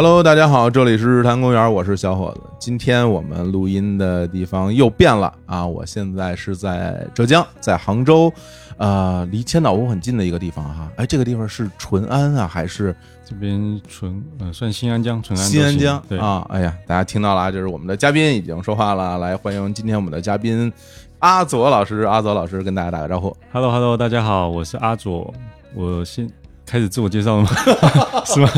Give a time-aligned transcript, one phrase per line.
[0.00, 2.42] Hello，大家好，这里是日坛公园，我是小伙子。
[2.56, 5.66] 今天我们录音的地方又变了啊！
[5.66, 8.32] 我现在是在浙江，在杭州，
[8.76, 10.88] 呃，离千岛湖很近的一个地方哈。
[10.94, 16.46] 哎，这个地方是淳安啊，还是这边淳呃算新安江，淳安新安江对啊？
[16.48, 20.72] 哎呀，大家听到了啊，就是我们的嘉宾已经说话了，来欢迎今天我们的嘉宾
[21.18, 23.36] 阿佐老师，阿佐老师跟大家打个招呼。
[23.50, 25.34] Hello Hello，大家好，我是阿佐，
[25.74, 26.30] 我先
[26.68, 27.50] 开始自我介绍了吗？
[28.26, 28.48] 是吗？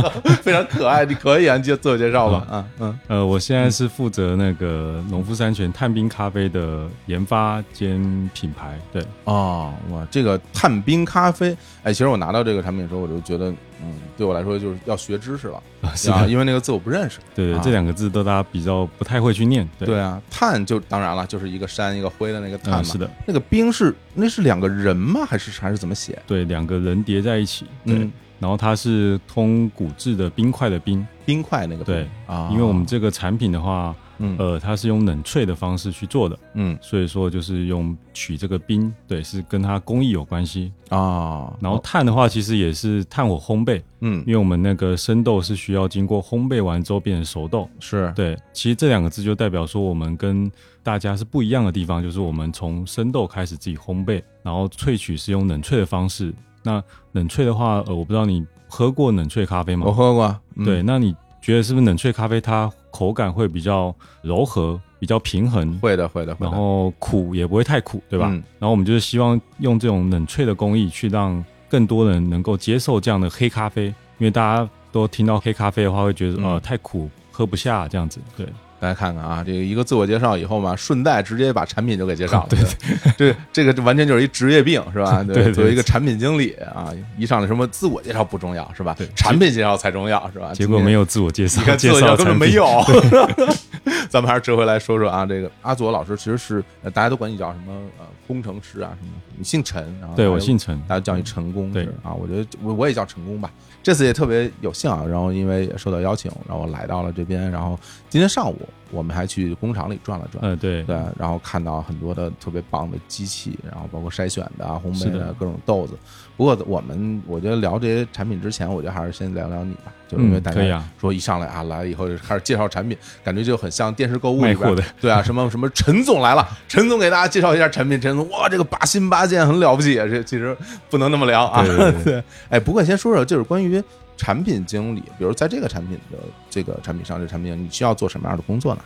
[0.42, 2.45] 非常可爱，你可以啊，你就自我介绍吧。
[2.51, 17.18] 啊，嗯，呃，我现在是负责那个农夫山泉探冰咖啡的研发兼品牌，对，哦，哇，这个探冰咖啡，哎，其实我拿到这个产品的时候，我就觉得，嗯，对我来说就是要学知识了，啊，因为那个字我不认识。
[17.35, 17.60] 对对，啊。
[17.65, 25.27] 这两个字都大家比较不太会去念，对，对啊，碳就当然了，就是一个山一个灰的那个碳是的，那个冰是那是两个人吗？
[25.27, 26.19] 还是还是怎么写？
[26.27, 36.38] 对，两个人叠在一起，对，嗯，然后它是通古制的冰块的冰，冰块那个冰对啊，因为我们这个产品的话，嗯呃，它是用冷萃的方式去做的。
[36.54, 40.73] 嗯所以说就是用取这个冰，对，是跟它工艺有关系。
[40.90, 47.68] 啊，然后炭的话，其实也是炭火烘焙，嗯因为我们那个生豆是需要经过烘焙完之后变成熟豆。
[47.80, 50.51] 是对，其实这两个字就代表说我们跟
[50.82, 56.35] 大家是不一样的地方，就是我们从生豆开始自己烘焙，然后萃取是用冷萃的方式。
[56.63, 56.82] 那
[57.13, 59.87] 冷萃的话，呃，我不知道你喝过冷萃咖啡吗？
[59.87, 65.78] 我喝过，嗯对，那你觉得是不是冷萃咖啡它口感会比较柔和，比较平衡？
[65.78, 68.28] 会的会的会的，然后苦也不会太苦，对吧？
[68.31, 73.87] 嗯然后我们就是希望用这种冷萃的工艺，去让更多人能够接受这样的黑咖啡，
[74.19, 78.21] 因为大家都听到黑咖啡的话，会觉得、嗯呃太苦，喝不下这样子。
[78.37, 78.47] 对，
[78.81, 82.48] 大家看看啊，这个一个自我介绍以后嘛，顺带直接把产品就给介绍了。
[83.18, 85.22] 对这这个完全就是一职业病，是吧？
[85.28, 89.06] 对对作为一个产品经理啊，一上来什么自我介绍不重要，是吧对？
[89.14, 90.52] 产品介绍才重要，是吧？
[90.54, 93.50] 结果没有自我介绍，你看自介绍我介绍根本产品没有。
[94.08, 103.50] 咱们还是折回来说说啊，这个阿佐老师其实是呃大家都管你叫什么呃工程师啊什么，你姓陈，对我姓陈，大家叫你陈工对啊，我觉得我我也叫陈工吧。
[103.82, 108.56] 这次也特别有幸啊，然后因为也受到邀请，然后来到了这边，然后今天上午
[108.91, 115.32] 我们还去工厂里转了转，呃，对，对，然后看到很多的特别棒的机器，然后包括筛选的啊、烘焙的。
[115.34, 115.94] 各种豆子。
[116.36, 130.56] 不过我们我觉得聊这些产品之前，我觉得还是先聊聊你吧，就是因为大家说一上来啊来了以后就开始介绍产品，感觉就很像电视购物里边的， 对啊，什么什么陈总来了，陈总给大家介绍一下产品，陈总哇这个八心八箭很了不起啊，这其实
[130.88, 131.65] 不能那么聊啊。
[131.65, 132.25] 对对 对。
[132.49, 133.81] 哎，不过先说说就是关于
[134.16, 136.19] 产品经理，比如在这个产品的
[136.50, 138.81] 这个产品上，这个产品你需要做什么样的工作呢？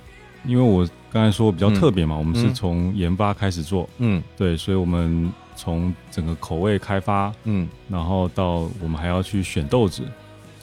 [0.44, 4.22] 因为我刚才说比较特别嘛，我们是嗯从研发开始做，嗯。
[4.36, 7.66] 对，所以我们从整个口味开发，嗯。
[7.88, 10.02] 然后到我们还要去选豆子，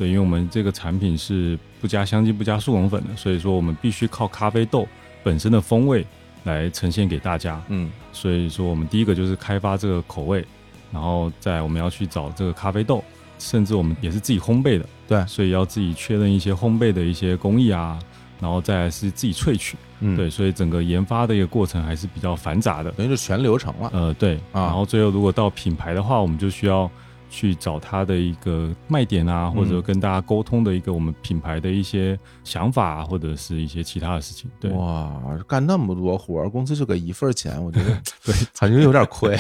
[0.02, 4.88] 对，因为我们这个产品是不加香精、不加速溶粉的，所以说我们必须靠咖啡豆
[5.22, 6.04] 本身的风味
[6.46, 7.62] 来呈现给大家。
[7.68, 10.44] 嗯所以说，我们第一个就是开发这个口味，
[10.92, 13.04] 然后再我们要去找这个咖啡豆，
[13.38, 18.00] 甚至我们也是自己烘焙的，对所以要自己确认一些烘焙的一些工艺啊，
[18.40, 22.92] 然后再来是自己萃取，嗯，对，，所以整个研发的一个过程还是比较繁杂的。
[22.94, 23.92] 等于就全流程了。
[23.94, 26.90] 呃，对，啊然后最后如果到品牌的话，我们就需要
[27.31, 34.52] 去找他的一个卖点啊，或者嗯跟大家沟通的一个我们品牌的一些想法、啊，或者是一些其他的事情。
[34.59, 37.90] 对，哇，干那么多活儿，工资就给一份儿钱，我觉得
[38.25, 39.36] 对，感觉有点亏。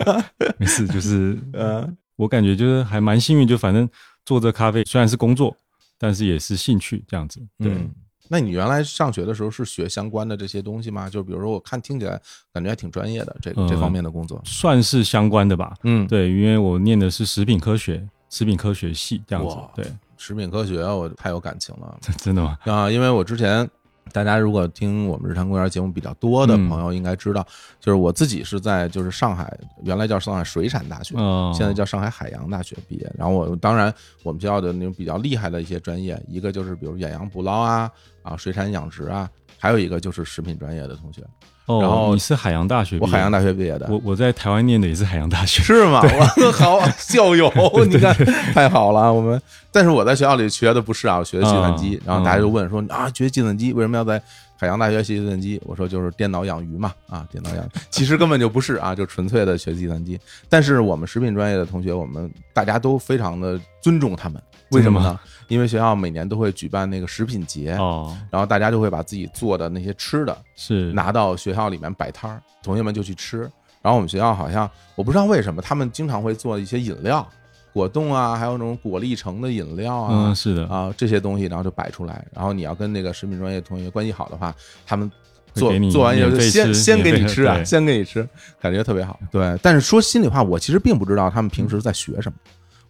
[0.58, 3.88] 没事，就是呃， 我感觉就是还蛮幸运，就反正
[4.26, 5.56] 做这咖啡虽然是工作，
[5.98, 7.40] 但是也是兴趣这样子。
[7.58, 7.90] 对，嗯，
[8.32, 11.10] 那你原来上学的时候是学相关的这些东西吗？
[11.10, 12.12] 就比如说，我看听起来
[12.52, 14.40] 感觉还挺专业的，这个这呃方面的工作。
[14.44, 15.74] 算是相关的吧。
[15.82, 19.56] 嗯，对，因为我念的是食品科学，食品科学系这样子。
[19.74, 19.84] 对，
[20.16, 22.56] 食品科学我太有感情了 真的吗？
[22.66, 23.68] 啊，因为我之前。
[24.12, 27.46] 大家如果听我们日坛公园节目比较多的嗯朋友应该知道，
[27.80, 33.12] 就是我自己是在就是上海，原来叫上海水产大学，嗯，现在叫上海海洋大学毕业。
[33.16, 33.92] 然后我当然
[34.22, 37.90] 我们学校的那种比较厉害的一些专业，一个就是比如远洋捕捞啊
[38.22, 41.22] 啊水产养殖啊，还有一个就是食品专业的同学。
[41.70, 45.62] 哦，然后你是海洋大学，我海洋大学毕业的，我我在台湾念的也是海洋大学。
[45.62, 46.02] 是吗？
[46.18, 47.52] 我好校友，
[47.86, 48.14] 你看
[48.52, 49.12] 太好了。
[49.12, 49.40] 我们
[49.70, 51.96] 但是我在学校里学的不是啊，我学的计算机。
[51.96, 54.20] 嗯然后大家就问说啊，学计算机为什么要在
[54.58, 55.60] 海洋大学学计算机？
[55.64, 60.18] 我说就是电脑养鱼嘛，啊，电脑养鱼，其实根本就不是啊，就纯粹的学计算机。
[60.48, 65.18] 但是我们食品专业的同学，我们大家都非常的尊重他们，为什么呢？
[65.50, 73.40] 因为学校每年都会举办那个食品节，哦，然后大家就会把自己做的那些吃的是拿到学校里面摆摊儿，同学们就去吃。
[73.82, 77.26] 然后我们学校好像我不知道为什么，他们经常会做一些饮料，
[77.72, 82.24] 果冻啊，还有那种果粒橙的饮料啊嗯，，是的，啊这些东西，然后就摆出来。
[82.32, 84.54] 然后你要跟那个食品专业同学关系好的话，
[84.86, 85.10] 他们
[85.54, 88.28] 做做完以后就先先给你吃啊，先给你吃，
[88.60, 89.18] 感觉特别好。
[89.32, 92.38] 对，但是说心里话，我其实并不知道他们平时在学什么。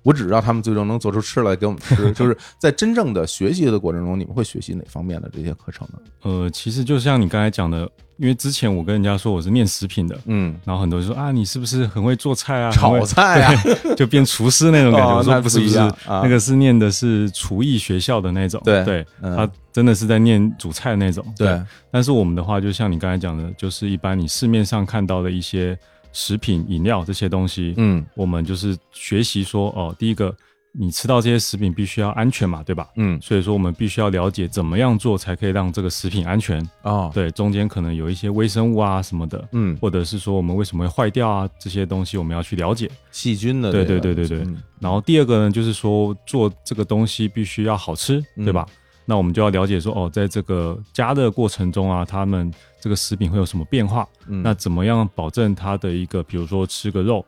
[0.03, 5.99] 我只知道他们最终能做出吃来给我们吃， 就是在真正的学习的过程中，你们会学习哪方面的这些课程呢？
[6.23, 12.71] 呃，其实就像你刚才讲的，因为之前我跟人家说我是念食品的，嗯，然后很多人说啊，你是不是很会做菜啊？
[12.71, 13.55] 炒菜啊，
[13.97, 15.09] 就变厨师那种感觉。
[15.13, 18.61] 哦我说那不是不是，那个是念的是厨艺学校的那种。
[18.65, 21.25] 对对，嗯他真的是在念煮菜那种。
[21.37, 21.61] 对，
[21.91, 25.79] 但是我们的话，就像你刚才讲的，就是一般你市面上看到的一些
[26.13, 30.35] 食品、饮料这些东西，嗯我们就是学习说，哦，第一个，
[30.73, 32.89] 你吃到这些食品必须要安全嘛，对吧？
[32.97, 36.65] 嗯所以说，我们必须要了解怎么样做才可以让这个食品安全。
[36.83, 42.91] 哦，对，中间可能有一些微生物啊什么的，嗯，或者是说我们为什么会坏掉啊，这些东西我们要去了解。
[43.11, 48.67] 细菌的对对对对对嗯然后第二个呢，就是说做这个东西必须要好吃，嗯对吧？
[49.07, 52.49] 那我们就要了解说，哦，在这个加热过程中啊，他们
[52.81, 54.09] 这个食品会有什么变化？
[54.27, 57.25] 嗯那怎么样保证它的一个，比如说吃个肉，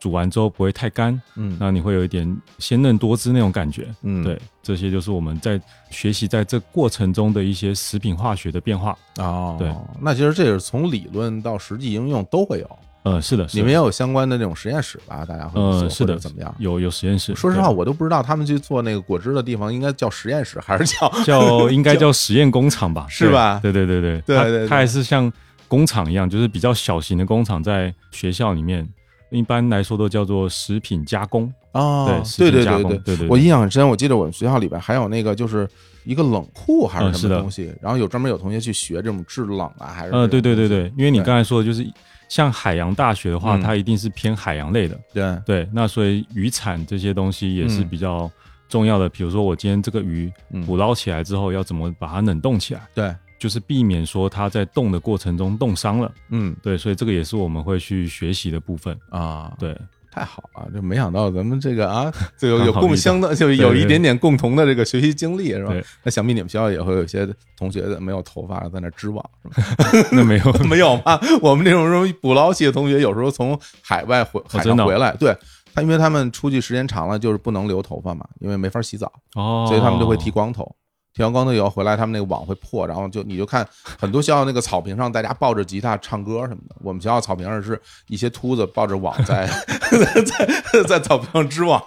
[0.00, 3.94] 煮完之后不会太干，嗯那你会有一点鲜嫩多汁那种感觉。
[4.02, 5.60] 嗯对，这些就是我们在
[5.90, 8.96] 学习在这过程中的一些食品化学的变化。
[9.18, 12.78] 哦，对，那其实这是从理论到实际应用都会有。
[13.04, 15.24] 呃，是的，是的你们也有相关的这种实验室吧？
[15.24, 16.54] 大家会做呃，是的，怎么样？
[16.58, 17.34] 有有实验室。
[17.34, 23.06] 说实话，我都不知道他们去做那个果汁的地方应该叫实验室还是叫叫 应该叫实验工厂吧？
[23.08, 25.30] 是吧对对对对它对对对它还是像
[25.68, 28.88] 工厂一样，就是比较小型的工厂，在学校里面，
[29.30, 31.52] 一般来说都叫做食品加工。
[31.72, 35.68] 啊对，对对对对对我印象很深，我记得我们学校里边还有那个就是
[36.04, 41.84] 一个冷库还是什么东西，然后有专门有同学去学这种制冷啊，还是呃，对对对对，因为你刚才说的就是
[42.34, 44.98] 像海洋大学的话，嗯它一定是偏海洋类的。
[45.12, 48.28] 对对，那所以渔产这些东西也是嗯比较
[48.68, 49.08] 重要的。
[49.08, 52.80] 比如说我今天这个鱼嗯捕捞起来之后，要怎么把它冷冻起来？
[52.92, 56.12] 对，就是避免说它在冻的过程中冻伤了。
[56.30, 58.98] 嗯对，所以这个也是我们会去学习的部分。
[59.10, 59.80] 啊，对，
[60.14, 65.74] 太好了，就没想到咱们这个啊， 这个有共相当，就有一点点共同的这个学习经历，是吧？
[66.04, 67.28] 那想必你们学校也会有一些
[67.58, 70.08] 同学没有头发在那织网，是吧？
[70.12, 71.18] 那没有 没有吗？
[71.42, 74.40] 我们这种什么捕捞系的同学，有时候从海外回
[74.86, 75.36] 回来，对
[75.74, 80.72] 他，因为他们出去时间长了，就是不能留头发嘛，因为没法洗澡，哦，所以他们就会剃光头。
[81.14, 83.66] 剃完光头以后回来，他们那个网会破，然后就你就看
[83.98, 86.74] 很多学校那个草坪上，大家抱着吉他唱歌什么的。
[86.80, 89.46] 我们学校草坪上是一些秃子抱着网在
[90.72, 91.80] 在在草坪上织网，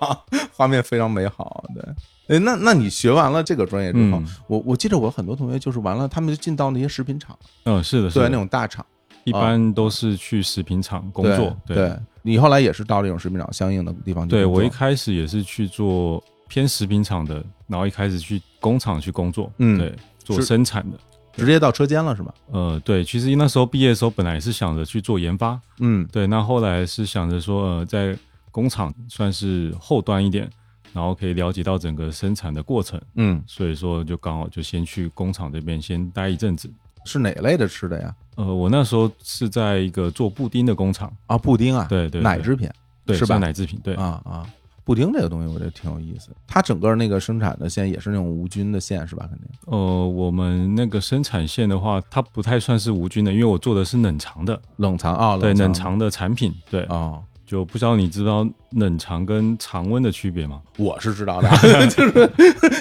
[0.53, 1.65] 画面非常美好。
[1.75, 8.85] 对，哎，那那你学完了这个专业之后，嗯我我记得我很多同学就是完了，他们就进到那些食品厂，嗯，是的，是对，的，那种大厂
[9.25, 11.53] 一般都是去食品厂工作。
[11.65, 19.77] 对对，你后来也是到这种食品厂相应的地方去对我一开始也是去做偏食品厂的，然后一开始去工厂去工作，嗯。
[19.77, 20.97] 对，做生产的。
[21.37, 22.33] 直接到车间了是吧？
[22.51, 26.05] 呃，对，其实那时候毕业的时候，本来是想着去做研发，嗯。
[26.11, 28.17] 对，那后来是想着说，呃，在
[28.51, 30.49] 工厂算是后端一点，
[30.93, 36.69] 然后可以了解到整个生产的过程，嗯，所以说就刚好就先去工厂这边先待一阵子。
[37.05, 38.13] 是哪类的吃的呀？
[38.35, 42.21] 呃，我那时候是在一个做布丁的工厂，啊，布丁啊，对对对。
[42.21, 42.69] 奶制品
[43.05, 43.37] 对，是吧？
[43.37, 44.45] 奶制品，对，啊啊，
[44.87, 46.29] 布丁这个东西我觉得挺有意思。
[46.47, 49.27] 它整个那个生产的线也是那种无菌的线是吧？
[49.29, 49.47] 肯定。
[49.65, 60.61] 呃，我们那个生产线的话，它不太算是无菌的，因为我做的是冷藏的，冷藏啊，对，冷冷藏的产品，对，哦，就不知道你知道冷藏跟常温的区别吗？
[60.77, 61.49] 我是知道的，
[61.87, 62.29] 就是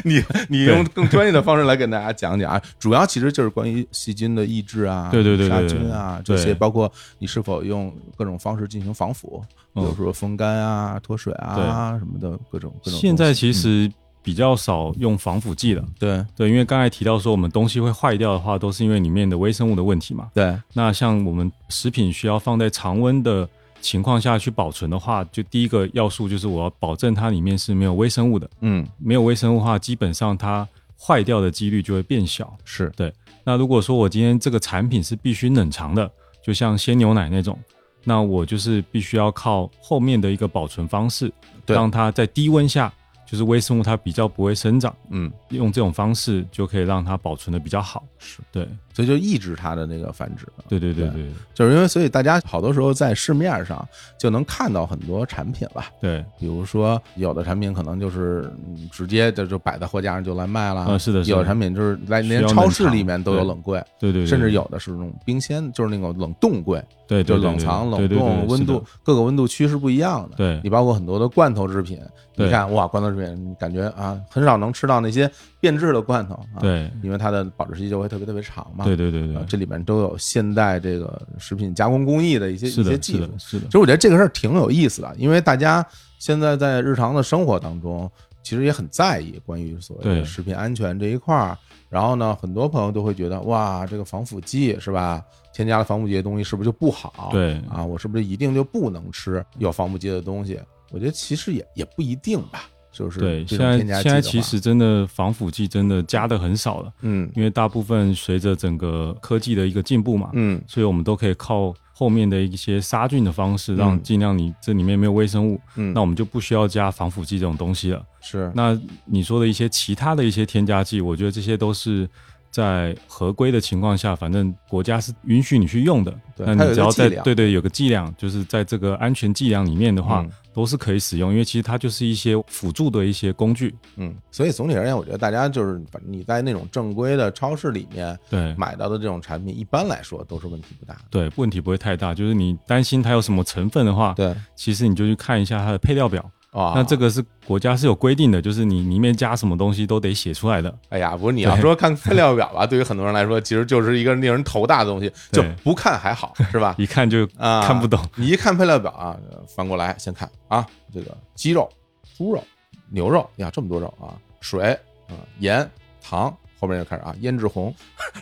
[0.05, 9.41] 你你用更专业的方式来跟大家讲讲啊，主要其实就是关于细菌的抑制啊，对对对杀菌啊这些，包括你是否用各种方式进行防腐，
[9.73, 12.99] 比嗯如说风干啊、脱水啊什么的各种各种。
[12.99, 16.27] 现在其嗯实比较少用防腐剂了，对。
[16.35, 20.29] 对，因为刚才提到说我们东西会坏掉的话，都是因为里面的微生物的问题嘛。
[20.35, 20.59] 对。
[20.73, 23.49] 那像我们食品需要放在常温的
[23.87, 28.85] 情况下去保存的话，就第一个要素就是我要保证它里面是没有微生物的，嗯。
[28.99, 30.67] 没有微生物的话，基本上它
[31.01, 32.53] 坏掉的几率就会变小。
[32.65, 32.93] 是。
[32.97, 33.13] 对。
[33.45, 36.11] 那如果说我今天这个产品是必须冷藏的，
[36.43, 37.57] 就像鲜牛奶那种，
[38.03, 41.33] 那我就是必须要靠后面的一个保存方式，
[41.65, 41.77] 对。
[41.77, 42.93] 让它在低温下
[43.25, 48.05] 就是微生物它比较不会生长，嗯，用这种方式就可以让它保存的比较好。
[48.19, 48.41] 是。
[48.51, 50.47] 对，所以就抑制它的那个繁殖。
[50.71, 51.31] 对对对对。
[51.53, 53.87] 就是因为所以大家好多时候在市面上
[54.19, 64.07] 就能看到很多产品了，对，比如说有的产品可能就是嗯直接就就摆在货架上就来卖了，啊是的是有的产品就是来连超市里面都有冷柜，对。
[64.07, 70.37] 对对，甚至有的是那种冰鲜，就是那种冷冻柜，对对对就冷藏、冷冻、温度各个温度区是不一样的。
[70.37, 70.61] 对。
[70.63, 72.01] 你包括很多的罐头制品，
[72.37, 75.29] 你看哇，罐头制品，感觉啊很少能吃到那些
[75.67, 78.85] 变质的罐头啊，，对因为它的保质期就会特别特别长嘛。
[78.85, 83.39] 对对对对，啊这里面都有现代这个食品加工工艺的一些的，一些技术是的，。
[83.39, 85.85] 是的其，实我觉得这个事儿挺有意思的，因为大家
[86.21, 88.09] 现在在日常的生活当中，
[88.45, 91.59] 其实也很在意关于所谓的食品安全这一块儿。
[91.89, 95.21] 然后呢，很多朋友都会觉得，哇，这个防腐剂是吧？
[95.53, 97.31] 添加了防腐剂的东西是不是就不好？
[97.33, 100.61] 对啊，我是不是一定就不能吃有防腐剂的东西？
[100.93, 107.31] 我觉得其实也也不一定吧，就是对，现在现在其实真的防腐剂真的加的很少了，嗯。
[107.37, 110.59] 因为大部分随着整个科技的一个进步嘛，嗯。
[110.67, 113.77] 所以我们都可以靠后面的一些杀菌的方式，嗯。
[113.77, 118.03] 让尽量你这里面没有微生物，嗯，那我们就不需要加防腐剂这种东西了。
[118.23, 118.51] 是。
[118.55, 122.09] 那你说的一些其他的一些添加剂，我觉得这些都是
[122.57, 126.19] 在合规的情况下，反正国家是允许你去用的。
[126.39, 133.75] 那你只要在对对有个剂量，就是在这个安全剂量里面的话，嗯都是可以使用，因为其实它就是一些辅助的一些工具。
[133.97, 140.97] 嗯，所以总体而言，我觉得大家就是反正你在那种正规的超市里面对买到的这种产品，一般来说都是问题不大。
[141.11, 142.15] 对，问题不会太大。
[142.15, 146.25] 就是你担心它有什么成分的话，对其实你就去看一下它的配料表。
[146.57, 150.75] 啊，那这个是国家是有规定的，就是你里面加什么东西都得写出来的。
[150.89, 156.75] 哎呀，不是你要说看配料表吧， 对于很多人来说，其实就是一个令人头大的东西，就不看还好， 是吧？
[156.79, 158.01] 一看就啊，看不懂。
[158.15, 159.15] 你一看配料表啊，
[159.55, 161.69] 翻过来先看啊，这个鸡肉、
[162.17, 162.43] 猪肉、
[162.91, 164.73] 牛肉呀，这么多肉啊，水
[165.09, 165.69] 啊、盐、
[166.03, 167.75] 糖，后面就开始啊，胭脂红，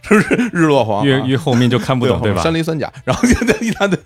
[0.02, 1.04] 是不是日落黄啊？
[1.04, 2.42] 越越后面就看不懂，对吧？
[2.42, 3.96] 山梨酸钾，然后现在一大堆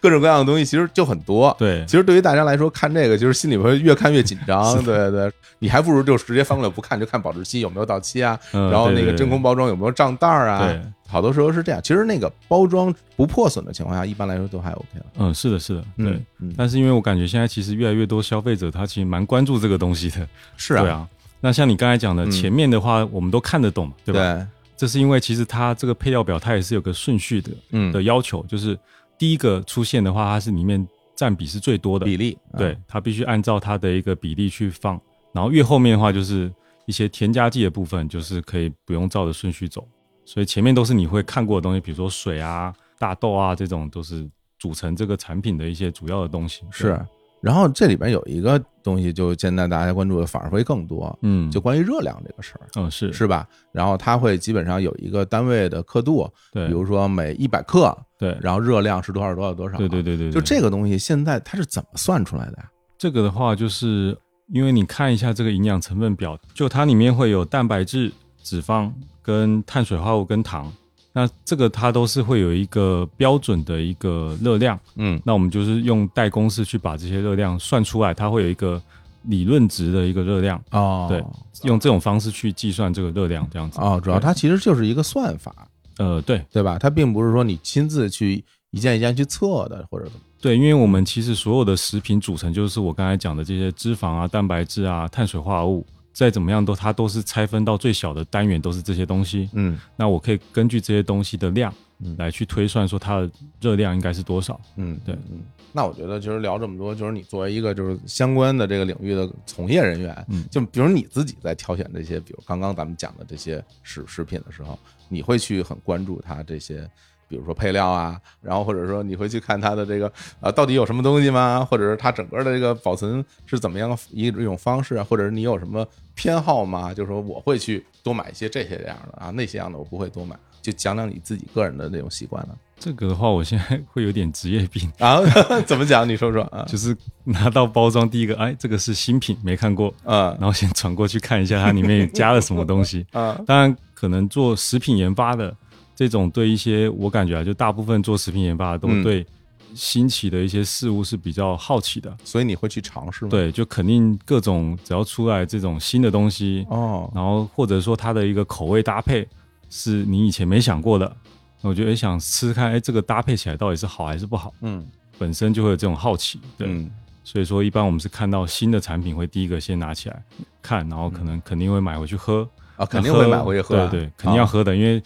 [0.00, 1.54] 各种各样的东西，其实就很多。
[1.58, 4.74] 对其实对于大家来说，看这个就是心里会越看越紧张。
[4.84, 10.66] 对对，你还不如就直接翻过来不看，就看保质期有没有到期啊，嗯然后那个真空包装有没有胀袋儿啊。
[10.66, 11.80] 对，好多时候是这样。
[11.82, 15.06] 其实那个包装不破损的情况下，一般来说都还 OK 了。
[15.18, 16.20] 嗯，是的，是的，对。
[16.56, 20.26] 但是因为我感觉现在其实越来越多消费者他其实蛮关注这个东西的，
[20.56, 21.08] 是啊，对啊。
[21.44, 24.18] 那像你刚才讲的，嗯前面的话我们都看得懂，对吧？
[24.18, 24.46] 对，
[24.78, 28.78] 这是因为其实它这个配料表它也是有个顺序的嗯的要求，就是
[29.18, 34.98] 第一个出现的话，它是里面占比是最多的，比例啊对，它必须按照它的一个比例去放。
[35.34, 36.50] 然后越后面的话，就是
[36.86, 39.86] 一些添加剂的部分，就是可以不用照着顺序走。
[40.24, 44.26] 所以前面都是你会看过的东西，比如说水啊、大豆啊这种，都是
[44.58, 46.62] 组成这个产品的一些主要的东西。
[46.70, 46.98] 是。
[47.44, 52.66] 然后这里边有一个东西，就现在大家关注的反而会更多，嗯，就关于热量这个事儿。
[52.76, 53.46] 嗯是是吧？
[53.70, 59.76] 然后它会基本上有一个单位的刻度，对，比如说每一百克，对然后热量是多少多少多少。
[59.76, 62.70] 对对对对，就这个东西，现在它是怎么算出来的呀？
[62.96, 64.16] 这个的话，就是
[64.48, 68.10] 因为你看一下这个营养成分表，就它里面会有蛋白质、
[68.42, 70.72] 脂肪跟碳水化合物跟糖，
[71.14, 74.78] 那这个它都是会有一个标准的一个热量。
[74.96, 78.82] 嗯那我们就是用代公式去把这些热量算出来，它会有一个
[79.22, 81.24] 理论值的一个热量，哦对
[81.62, 83.78] 用这种方式去计算这个热量，这样子。
[83.80, 85.68] 哦，主要它其实就是一个算法，
[85.98, 86.78] 呃，对对吧？
[86.78, 90.20] 它并不是说你亲自去一件一件去测的，或者怎么。
[90.42, 99.50] 对，因为我们其实所有的食品组成就是我刚才讲的这些脂肪啊、蛋白质啊、碳水化合物，再怎么样都它都是拆分到最小的单元，都是这些东西。
[99.52, 103.30] 嗯那我可以根据这些东西的量嗯来去推算说它的
[103.60, 104.58] 热量应该是多少。
[104.76, 105.42] 嗯，对嗯。
[105.72, 114.78] 那我觉得，其实聊这么多，就是你作为一个就是相关的这个领域的从业人员，嗯就比如你自己在挑选这些，比如刚刚咱们讲的这些食食品的时候，
[115.08, 116.88] 你会去很关注它这些，
[117.34, 120.10] 比如说配料啊，然后或者说你会去看它的这个
[120.40, 121.66] 呃到底有什么东西吗？
[121.68, 125.02] 或者是它整个的这个保存是怎么样一一种方式啊？
[125.02, 126.94] 或者是你有什么偏好吗？
[126.94, 130.36] 就是说我会去多买一些这些这样的啊，那些样的我不会多买。
[130.62, 132.54] 就讲讲你自己个人的那种习惯呢？
[132.78, 135.20] 这个的话，我现在会有点职业病，啊，
[135.66, 136.08] 怎么讲？
[136.08, 136.64] 你说说啊？
[136.66, 143.04] 就是拿到包装第一个，哎，这个是新品，没看过，啊然后先传过去看一下它里面加了什么东西。
[143.12, 145.54] 啊当然，可能做食品研发的
[145.94, 149.02] 这种，对一些我感觉啊，就大部分做食品研发的都嗯。
[149.02, 149.26] 对
[149.74, 152.16] 新奇的一些事物是比较好奇的。
[152.24, 159.26] 所以你会去尝试吗？，对，就肯定各种只要出来这种新的东西，哦，然后或者说它的一个口味搭配
[159.70, 161.16] 是你以前没想过的，
[161.60, 164.86] 那我觉得想吃吃看，哎，这个搭配起来到底是好还是不好，嗯。
[165.16, 166.40] 本身就会有这种好奇。
[166.58, 166.90] 对，嗯，
[167.22, 170.20] 所以说一般我们是看到新的产品会第一个先拿起来
[170.60, 173.78] 看，然后可能肯定会买回去喝，啊，肯定会买回去喝。
[173.78, 175.00] 啊，对对，肯定要喝的，因为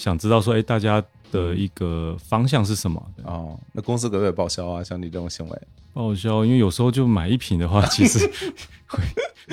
[0.00, 3.04] 想知道说，哎，大家的一个方向是什么？
[3.14, 3.58] 对哦。
[3.72, 4.82] 那公司可不可以报销啊？
[4.82, 5.62] 像你这种行为，
[5.92, 8.18] 报销，因为有时候就买一瓶的话， 其实
[8.86, 9.02] 会，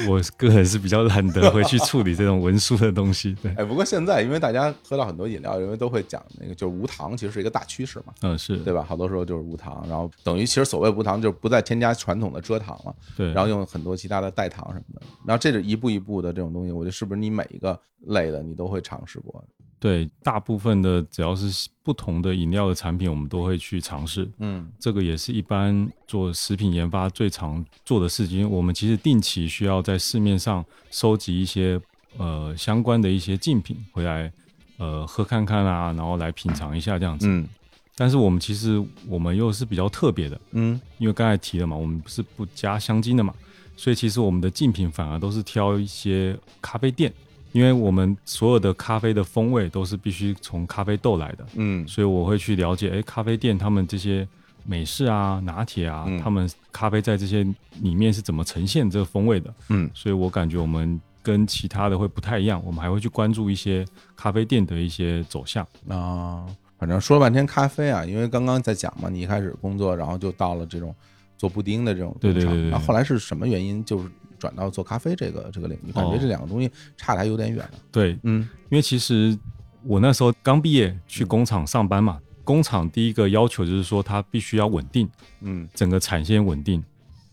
[0.08, 3.36] 我个人是比较懒得回去处理这种文书的东西。
[3.42, 8.84] 对，哎，不过现在因为大家喝到很多饮料，因为都会讲那个就是无糖，其实是一个大趋势嘛，嗯，是对吧？
[8.88, 19.44] 好多时候就是无糖，然后等于其实所谓无糖就是不再添加传统的蔗糖了，对，然后用很多其他的代糖什么的，然后这是一步一步的这种东西，我觉得是不是你每一个类的你都会尝试过？
[19.80, 24.28] 对，大部分的只要是不同的饮料的产品，我们都会去尝试。
[24.40, 28.50] 嗯这个也是一般做食品研发最常做的事情。
[28.50, 31.80] 我们其实定期需要在市面上收集一些
[32.18, 34.30] 呃相关的一些竞品回来，
[34.76, 37.26] 呃喝看看啊，然后来品尝一下这样子。
[37.30, 37.48] 嗯
[37.96, 43.34] 但是我们其实我们又是比较特别的，嗯因为刚才提了嘛，我们不是不加香精的嘛，
[43.78, 47.14] 所以其实我们的竞品反而都是挑一些咖啡店，
[47.58, 51.88] 因为我们所有的咖啡的风味都是必须从咖啡豆来的，嗯。
[51.88, 54.28] 所以我会去了解，哎，咖啡店他们这些
[54.64, 56.20] 美式啊、拿铁啊，嗯。
[56.20, 57.44] 他们咖啡在这些
[57.82, 59.90] 里面是怎么呈现这个风味的，嗯。
[59.96, 63.84] 所以我感觉我们跟其他的会不太一样，我们还会去关注一些
[64.16, 65.68] 咖啡店的一些走向。
[65.90, 66.46] 啊，
[66.78, 70.94] 反正说了半天咖啡啊，因为刚刚在讲嘛，你一开始工作，然后就到了这种
[71.40, 74.08] 做布丁的这种对对对对然后后来是什么原因，就是
[74.40, 75.92] 转到做咖啡这个这个领域？
[75.92, 77.78] 感觉哦这两个东西差的还有点远呢。
[77.92, 79.38] 对，嗯因为其实
[79.84, 85.10] 我那时候刚毕业去工厂上班嘛，工厂第一个要求就是说它必须要稳定，
[85.42, 86.84] 嗯整个产线稳定。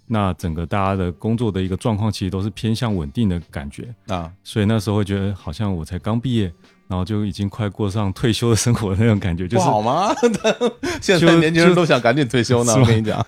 [0.07, 6.53] 那整个大家的工作的一个状况，其实都是偏向稳定的感觉，啊所以那时候会觉得好像我才刚毕业，
[6.87, 10.15] 然后就已经快过上退休的生活的那种感觉，就是好吗？
[11.01, 13.25] 现在年轻人都想赶紧退休呢，我跟你讲。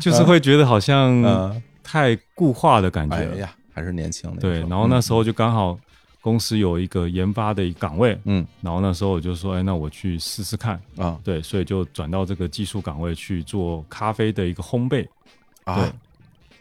[0.00, 3.34] 就是会觉得好像嗯，太固化的感觉了。
[3.34, 4.40] 哎呀，还是年轻的。
[4.40, 5.78] 对，然后那时候就刚好
[6.20, 10.80] 公司有一个研发的一个岗位，嗯然后那时候我就说，哎，那我去试试看。
[10.96, 15.06] 啊对，所以就转到这个技术岗位去做咖啡的一个烘焙。
[15.62, 15.92] 啊对，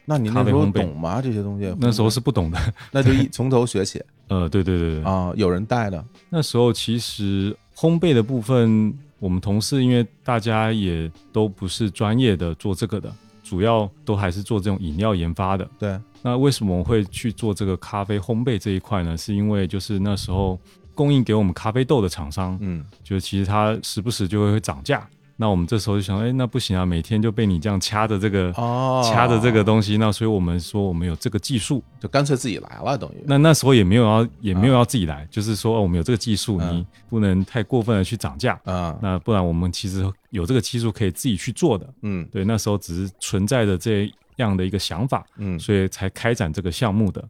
[0.05, 1.19] 那你那时候懂吗？
[1.19, 1.75] 这些东西？
[1.79, 2.59] 那时候是不懂的。
[2.93, 6.05] 那就一从头学起 呃，对对对对，啊，有人带的。
[6.29, 13.11] 那时候其实烘焙的部分，我们同事因为大家也都不是专业的做这个的，
[13.45, 15.69] 主要都还是做这种饮料研发的。
[15.77, 19.15] 对，那为什么我会去做这个咖啡烘焙这一块呢？
[19.15, 20.59] 是因为就是那时候
[20.95, 25.07] 供应给我们咖啡豆的厂商，嗯就其实它时不时就会涨价。
[25.37, 31.83] 那我们这时候就想，哎，那不行啊，每天就被你这样掐着这个、哦，掐着这个东西，那所以我们说我们有这个技术。
[31.99, 33.23] 就干脆自己来了，等于。
[33.25, 38.57] 那那时候也没有要也没有要自己来，就是说、哦、我们有这个技术，嗯你不能太过分的去涨价。
[38.63, 41.93] 啊那不然我们其实有这个技术可以自己去做的。
[42.03, 47.21] 嗯对，那时候只是存在着这样的一个想法，嗯所以才开展这个项目的。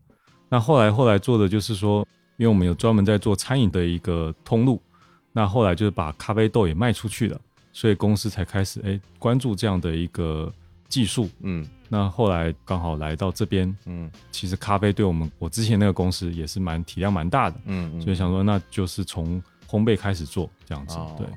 [0.48, 4.80] 那后来后来做的就是说，因为我们有专门在做餐饮的一个通路，
[5.32, 7.40] 那后来就是把咖啡豆也卖出去了，
[7.76, 10.52] 所以公司才开始哎关注这样的一个
[10.88, 11.30] 技术。
[11.42, 11.68] 嗯。
[11.90, 14.10] 那后来刚好来到这边，嗯。
[14.32, 20.96] 其实咖啡对我们我之前那个公司也是蛮体量蛮大的，嗯，所以想说那就是从烘焙开始做这样子。
[20.96, 21.14] 哦。
[21.18, 21.28] 对，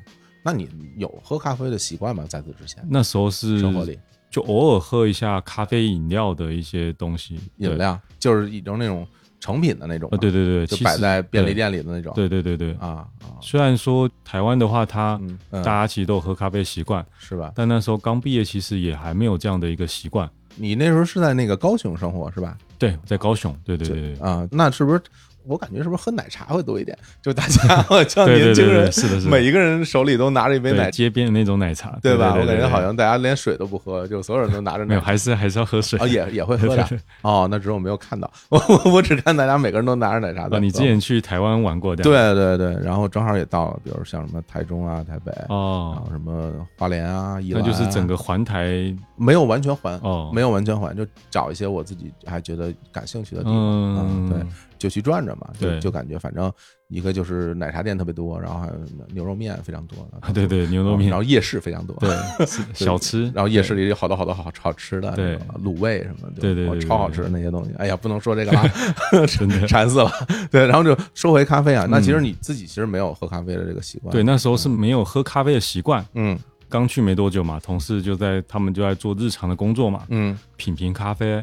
[0.45, 2.25] 那你有喝咖啡的习惯吗？
[2.29, 3.99] 在此之前，那时候是生活里。
[4.31, 9.05] 就偶尔喝一下咖啡饮料的一些东西，饮料就是已经那种
[9.41, 12.13] 成品的那种，呃，对对对，就摆在便利店里的那种。
[12.15, 15.21] 对对对对，啊啊，虽然说台湾的话，它
[15.51, 17.53] 大家其实都有喝咖啡习惯，是吧？
[17.55, 20.29] 但那时候刚毕业，其实也还没有这样的一个习惯。
[20.57, 22.59] 你那时候是在那个高雄生活是吧？
[22.79, 25.01] 对，在高雄，对对对对，啊，那是不是
[25.49, 26.97] 我感觉是不是喝奶茶会多一点？
[27.23, 32.35] 就大家 像年轻人，是的，是的，每一个人手里都拿着一杯对奶，街边的那种奶茶，对吧？
[32.39, 35.07] 我感觉好像大家连水都不喝，就所有人都拿着没有，奶茶。
[35.07, 35.99] 还是还是要喝水。
[35.99, 36.07] 哦，。
[36.07, 36.87] 也也会喝的
[37.23, 40.57] 哦，那只是我没有看到， 我我我只看大家每个人都拿着奶茶在喝。
[40.57, 42.03] 啊，你之前去台湾玩过的？
[42.03, 54.39] 对对对，然后正好也到了，比如像什么台中啊、台北，然哦，后什么花莲啊、宜兰啊，那就是整个环台没有完全环，哦，没有完全环，就找一些我自己还觉得感兴趣的地方，嗯，对，
[54.79, 55.81] 就去转转嘛，就对。
[55.81, 56.51] 就感觉反正
[56.89, 58.75] 一个就是奶茶店特别多，然后还有
[59.13, 61.11] 牛肉面非常多， 啊对对，牛肉面。
[61.11, 62.17] 然，后夜市非常多，对，
[62.73, 65.39] 小吃，然后夜市里有好多好多好好吃的，对。
[65.63, 67.73] 卤味什么的，对对超好吃的那些东西。
[67.79, 68.63] 哎呀，不能说这个了。
[69.69, 70.11] 馋死了。
[70.51, 72.03] 对，然后就说回咖啡啊，那嗯。
[72.03, 76.39] 其实你自己其实没有喝咖啡的这个习惯，对，，那时候是没有喝咖啡的习惯，嗯。
[76.71, 81.43] 刚去没多久嘛，同事就在他们就在做日常的工作嘛，嗯，品评咖啡，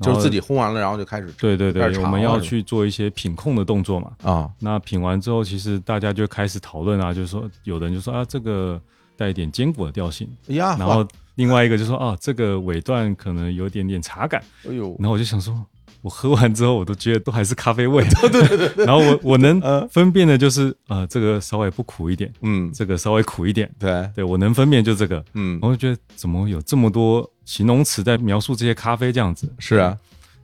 [0.00, 4.12] 就是自己烘完了，然后就开始对对对，我们要去做一些品控的动作嘛。
[4.22, 8.80] 啊，那品完之后，其实大家就开始讨论啊，就是说有的人就说啊，这个
[9.16, 15.54] 带一点坚果的调性，哎呀，然后另外一个就说啊，这个尾段可能有点点茶感，哎呦，然后我就想说，
[16.00, 18.86] 我喝完之后我都觉得都还是咖啡味， 对对对对。
[18.86, 29.96] 然后我我能分辨的就是呃，这个稍微不苦一点，嗯，这个稍微苦一点，对，对我能分辨就这个，嗯，我就觉得怎么有这么多形容词在描述这些咖啡这样子，是啊，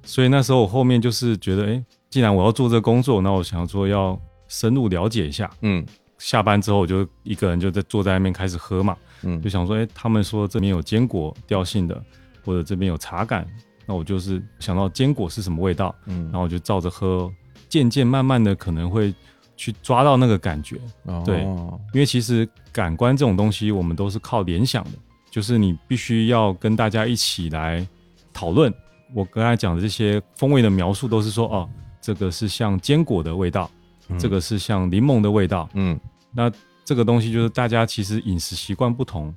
[0.05, 5.85] 所以那时候我后面就是觉得，哎，既然我要做这个工作，那我想说要深入了解一下，嗯。
[6.17, 9.43] 下班之后我就一个人就在坐在那边开始喝嘛，嗯。
[9.43, 12.03] 就想说，哎，他们说这边有坚果调性的，
[12.45, 13.47] 或者这边有茶感，
[13.87, 17.31] 那我就是想到坚果是什么味道，嗯然后我就照着喝，
[17.69, 19.15] 渐渐慢慢的可能会
[19.57, 20.81] 去抓到那个感觉，
[21.25, 24.91] 对哦因为其实感官这种东西，我们都是靠联想的，
[25.31, 27.87] 就是你必须要跟大家一起来
[28.33, 28.73] 讨论。
[29.15, 31.69] 我刚才讲的这些风味的描述，都是说，哦，
[32.01, 33.71] 这个是像坚果的味道，
[34.09, 35.69] 嗯这个是像柠檬的味道。
[35.75, 35.99] 嗯
[36.33, 36.51] 那
[36.85, 39.33] 这个东西就是大家其实饮食习惯不同，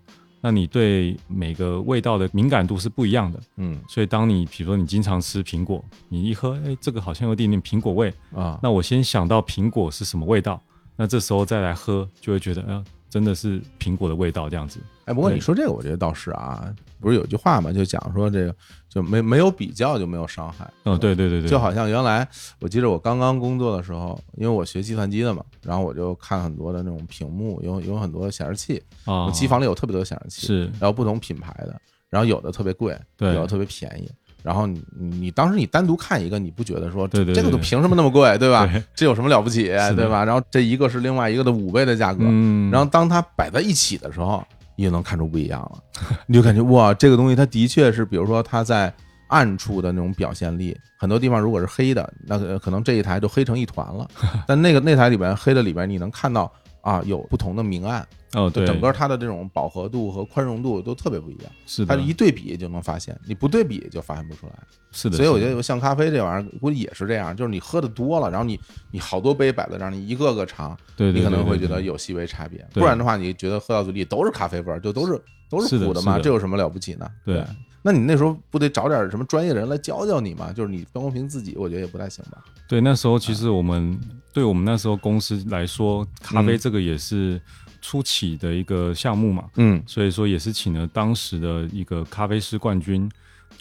[0.48, 3.38] 那你对每个味道的敏感度是不一样的。
[3.58, 10.62] 嗯所以当你比如说你经常吃苹果，你一喝，哎，这个好像有点点苹果味，啊，那我先想到苹果是什么味道，
[10.96, 14.80] 那这时候再来喝，就会觉得，呃，真的是苹果的味道这样子。
[15.04, 18.56] 哎，不过你说这个，我觉得倒是啊，不是有句话嘛，就讲说这个
[18.90, 20.70] 就没没有比较就没有伤害。
[20.84, 22.28] 嗯，对对对对，就好像原来
[22.60, 31.80] 我记得我刚刚工作的时候，因为我学计算机的嘛，然后我就看很多的那种屏幕，有有很多显示器，啊我，机房里有特别多显示器，是然后不同品牌的，
[32.10, 34.10] 然后有的特别贵，对有的特别便宜。
[34.44, 38.82] 然后你你你当时你单独看一个，你不觉得说对对对这个都凭什么那么贵，对吧对？
[38.96, 40.24] 这有什么了不起，对吧？
[40.24, 44.42] 然后这一个是另外一个的五倍的价格，嗯，然后当它摆在一起的时候，
[44.78, 45.84] 你就能看出不一样了。
[46.26, 48.94] 你就感觉哇，这个东西它的确是，比如说它在
[49.28, 54.08] 暗处的那种表现力，很多地方如果是黑的，那可能这一台就黑成一团了。
[54.48, 61.52] 但那个那台里边黑的里边，你能看到啊，有不同的明暗，哦，对，整个它的这种饱和度和宽容度都特别不一样。
[61.66, 64.54] 是的，它一对比就能发现，你不对比就发现不出来。
[64.92, 68.60] 是的，所以我觉得像咖啡这玩意儿，估计也是这样，就是你喝的多了，然后你
[68.92, 77.10] 你好多杯摆在这儿，你一个个尝，对对，你可能会觉得有细微差别，不然的话，你觉得喝到嘴里都是咖啡味儿，就都是都是苦的嘛，这有什么了不起呢？
[77.26, 77.44] 对
[77.84, 80.52] 那你那时候不得找点什么专业的人来教教你吗？
[80.52, 82.44] 就是你光凭自己，我觉得也不太行吧。
[82.68, 83.98] 对，那时候其实我们
[84.34, 87.40] 对我们那时候公司来说，咖啡嗯这个也是
[87.88, 89.82] 初期的一个项目嘛，嗯。
[89.88, 93.10] 所以说也是请了当时的一个咖啡师冠军，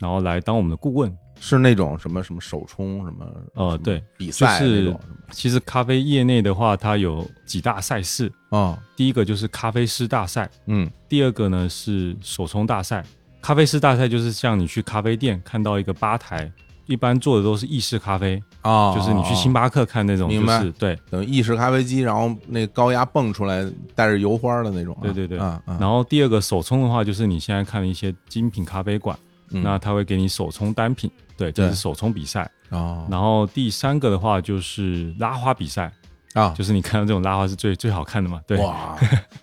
[0.01, 1.17] 然后来当我们的顾问。
[1.39, 4.99] 是那种什么什么手冲什么呃对比赛就是那种
[5.31, 10.91] 其实咖啡业内的话，它有几大赛事，哦，第一个就是咖啡师大赛，嗯。
[11.11, 13.05] 第二个呢是手冲大赛。
[13.43, 16.51] 咖啡师大赛就是像你去咖啡店看到一个吧台，
[16.87, 20.61] 一般做的都是意式咖啡，啊，就是你去星巴克看那种，就明白。
[20.61, 20.99] 是对。
[21.11, 25.39] 等于意式咖啡机，然后那高压蹦出来带着油花的那种啊，对对对。
[25.39, 29.19] 然后第二个手冲的话，就是你现在看的一些精品咖啡馆，
[29.51, 29.63] 嗯。
[29.63, 31.71] 那他会给你手冲单品，对，这对。
[31.71, 32.51] 是手冲比赛。
[32.69, 35.93] 啊然后第三个的话就是拉花比赛，
[36.35, 38.99] 啊，就是你看到这种拉花是最最好看的嘛，对，哇，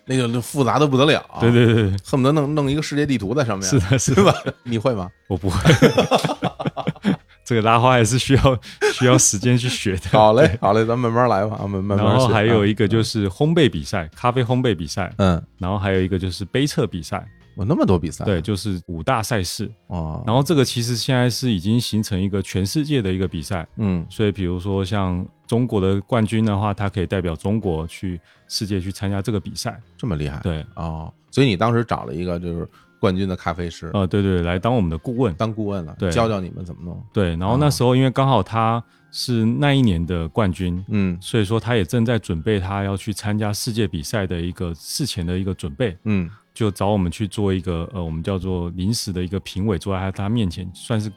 [0.06, 1.20] 那个复杂的不得了。
[1.32, 4.34] 啊，对对对对，恨不得弄弄一个世界地图在上面，是的，是的，吧？
[4.64, 5.10] 你会吗？
[5.28, 5.58] 我不会，
[7.54, 8.60] 这个拉花还是需要
[8.94, 10.10] 需要时间去学的。
[10.10, 17.24] 好嘞，好嘞，咱慢慢来吧，啊，慢慢慢然后还有一个就是烘焙比赛，咖啡烘焙比赛，嗯，然后还有一个就是杯测比赛，
[17.56, 19.72] 有那么多比赛，对，就是五大赛事。
[19.86, 29.80] 哦，然后这个其实现在是已经形成一个全世界的一个比赛，嗯所以比如说像中国的冠军的话，他可以代表中国去世界去参加这个比赛。
[29.96, 32.68] 这么厉害，对，哦，所以你当时找了一个就是
[33.04, 33.92] 冠军的咖啡师。
[33.94, 35.34] 呃，对对，来当我们的顾问。
[35.34, 36.10] 当顾问了，对。
[36.10, 41.18] 教教你们怎么弄，对，然后那时候因为刚好他是那一年的冠军，嗯。
[41.20, 46.30] 所以说他也正在准备他要去参加世界比赛的一个事前的一个准备，嗯。
[46.54, 51.12] 就找我们去做一个呃，我们叫做临时的一个评委，坐在他他面前，算是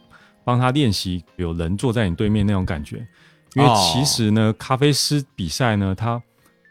[0.45, 3.07] 帮他练习有人坐在你对面那种感觉。
[3.55, 3.77] 因为哦。
[3.79, 6.21] 其实呢，咖啡师比赛呢，他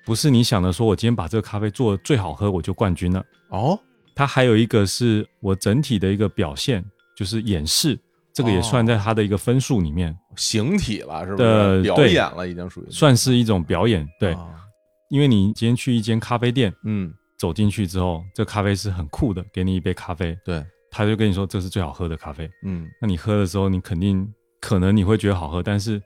[0.03, 3.79] 不是你想的说我今天把这个咖啡做的最好喝我就冠军了，哦，
[4.15, 6.83] 它还有一个是我整体的一个表现，
[7.17, 7.99] 就是演示，
[8.33, 11.83] 这个也算在它的一个分数里面，形体了是不呃是？
[11.83, 14.07] 表演了已经属于算是一种表演。
[14.19, 14.49] 对，哦
[15.09, 22.49] 因为你今天去一间咖啡店，嗯，走进去之后，这咖啡是很酷的，给你一杯咖啡，对，他就跟你说这是最好喝的咖啡。
[22.63, 24.27] 嗯那你喝的时候，你肯定
[24.59, 26.01] 可能你会觉得好喝，但是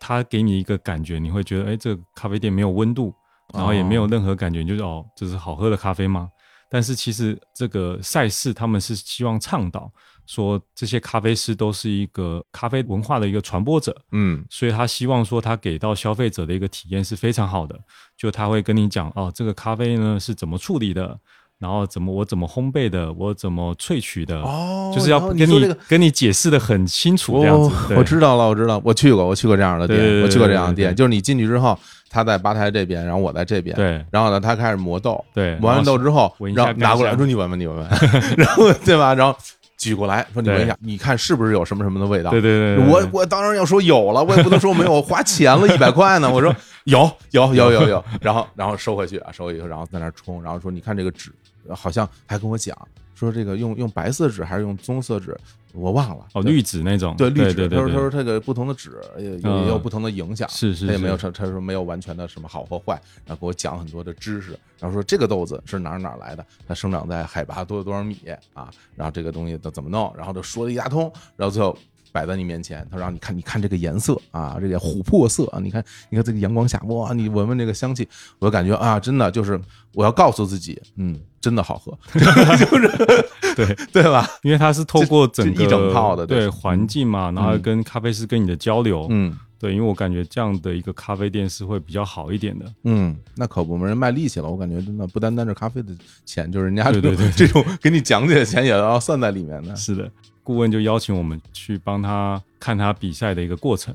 [0.00, 3.14] 他给你一个感觉，你会觉得哎，这个咖啡店没有温度，
[3.54, 6.28] 然后也没有任何感觉，你就是哦，这是好喝的咖啡吗？
[6.70, 9.92] 但是其实这个赛事他们是希望倡导
[10.26, 14.44] 说这些咖啡师都是一个咖啡文化的一个传播者，嗯。
[14.48, 17.76] 所以他希望说他给到消费者的一个体验是非常好的，
[18.16, 21.18] 就他会跟你讲哦，这个咖啡呢是怎么处理的，
[21.58, 27.94] 然后怎么我怎么烘焙的，我怎么萃取的，哦就是要跟你说这个跟你解释的很清楚这样子。
[27.94, 31.76] 哦我知道了，我知道，我去过，我去过这样的店，对对对我去过这样的店，就是你进去之后，
[32.10, 34.04] 他在吧台这边，然后我在这边，对。
[34.10, 37.88] 然后呢，他开始磨豆，对，磨完豆之后，然后拿过来说你闻闻，你闻闻，
[38.36, 39.14] 然后对吧？
[39.14, 39.38] 然后
[39.78, 42.30] 举过来说你闻一下，你看是不是有什么什么的味道？
[42.30, 46.28] 对对对我我当然要说有了，我也不能说没有，我花钱了 一百块呢。
[46.28, 47.88] 我说有有有有。
[47.88, 51.30] 有，然后然后收回去啊，收回去，然后在那儿冲，然后说你看这个纸，
[51.70, 52.76] 好像还跟我讲
[53.20, 55.38] 说这个用用白色纸还是用棕色纸，
[55.74, 56.26] 我忘了。
[56.32, 68.16] 哦绿纸那种，对绿纸，他说他说这个不同的纸也有不同的影响，是是是他也没有他他说没有完全的什么好或坏，然后给我讲很多的知识，然后说这个豆子是哪儿哪儿来的，它生长在海拔多少多少米
[68.54, 71.76] 啊，然后这个东西它怎么弄，然后就说了一大通，然后最后。
[72.12, 78.08] 摆在你面前，他让你看，你看这个颜色啊，这个琥珀色啊，你看，你看这个阳光下，哇，你闻闻这个香气，
[78.40, 79.60] 我就感觉啊，真的就是
[79.94, 83.24] 我要告诉自己，嗯，真的好喝， 就是
[83.56, 84.28] 对对吧？
[84.42, 92.64] 因为它是透过整个一整套的对对环境嘛，然后嗯跟咖啡师跟你的交流，嗯对，因为我感觉这样的一个咖啡店是会比较好一点的。
[92.84, 94.48] 嗯，那可不嘛，人卖力气了。
[94.48, 95.92] 我感觉真的不单单是咖啡的
[96.24, 99.76] 钱，就是人家对对 对这种给你讲解的钱也要算在里面的。
[99.76, 100.10] 是的，
[100.42, 103.94] 顾问就邀请我们去帮他看他比赛的一个过程。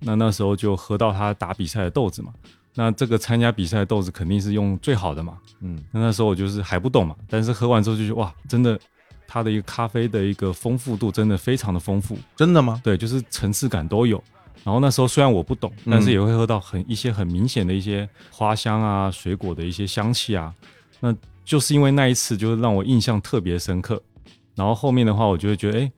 [0.00, 2.32] 那那时候就喝到他打比赛的豆子嘛。
[2.74, 5.38] 那这个参加比赛的豆子肯定是用最好的嘛。
[5.60, 8.78] 嗯那那时候我就是还不懂嘛，但是喝完之后就觉得哇，真的，
[9.26, 12.18] 它的一个咖啡的一个丰富度真的非常的丰富。
[12.36, 12.80] 真的吗？
[12.84, 14.22] 对，就是层次感都有。
[14.64, 20.54] 然后那时候虽然我不懂，嗯但是也会喝到很一些很明显的一些花香啊、水果的一些香气啊。
[21.00, 24.02] 那就是因为那一次，就是让我印象特别深刻。
[24.54, 25.92] 然后后面的话，我就会觉得，哎，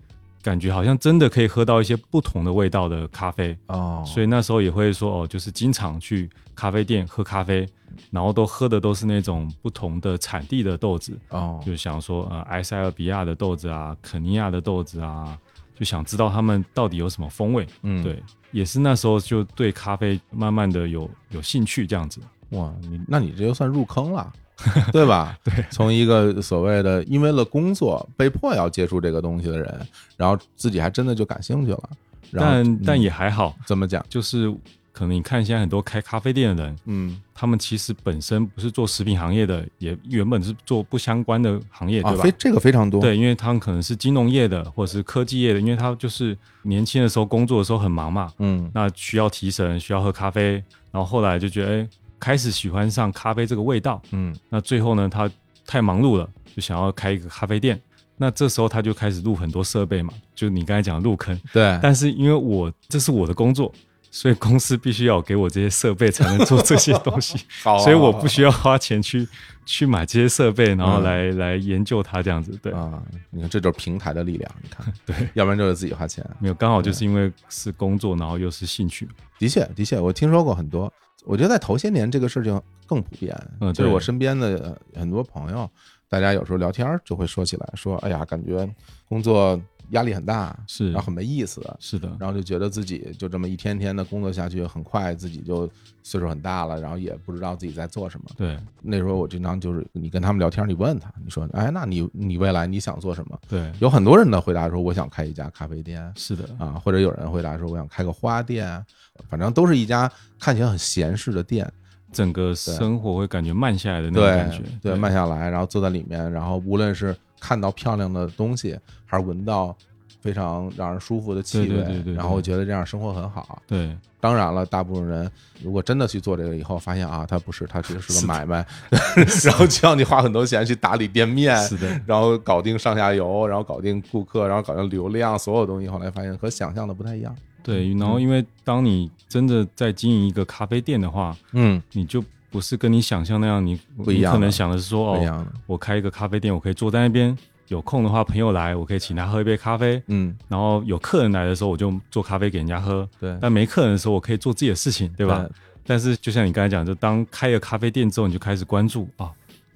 [0.47, 3.59] 感觉好像真的可以喝到一些不同的味道的咖啡。
[3.67, 7.69] 哦，所以那时候也会说，哦，就是经常去咖啡店喝咖啡，
[8.13, 15.37] 然后都喝的都是那种不同的产地的豆子，哦，就想说，呃，埃塞俄比亚的豆子啊，肯尼亚的豆子啊，
[15.75, 17.67] 就想知道他们到底有什么风味。
[17.83, 22.21] 嗯，对，也是那时候就对咖啡慢慢的有有兴趣这样子。
[22.51, 24.33] 哇，你那你这就算入坑了。
[24.93, 25.37] 对吧？
[25.45, 31.91] 对，从一个所谓的因为了工作被迫要接触这个东西的人，然后自己还真的就感兴趣了。
[32.31, 34.05] 然后但但嗯也还好，怎么讲？
[34.09, 34.53] 就是
[34.93, 42.25] 可能你看现在很多开咖啡店的人，嗯他们其实本身不是做食品行业的，也原本是做不相关的行业，啊，对吧？
[42.25, 50.55] 非这个非常多。，对，因为他们可能是金融业的，或者是科技业的，因为他就是年轻的时候工作的时候很忙嘛，嗯那需要提神，需要喝咖啡，
[50.91, 51.89] 然后后来就觉得，哎，
[52.19, 54.01] 开始喜欢上咖啡这个味道。
[54.13, 55.31] 嗯那最后呢，他
[55.67, 57.81] 太忙碌了，就想要开一个咖啡店。
[58.19, 61.39] 那这时候他就开始入很多设备嘛，就你刚才讲的入坑。
[61.53, 63.71] 对，但是因为我这是我的工作，
[64.11, 69.29] 所以公司必须要给我这些设备才能做这些东西， 好啊所以我不需要花钱去
[69.67, 72.59] 去买这些设备，然后嗯来、来研究它这样子。
[72.63, 74.51] 对，啊，你看这就是平台的力量。
[74.63, 76.25] 你看， 对，要不然就是自己花钱。
[76.39, 79.07] 没有刚好就是因为是工作，然后又是兴趣。
[79.39, 80.91] 的确，的确，我听说过很多。
[81.27, 85.69] 我觉得在头些年这个事情更普遍，嗯就是我身边的呃很多朋友，
[86.09, 88.67] 大家有时候聊天儿就会说起来，说哎呀，感觉
[89.09, 89.61] 工作
[89.91, 90.93] 压力很大，是。
[90.93, 95.69] 然后很没意思，是的，然后就觉得自己就这么一天天的工作下去，很快自己就
[96.03, 98.27] 岁数很大了，然后也不知道自己在做什么。
[98.37, 98.59] 对。
[98.83, 103.39] 那时候我经常就是你跟他们聊天，你问他，你说哎，那你你未来你想做什么？
[103.49, 108.85] 对，有很多人的回答说我想开一家咖啡店，是的，啊，或者有人回答说我想开个花店，
[109.29, 111.71] 反正都是一家看起来很闲适的店，
[112.13, 114.63] 整个生活会感觉慢下来的那种感觉。
[114.83, 119.77] 对，慢下来，然后坐在里面，然后无论是看到漂亮的东西，还是闻到
[120.21, 123.63] 非常让人舒服的气味，对对对对对然后我觉得这样生活很好。
[123.69, 125.31] 对当然了，大部分人
[125.63, 128.67] 如果真的去做这个以后，发现啊，他不是，他其实是个买卖，
[129.45, 137.33] 然后就要你花很多钱去打理店面，是的，然后搞定上下游，然后搞定顾客，然后搞定流量，所有东西，后来发现和想象的不太一样。
[137.63, 137.95] 对。
[137.95, 142.25] 然后因为当你真的在经营一个咖啡店的话，嗯，你就
[142.57, 145.47] 不是跟你想象那样，你不一样的你可能想的是说，哦。
[145.67, 147.37] 我开一个咖啡店，我可以坐在那边，
[147.69, 150.03] 有空的话朋友来，我可以请他喝一杯咖啡。
[150.07, 153.07] 嗯，然后有客人来的时候，我就做咖啡给人家喝。
[153.21, 155.47] 对，但没客人的时候，我可以做自己的事情，对吧？
[155.85, 159.31] 但是就像你刚才讲，就当开了咖啡店之后，你就开始关注啊，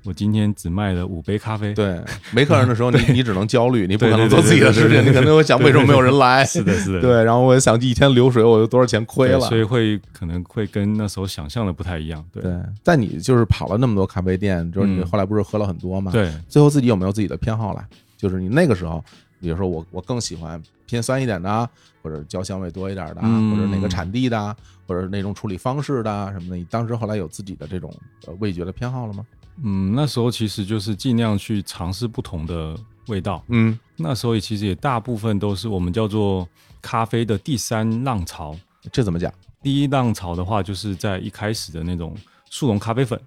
[0.04, 1.74] 我今天只卖了五杯咖啡。
[1.74, 2.00] 对，
[2.32, 6.44] 没客人的时候，你你只能焦虑，你不可能做自己的事情，你可能会想为什么没有人来？
[6.44, 9.40] 是的，是的，对，然后我也想一天流水，我有多少钱亏了？
[9.40, 12.24] 所以会可能会跟那时候想象的不太一样。
[12.32, 17.84] 对对，但你就是跑了那么多咖啡店，就是你嗯后来不是喝了很多吗？，对最后自己有没有自己的偏好了？
[18.16, 19.04] 就是你那个时候，
[19.38, 21.68] 比如说我我更喜欢偏酸一点的啊，
[22.02, 26.56] 或者焦香味多一点的啊，嗯或者哪个产地的啊，或者那种处理方式的啊什么的。
[26.56, 27.94] 你当时后来有自己的这种
[28.26, 29.26] 呃味觉的偏好了吗？
[29.62, 32.76] 嗯，那时候其实就是尽量去尝试不同的
[33.08, 33.42] 味道。
[33.48, 36.48] 嗯那时候也其实也大部分都是我们叫做
[36.80, 38.56] 咖啡的第三浪潮。
[38.90, 39.32] 这怎么讲？
[39.62, 42.16] 第一浪潮的话，就是在一开始的那种
[42.48, 43.20] 速溶咖啡粉，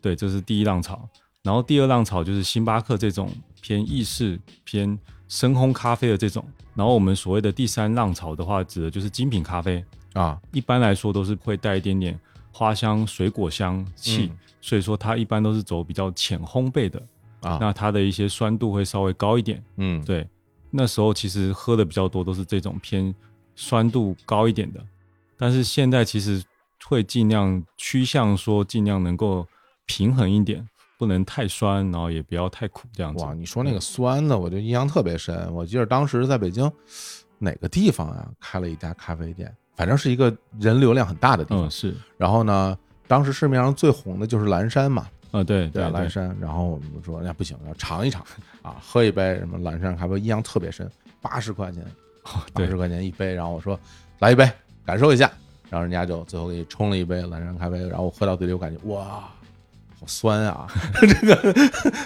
[0.00, 1.08] 对，这是第一浪潮。
[1.42, 6.44] 然后第二浪潮就是星巴克这种偏意式、偏深烘咖啡的这种。
[6.74, 9.84] 然后我们所谓的第三浪潮的话，指的就是精品咖啡。
[10.14, 12.18] 啊，一般来说都是会带一点点
[12.56, 16.98] 花香、水果香气，嗯所以说它一般都是走比较浅烘焙的。
[17.42, 19.62] 啊那它的一些酸度会稍微高一点。
[19.76, 20.26] 嗯，对，
[20.70, 23.14] 那时候其实喝的比较多都是这种偏
[23.54, 24.80] 酸度高一点的，
[25.36, 26.42] 但是现在其实
[26.86, 29.46] 会尽量趋向说尽量能够
[29.84, 30.66] 平衡一点，
[30.98, 33.22] 不能太酸，然后也不要太苦这样子。
[33.22, 35.54] 哇，你说那个酸的，我就印象特别深。
[35.54, 36.70] 我记得当时在北京
[37.38, 41.68] 哪个地方啊，开了一家咖啡店，反正是一个人流量很大的地方。
[41.68, 46.34] 嗯，是，然后呢，当时市面上最红的就是蓝山嘛，啊，对对啊，蓝山。
[46.40, 48.24] 然后我们说，那不行，要尝一尝
[48.62, 51.84] 啊，喝一杯什么蓝山咖啡，印象特别深，八十块钱，
[52.52, 53.34] 八十块钱一杯。
[53.34, 53.78] 然后我说
[54.18, 54.50] 来一杯，
[54.84, 55.30] 感受一下。
[55.68, 59.28] 然后人家就最后给你冲了一杯蓝山咖啡，然后我喝到嘴里，我感觉哇，
[59.98, 60.66] 好酸啊！
[61.00, 61.54] 这个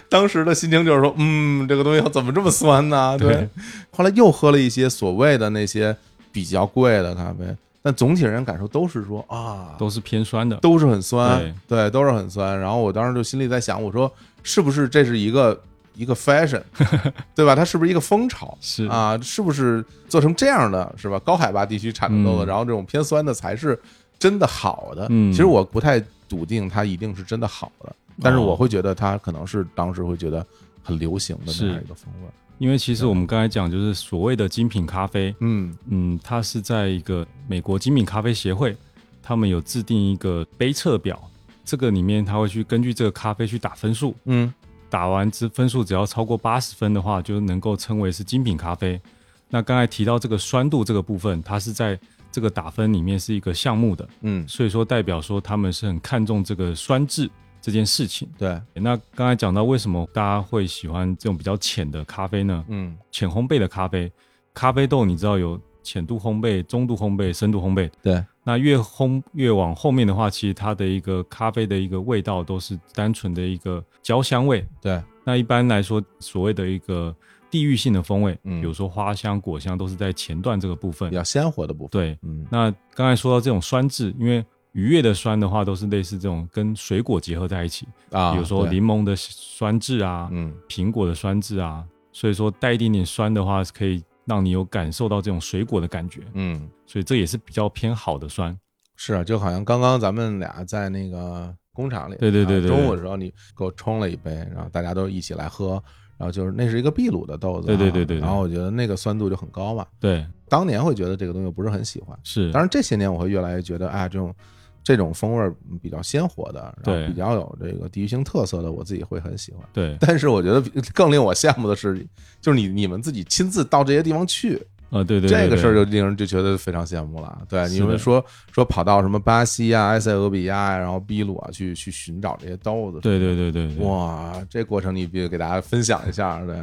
[0.08, 3.18] 当时的心情就是说，嗯，这个东西怎么这么酸呢？
[3.18, 3.34] 对。
[3.34, 3.48] 对
[3.90, 5.94] 后来又喝了一些所谓的那些
[6.32, 10.56] 比较贵的咖啡，但总体人感受都是说啊，都是偏酸的。
[10.58, 12.58] 都是很酸，对对，都是很酸。
[12.58, 14.10] 然后我当时就心里在想，我说
[14.42, 15.58] 是不是这是一个
[15.94, 16.62] 一个 fashion，
[17.34, 17.54] 对吧？
[17.54, 18.56] 它是不是一个风潮？
[18.60, 21.18] 是啊，是不是做成这样的是吧？
[21.20, 23.78] 高海拔地区产的豆子，嗯然后这种偏酸的才是
[24.18, 25.06] 真的好的。
[25.10, 30.46] 嗯其实我不太笃定它一定是真的好的，但是哦我会觉得它可能是当时会觉得
[30.82, 32.28] 很流行的那样一个风味。
[32.60, 35.74] 因为其实我们刚才讲就是所谓的精品咖啡，嗯。
[35.88, 38.76] 嗯，它是在一个美国精品咖啡协会，
[39.22, 41.18] 他们有制定一个杯测表，
[41.64, 44.52] 这个里面他会去根据这个咖啡去打分数，嗯。
[44.90, 49.00] 打完之分数只要超过八十分的话，就能够称为是精品咖啡。
[49.48, 51.98] 那刚才提到这个酸度这个部分，它是在
[52.30, 58.28] 这个打分里面是一个项目的，嗯，所以说代表说他们是很看重这个酸质这件事情。
[58.38, 62.64] 对，那刚才讲到为什么大家会喜欢这种比较浅的咖啡呢？
[62.68, 64.10] 嗯浅烘焙的咖啡，
[64.54, 67.90] 咖啡豆你知道有浅度烘焙、中度烘焙、深度烘焙。
[68.02, 74.66] 对，那越烘越往后面的话，其实它的一个咖啡的一个味道都是单纯的一个焦香味。
[74.80, 77.14] 对，那一般来说，所谓的一个
[77.50, 81.16] 地域性的风味，嗯比如说花香、果香，都是在前段这个部分比。
[81.16, 81.90] 较鲜活的部分。
[81.90, 96.68] 对，嗯那刚才说到这种酸质，因为愉悦的酸的话，都是类似这种跟水果结合在一起，啊，比如说柠檬的酸质啊，嗯苹果的酸质啊，所以说带一点点酸的话，可以让你有感受到这种水果的感觉，嗯。
[96.86, 98.58] 所以这也是比较偏好的酸。
[98.96, 105.82] 是啊，就好像刚刚咱们俩在那个工厂里，对对对啊对中午的时候你给我冲了一杯，然后大家都一起来喝，
[106.18, 114.34] 然后就是那是一个秘鲁的豆子啊，对对对对对然后我觉得那个酸度就很高嘛，对，当年会觉得这个东西不是很喜欢，是，当然这些年我会越来越觉得，哎，这种
[114.82, 119.62] 这种风味儿比较鲜活的，然后对比较有这个地域性特色的，我自己会很喜欢。
[119.72, 120.60] 对，但是我觉得
[120.94, 122.06] 更令我羡慕的是，
[122.40, 124.56] 就是你你们自己亲自到这些地方去，
[124.88, 127.42] 啊，对对，这个事儿就就令人就觉得非常羡慕了。
[127.48, 136.44] 对，你们说说跑到什么巴西啊、埃塞俄比亚啊、然后秘鲁啊，去去寻找这些豆子，对对对对对，哇，这过程你必须给大家分享一下。
[136.44, 136.56] 对，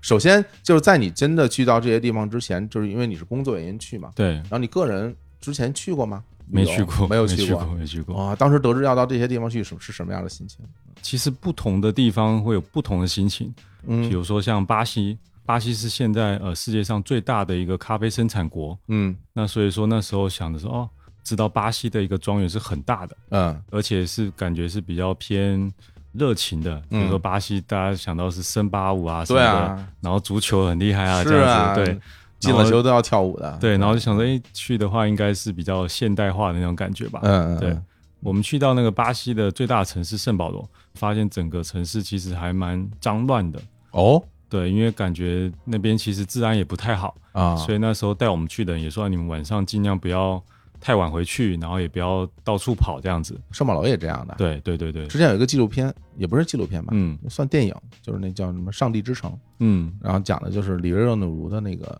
[0.00, 6.22] 首先就是在你真的去到这些地方之前，就是因为你是工作原因去嘛，对，然后你个人之前去过吗？
[6.52, 8.14] 没去过，没有去去过，没去过。
[8.14, 10.58] 哇，当时得知要到这些地方去，是是什么样的心情？
[11.00, 13.52] 其实不同的地方会有不同的心情，
[13.86, 14.02] 嗯。
[14.02, 19.16] 比嗯如说像巴西，巴西是现在呃世界上最大的一个咖啡生产国，嗯。
[19.32, 20.88] 那所以说那时候想的是哦，
[21.24, 23.62] 知道巴西的一个庄园是很大的，嗯。
[23.70, 25.72] 而且是感觉是比较偏
[26.12, 31.98] 热情的，比如说巴西，大家想到是森巴舞啊什么的，对啊，然后足球很厉害啊，这样啊，子，对，
[32.42, 37.20] 进了球都要跳舞的，对，然后就想着，哎，去的话应该是比较现代化的那种感觉吧。
[37.22, 37.78] 嗯嗯，对，
[38.20, 43.60] 我们去到那个巴西的最大城市圣保罗，发现整个城市其实还蛮脏乱的。
[43.92, 50.42] 哦对，因为感觉那边其实治安也不太好，啊，所以那时候带我们去的人也说，你们晚上尽量不要
[50.78, 53.40] 太晚回去，然后也不要到处跑这样子。
[53.50, 54.34] 圣保罗也这样的。
[54.36, 59.30] 对对对对，之前有一个纪录片，也不是纪录片吧，嗯算电影，就是那叫什么《上帝之城》，
[59.60, 61.98] 嗯，然后讲的就是里约热内卢的那个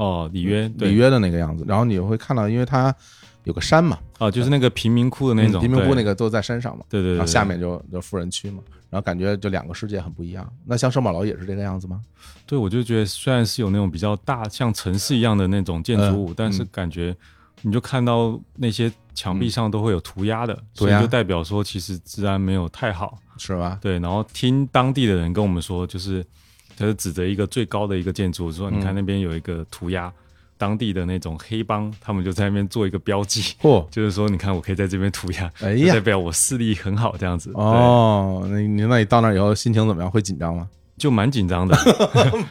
[0.00, 1.62] 哦，里约，对里约的那个样子。
[1.68, 2.94] 然后你会看到，因为它
[3.44, 10.50] 有个山嘛，啊，就是那个贫民窟的那种，贫民窟对那个都在山上嘛，对对对，对然后下面就就富人区嘛，然后感觉就两个世界很不一样。
[10.64, 12.00] 那像圣保罗也是这个样子吗？
[12.46, 17.14] 对，我就觉得虽然是有那种比较大像城市一样的那种建筑物，嗯但是嗯感觉
[17.60, 23.18] 你就看到那些墙壁上都会有涂鸦的，涂鸦所以就代表说其实治安没有太好。
[23.36, 23.78] 是吧？
[23.80, 26.22] 对，然后听当地的人跟我们说，就是
[26.80, 30.10] 他就指着一个最高的一个建筑说，你看那边有一个涂鸦，
[30.56, 37.52] 当地的那种黑帮，他们就在那边做一个标记，嚯， 就是说你看我可以在这边涂鸦，哎呀代，表我视力很好这样子。
[37.52, 40.10] 对，哦，那你那你到那儿以后心情怎么样？
[40.10, 40.66] 会紧张吗？
[40.96, 41.76] 就蛮紧张的。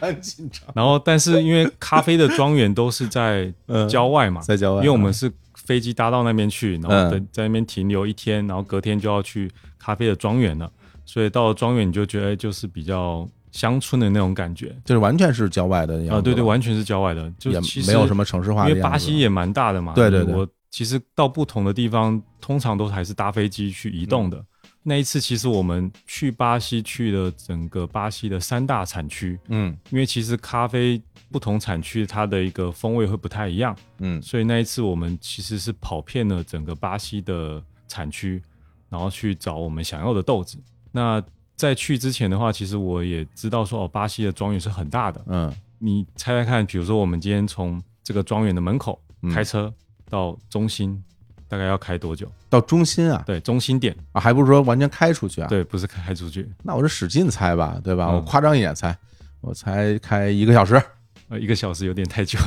[0.00, 10.68] 蛮紧张， 然后，但是因为咖啡的庄园都是在嗯郊外嘛，在郊外，因为我们是飞机搭到那边去，然后嗯在在那边停留一天，然后隔天就要去咖啡的庄园了，
[11.04, 14.74] 所以到了庄园你就觉得就是比较乡村的那种感觉。
[14.84, 18.82] 就是完全是郊外的啊、对对，完全是郊外的，就也其实没有什么城市化的因为。
[18.82, 20.34] 巴西也蛮大的嘛，对对对。
[20.34, 24.38] 我其实到不同的地方，通常都还是搭飞机去移动的。
[24.38, 24.46] 嗯。
[24.82, 29.76] 那一次，其实我们去巴西去了整个巴西的三大产区，嗯。
[29.90, 34.20] 因为其实咖啡不同产区它的一个风味会不太一样，嗯。
[34.22, 38.42] 所以那一次我们其实是跑遍了整个巴西的产区，
[38.88, 40.56] 然后去找我们想要的豆子。
[40.92, 41.22] 那
[41.60, 45.20] 在去之前的话，其实我也知道说哦，巴西的庄园是很大的。
[45.26, 49.70] 嗯你猜猜看，比如说我们今天从这个庄园的门口嗯开车
[50.08, 51.02] 到中心，
[51.48, 52.26] 大概要开多久？
[52.48, 58.06] 到中心啊对，中心点，啊，还不是说完全开出去啊？，对，不是开出去，那我就使劲猜吧，对吧？
[58.10, 58.96] 嗯我夸张一点猜，
[59.42, 60.82] 我猜开一个小时
[61.28, 62.38] 呃，一个小时有点太久。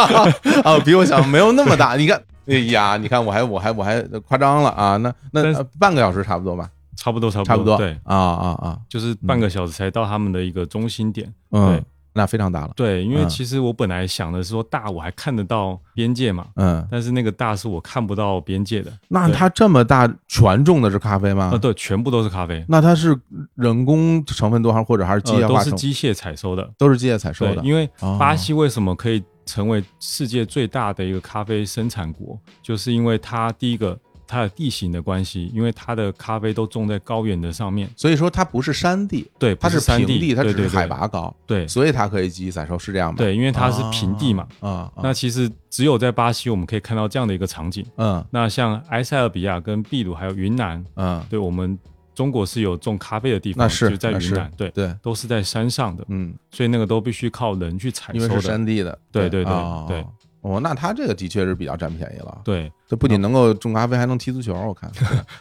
[0.64, 1.96] 啊，比我想没有那么大。
[1.96, 11.32] 你看，哎呀，你看我还我还我还夸张了啊，那那但是呃半个小时差不多吧，差不多，差不多，差不多，对，啊啊啊，就是半个小时才到他们的一个中心点。
[11.50, 11.82] 嗯对，
[12.12, 18.92] 那非常大了，对，因为嗯其实我本来想的是说大我还看得到边界嘛，嗯，但是那个大是我看不到边界的。
[19.08, 21.56] 那对它这么大，全种的是咖啡吗啊，？
[21.56, 23.18] 对，全部都是咖啡，那它是
[23.54, 25.58] 人工成分多，还是或者还是机械，都？
[25.60, 26.70] 是机械采收的。
[26.76, 27.62] 都是机械采收，的。
[27.64, 33.98] 因为哦巴西为什么可以成为世界最大的一个咖啡生产国，就是因为它第一个
[34.30, 41.66] 它的地形的关系，因为它的咖啡都种在高原的上面，所以说它不是山地，对，它是平地，它只是海拔高，对。
[41.66, 43.18] 所以它可以积极采收，是这样吧？
[43.18, 44.46] 对，因为它是平地嘛。
[44.60, 47.84] 啊啊，那其实只有在巴西，我们可以看到这样的一个场景。
[47.96, 48.24] 嗯。
[48.30, 51.76] 那像埃塞俄比亚、跟秘鲁还有云南，嗯，对我们
[52.14, 58.40] 中国是有种咖啡的地方，那是就在云南，对，对，都是在山上的，嗯，所以那个都必须靠人去采因为是收。
[58.40, 60.06] 山地的，对对对哦对。
[60.42, 62.40] 哦，那他这个的确是比较占便宜了。
[62.44, 64.90] 对，这不仅能够种咖啡，还能踢足球，我看，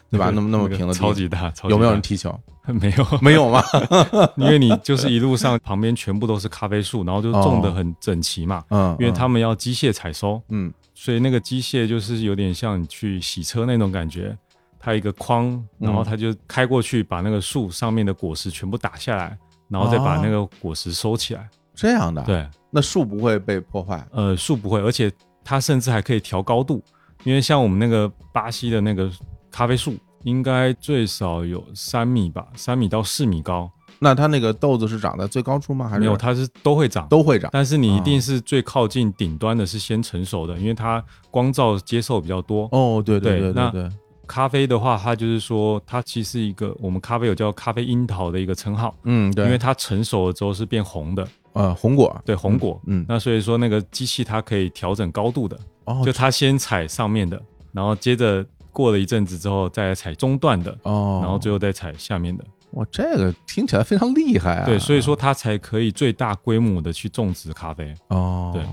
[0.10, 0.32] 对吧？
[0.34, 2.38] 那么那么平的超级大，有没有人踢球？
[2.68, 3.64] 没有，没有吗？
[4.38, 14.38] 因为你就是一路上旁边全部都是咖啡树，然后就种的很整齐嘛，嗯，因为他们要机械采收，嗯所以那个机械就是有点像你去洗车那种感觉。
[14.82, 19.38] 它一个框，然后它就开过去，把那个树上面的果实全部打下来，
[19.68, 21.50] 然后再把那个果实收起来。
[21.76, 24.06] 这样的，，对，那树不会被破坏。
[24.12, 25.12] 呃，树不会，而且
[25.44, 26.84] 它甚至还可以调高度，
[27.24, 29.10] 因为像我们那个巴西的那个
[29.50, 33.72] 咖啡树，应该最少有三米吧，三米到四米高。
[34.02, 35.86] 那它那个豆子是长在最高处吗？
[35.90, 37.50] 还是没有，它是都会长，都会长？
[37.52, 42.70] 但是你一定是最靠近顶端的是先成熟的，因为它光照接受比较多。
[42.72, 43.92] 哦，对对对那对对，
[44.30, 52.80] 咖啡的话，它就是说，它其实一个我们咖啡有叫咖啡樱桃的一个称号，嗯，对，因为它成熟了之后是变红的，呃红果，对红果。
[52.86, 62.46] 嗯，那所以说那个机器它可以调整高度的，哦就它先采上面的，然后接着过了一阵子之后再来采中段的，哦，然后最后再采下面的。
[62.74, 64.66] 哇，这个听起来非常厉害啊！
[64.68, 67.92] 对，所以说它才可以最大规模的去种植咖啡。
[68.10, 68.64] 哦，对。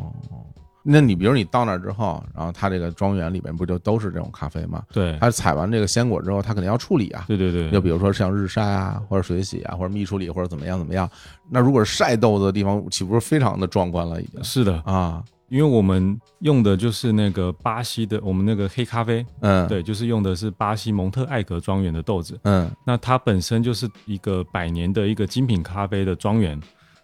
[0.89, 4.85] 那你比如你到那儿之后，然后它这个庄园里面不就都是这种咖啡吗？
[4.93, 7.25] 对，它采完这个鲜果之后，它肯定要处理啊。
[7.27, 11.11] 对对对，就比如说像日晒啊，或者水洗啊，或者密处理，或者怎么样怎么样。
[11.51, 14.23] 那如果是晒豆子的地方，岂不是非常的壮观了？
[14.23, 22.39] 已经是的，啊，因为我们用的就是那个巴西的，我们那个黑咖啡，嗯，，对，就是用的是巴西蒙特艾格庄园的豆子。
[22.45, 26.61] 嗯那它本身就是一个百年的一个精品咖啡的庄园，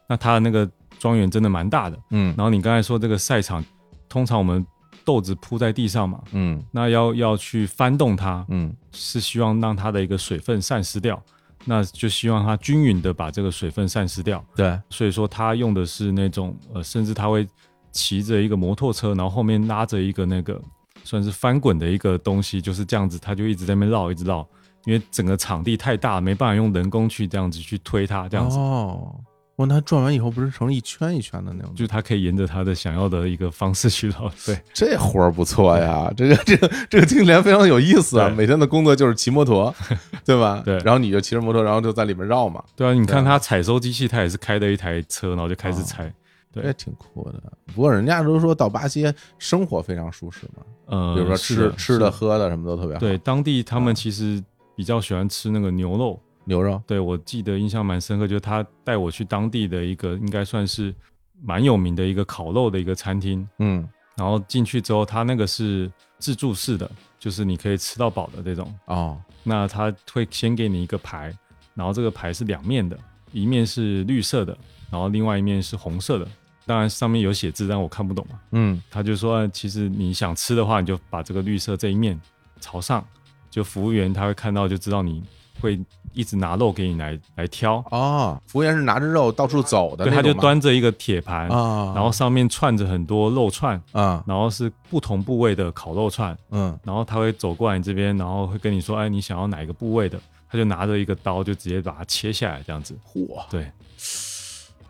[0.08, 0.68] 那它的那个
[1.02, 1.98] 庄园真的蛮大的。
[2.10, 3.64] 嗯然后你刚才说这个赛场，
[4.08, 4.64] 通常我们
[5.04, 11.20] 豆子铺在地上嘛，嗯那要要去翻动它，嗯是希望让它的一个水分散失掉，
[11.64, 14.44] 那就希望它均匀的把这个水分散失掉。
[14.54, 17.44] 对，所以说它用的是那种呃，甚至它会
[17.90, 20.60] 骑着一个摩托车，然后后面拉着一个那个
[21.02, 24.46] 算是翻滚的一个东西，就是这样子，它就一直在那边绕，一直绕，
[24.84, 28.56] 因为整个场地太大，没办法用人工去这样子去推它，这样子。
[28.56, 29.14] 哦，
[29.56, 31.74] 哇，那转完以后不是成一圈一圈的那种？
[31.74, 38.30] 就是它可以沿着他的想要的一个方式去绕，对这活儿不错呀， 这个这个这个听起来非常有意思啊！
[38.30, 39.72] 每天的工作就是骑摩托，
[40.24, 40.62] 对吧？
[40.64, 42.64] 对然后你就骑着摩托，然后就在里面绕嘛。
[42.74, 42.94] 对啊！
[42.94, 46.04] 你看他采收机器，他也是开的一台车，然后就开始采，
[46.50, 47.34] 对这也挺酷的。
[47.74, 53.00] 不过人家都说到巴西生活非常舒适嘛，呃，比如说是吃吃的、喝的什么都特别好。
[53.00, 54.42] 对，当地他啊们其实
[54.74, 56.18] 比较喜欢吃那个牛肉。
[56.44, 60.94] 牛肉，对我记得印象蛮深刻，就是他带我去当地的一个应该算是
[61.42, 68.72] 蛮有名的一个烤肉的一个餐厅，嗯，然后进去之后，他那个是自助式的，就是你可以吃到饱的这种。
[68.86, 71.32] 哦，那他会先给你一个牌，
[71.74, 72.98] 然后这个牌是两面的，
[73.32, 74.56] 一面是绿色的，
[74.90, 76.28] 然后另外一面是红色的。
[76.64, 78.40] 当然上面有写字，但我看不懂嘛。
[78.52, 82.18] 嗯，他就说，呃其实你想吃的话，你就把这个绿色这一面
[82.60, 83.04] 朝上，
[83.50, 85.24] 就服务员他会看到，就知道你
[85.60, 85.80] 会
[86.12, 87.84] 一直拿肉给你来来挑。
[87.90, 100.18] 哦，服务员是拿着肉到处走的对，他就端着一个铁盘，啊，然后上面串着很多肉串，啊，然后是不同部位的烤肉串，嗯，然后他会走过来你这边，然后会跟你说，哎，你想要哪一个部位的？
[100.50, 102.94] 他就拿着一个刀，就直接把它切下来，这样子。
[103.10, 103.72] 嚯，对，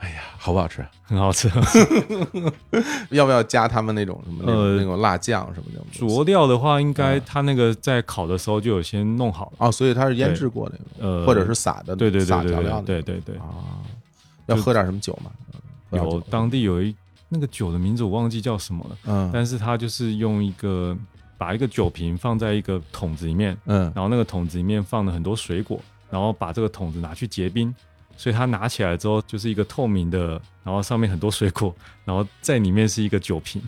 [0.03, 0.85] 哎呀，好不好吃？
[1.05, 1.49] 很好吃。
[3.11, 5.81] 要不要加他们那种什么那种、呃那种辣酱什么的？
[5.93, 13.47] 佐料的话，应该嗯他那个在烤的时候就有先弄好了，哦，所以它是腌制过的，呃，或者是撒的，对对对撒对调料的，对对对对，啊。
[14.47, 15.31] 要喝点什么酒吗？
[15.93, 16.95] 有当地有一
[17.29, 20.97] 那个酒的名字我忘记叫什么了，嗯但是他就是用一个
[21.39, 25.79] 把一个酒瓶放在一个桶子里面，嗯然后那个桶子里面放了很多水果，
[26.11, 27.73] 然后把这个桶子拿去结冰，
[28.17, 33.61] 所以它拿起来之后就是一个透明的，然后上面很多水果，然后在里面是一个酒瓶，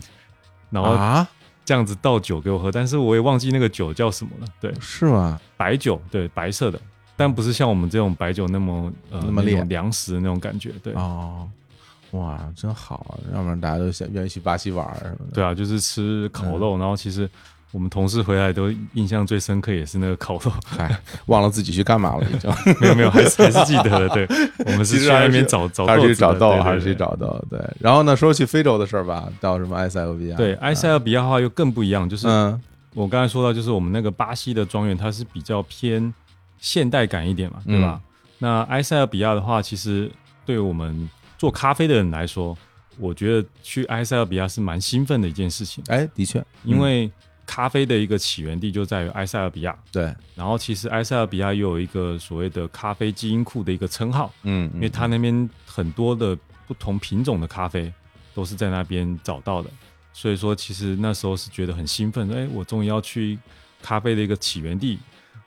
[0.69, 1.27] 然后啊，
[1.63, 4.47] 这样子倒酒给我喝，但是我也忘记那个酒叫什么了。
[4.61, 5.39] 对，是吗？
[5.57, 6.79] 白酒，对，白色的，
[7.15, 10.71] 但不是像我们这种白酒那么呃那么烈种粮食的那种感觉。
[10.83, 11.49] 对，哦，
[12.11, 13.11] 哇，真好啊！
[13.33, 15.31] 要不然大家都想愿意去巴西玩什么的。
[15.33, 17.29] 对啊，就是吃烤嗯肉，然后其实
[17.75, 22.49] 我们同事回来都印象最深刻也是那个烤肉，嗨，忘了自己去干嘛了，已经。
[22.79, 24.07] 没有没有，还是还是记得的。
[24.15, 24.25] 对，
[24.65, 27.45] 我们是去那边找找还是去找豆，对对还是去对找豆？
[27.49, 27.59] 对。
[27.81, 30.37] 然后呢，说去非洲的事儿吧，到什么埃塞俄比亚？
[30.37, 32.61] 对，埃塞俄比亚的话又更不一样，就是嗯
[32.93, 36.13] 我刚才说到，就是我们那个巴西的庄园，它是比较偏
[36.57, 37.99] 现代感一点嘛，对吧？
[38.01, 40.09] 嗯那埃塞俄比亚的话，其实
[40.45, 42.57] 对我们做咖啡的人来说，
[42.97, 47.11] 我觉得去埃塞俄比亚是蛮兴奋的一件事情，哎，的确，因为
[47.45, 49.77] 咖啡的一个起源地就在于埃塞俄比亚。
[49.91, 56.37] 对，然后其实埃塞俄比亚又有一个所谓的咖啡基因库的一个称号，嗯，因为它那边很多的
[56.67, 57.91] 不同品种的咖啡
[58.33, 59.69] 都是在那边找到的，
[60.11, 63.37] 所以说其实那时候是觉得很兴奋，哎，我终于要去
[63.81, 64.97] 咖啡的一个起源地。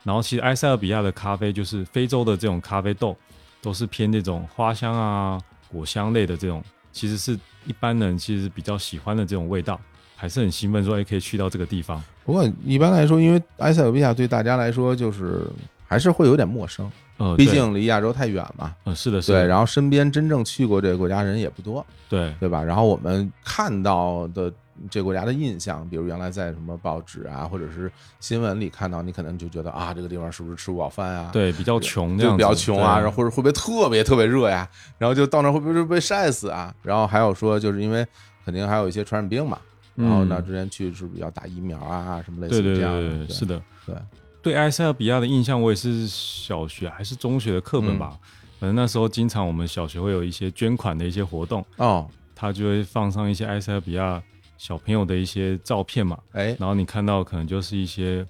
[0.04, 3.14] 然后其实埃塞俄比亚的咖啡就是非洲的这种咖啡豆，
[3.60, 5.38] 都是偏那种花香啊、
[5.68, 9.78] 果香类的这种，其实是一般人其实比较喜欢的这种味道，
[10.20, 12.02] 还是很兴奋说，哎，可以去到这个地方。
[12.24, 15.46] 不过一般来说，因为埃塞俄比亚对大家来说就是
[15.86, 18.74] 还是会有点陌生，呃，毕竟离亚洲太远嘛。
[18.84, 22.60] 嗯是的，是对，的，然后身边真正去过这个国家人也不多，对对吧？
[22.60, 24.52] 然后我们看到的
[24.90, 34.68] 这个国家的印象，比如原来在什么报纸啊，或者是新闻里看到，你可能就觉得啊，这个地方是不是吃不饱饭啊？，对，比较穷就比，较穷啊，然后或者会不会特别特别热呀？
[34.98, 36.74] 然后就到那会不会被晒死啊？
[36.82, 38.04] 然后还有说，就是因为
[38.44, 39.58] 肯定还有一些传染病嘛，
[39.98, 43.34] 然后呢，嗯之前去是不是要打疫苗啊，什么类对对对似于这样对对，的？
[43.34, 43.94] 是的，对。
[44.40, 48.18] 对埃塞俄比亚的印象，我也是小学还是中学的课本吧，嗯
[48.60, 54.22] 反正那时候经常我们小学会有一些捐款的一些活动，哦，他就会放上一些埃塞俄比亚
[54.56, 58.24] 小朋友的一些照片嘛，哎，然后你看到可能就是一些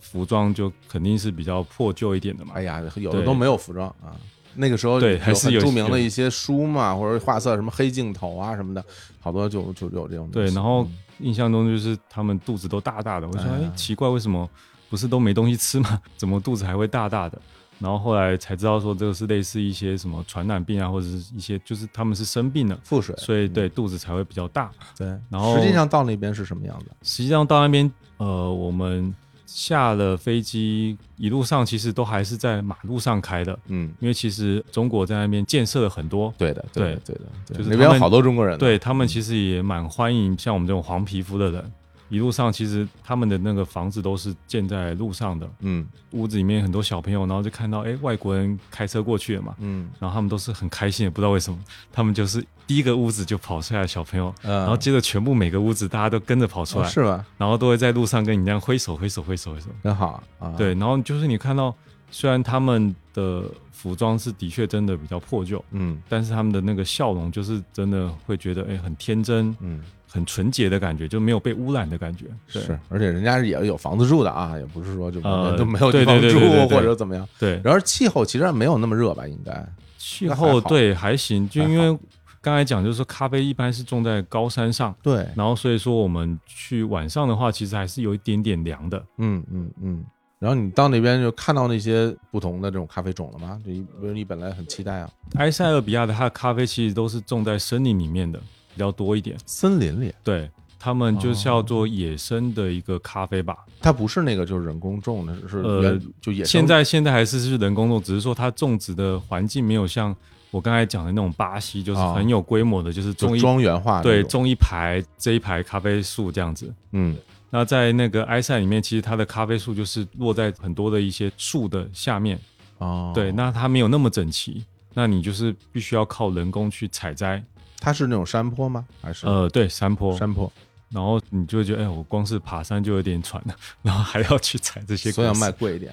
[0.00, 4.14] 服装就肯定是比较破旧一点的嘛，哎呀，有的都没有服装啊。
[4.58, 8.84] 那个时候对还是有很著名的一些书嘛，或者画册什么黑镜头啊什么的，
[9.26, 14.48] 好多就就有这种东对，然后嗯印象中就是他们肚子都大大的，我说哎哎奇怪，为什么
[14.88, 16.00] 不是都没东西吃吗？
[16.16, 17.40] 怎么肚子还会大大的？
[17.80, 24.70] 然后后来才知道说这个是类似一些什么传染病啊，或者是一些就是他们是生病了，腹水，所以对肚子才会比较大。
[24.96, 26.86] 对，然后实际上到那边是什么样子？
[27.02, 29.14] 实际上到那边，呃，我们
[29.46, 37.14] 下了飞机，一路上其实都还是在马路上开的，嗯，因为其实中国在那边建设了很多，对的，对的，对。
[37.14, 41.72] 对的，就是那边有好多中国人，对他们其实也蛮欢迎像我们这种黄皮肤的人。
[42.08, 51.58] 一路上其实他们的那个房子都是建在路上的，嗯屋子里面很多小朋友，然后就看到哎外国人开车过去了嘛，嗯然后他们都是很开心，也不知道为什么，
[51.92, 57.24] 他们就是第一个屋子就跑出来的小朋友，嗯，然后接着全部每个屋子大家都跟着跑出来，哦是吧？
[57.36, 59.66] 然后都会在路上跟你这样挥手挥手挥手挥手。
[59.82, 61.74] 很好啊，对，然后就是你看到，
[62.10, 72.26] 虽然他们的服装是的确真的比较破旧，嗯但是他们的那个笑容就是真的会觉得哎很天真、嗯，很纯洁的感觉，就没有被污染的感觉。
[72.52, 77.28] 对是，而且人家也有房子住的啊，也不是说就呃都没有地对方住或者怎么样。
[77.38, 79.26] 对，然而气候其实没有那么热吧？
[79.26, 79.66] 应该
[79.98, 81.98] 气候对还行，就因为
[82.40, 89.04] 刚才讲就是说，咖啡一般是种在高山上，对，然后所以说我们去晚上的话，其实还是有一点点凉的。
[89.18, 90.04] 嗯嗯嗯。
[90.38, 93.58] 然后你到那边就看到那些不同的这种咖啡种了吗？
[93.64, 95.10] 就因为你本来很期待啊。
[95.36, 98.38] 埃塞俄比亚的它的咖啡其实都是种在森林里面的
[98.74, 103.56] 比较多一点，森林里，对他们就叫做野生的一个咖啡吧。
[103.80, 110.14] 它不是那个就是人工种的，是呃就野生现在现在还是是人工种，只是说它种植的环境没有像
[110.50, 116.72] 我刚才讲的那种巴西，就是哦很有规模的，就是种一庄园化那对种种一排这一排咖啡树这样子。
[116.92, 117.16] 嗯
[117.50, 122.38] 那在那个埃塞里面，其实它的咖啡树就是落在很多的一些树的下面，
[122.78, 127.42] 哦，对，那它没有那么整齐，那你就是必须要靠人工去采摘，
[127.78, 128.84] 它是那种山坡吗？
[129.00, 129.26] 还是？
[129.26, 130.52] 呃，对，山坡，山坡？
[130.88, 135.92] 然后你就会觉得，哎，我光是爬山就有点喘了， 然后还要去采这些所以要卖贵一点，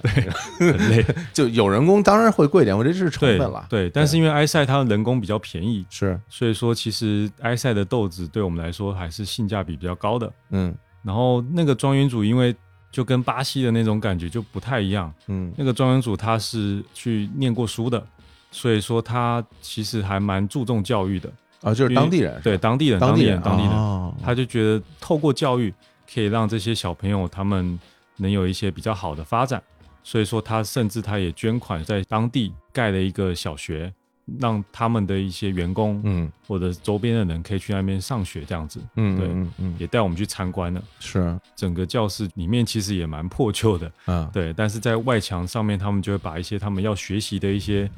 [0.59, 3.65] 对很累， 就有人工当然会贵一点，我这是成本了。
[3.69, 10.31] 对，但是因为埃塞它的人工比较便宜，是，所以说其实埃塞的豆子对我们来说还是性价比比较高的。
[10.51, 10.73] 嗯
[11.03, 12.55] 然后那个庄园主因为
[12.91, 15.53] 就跟巴西的那种感觉就不太一样，嗯。
[15.57, 18.05] 那个庄园主他是去念过书的，
[18.51, 21.31] 所以说他其实还蛮注重教育的。
[21.61, 24.13] 啊，就是当地人，对当地人，当地地人，当地人，哦。
[24.21, 25.73] 他就觉得透过教育
[26.13, 27.79] 可以让这些小朋友他们
[28.17, 29.63] 能有一些比较好的发展，
[30.03, 33.93] 所以说他甚至他也捐款在当地盖了一个小学，
[34.39, 40.81] 让他们的一些员工嗯或者周边的人可以去那边上学，这样子嗯对嗯嗯，也带我们去参观了。
[40.99, 47.89] 是整个教室里面其实也蛮破旧的，嗯对，但是在外墙上面，他们就会把一些他们要学习的一些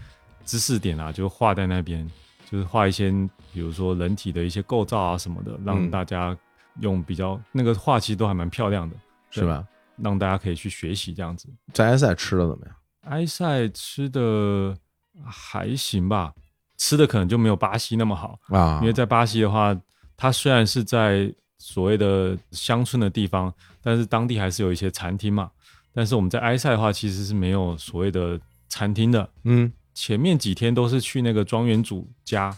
[0.46, 2.10] 知识点啊，就画在那边，
[2.50, 3.12] 就是画一些
[3.54, 6.36] 比如说人体的一些构造啊什么的，让嗯大家
[6.80, 8.96] 用比较那个画其实都还蛮漂亮的，
[9.30, 9.66] 是吧？
[9.98, 11.48] 让大家可以去学习这样子。
[11.72, 12.76] 在埃塞吃的怎么样？
[13.04, 14.76] 埃塞吃的
[15.24, 16.34] 还行吧，
[16.78, 19.76] 吃的可能就没有巴西那么好，啊，因为在巴西的话，
[20.18, 25.50] 它虽然是在所谓的乡村的地方，但是当地还是有一些餐厅嘛。
[25.94, 29.30] 但是我们在埃塞的话，其实是没有所谓的餐厅的。
[29.44, 29.72] 嗯。
[29.94, 32.54] 前面几天都是去那个庄园主家，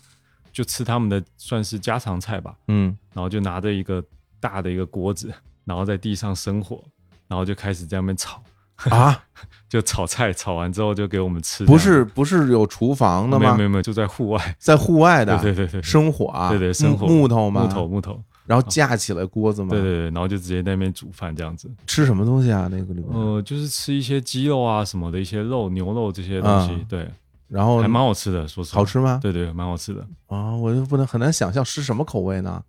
[0.52, 2.98] 就吃他们的算是家常菜吧，嗯。
[3.14, 4.04] 然后就拿着一个
[4.40, 5.32] 大的一个锅子，
[5.64, 6.84] 然后在地上生火，
[7.28, 8.42] 然后就开始在那边炒，
[8.90, 9.24] 啊，
[9.68, 11.66] 就炒菜，炒完之后就给我们吃。
[11.66, 13.78] 不是不是有厨房的吗没有没？
[13.78, 17.62] 有就在户外，在户外的，对对对对，生火啊，对对生火木木头吗？
[17.64, 19.70] 木头，木头，然后架起来锅子嘛？
[19.70, 21.70] 对对对，然后就直接在那边煮饭这样子。
[21.86, 22.68] 吃什么东西啊？
[22.72, 27.12] 那个里面，呃，就是吃一些鸡肉啊什么的一些肉、牛肉这些东西，嗯对，
[27.48, 28.80] 然后还蛮好吃的，说实话。
[28.80, 29.20] 好吃吗？
[29.22, 30.06] 对对，蛮好吃的。
[30.28, 32.62] 啊，我就不能很难想象是什么口味呢？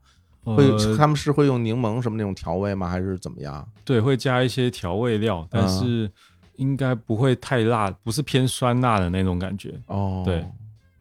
[0.56, 2.88] 会呃，他们是会用柠檬什么那种调味吗？
[2.88, 3.66] 还是怎么样？
[3.84, 6.10] 对，会加一些调味料，但嗯是
[6.56, 9.74] 应该不会太辣，不是偏酸辣的那种感觉。
[9.86, 10.44] 哦，对。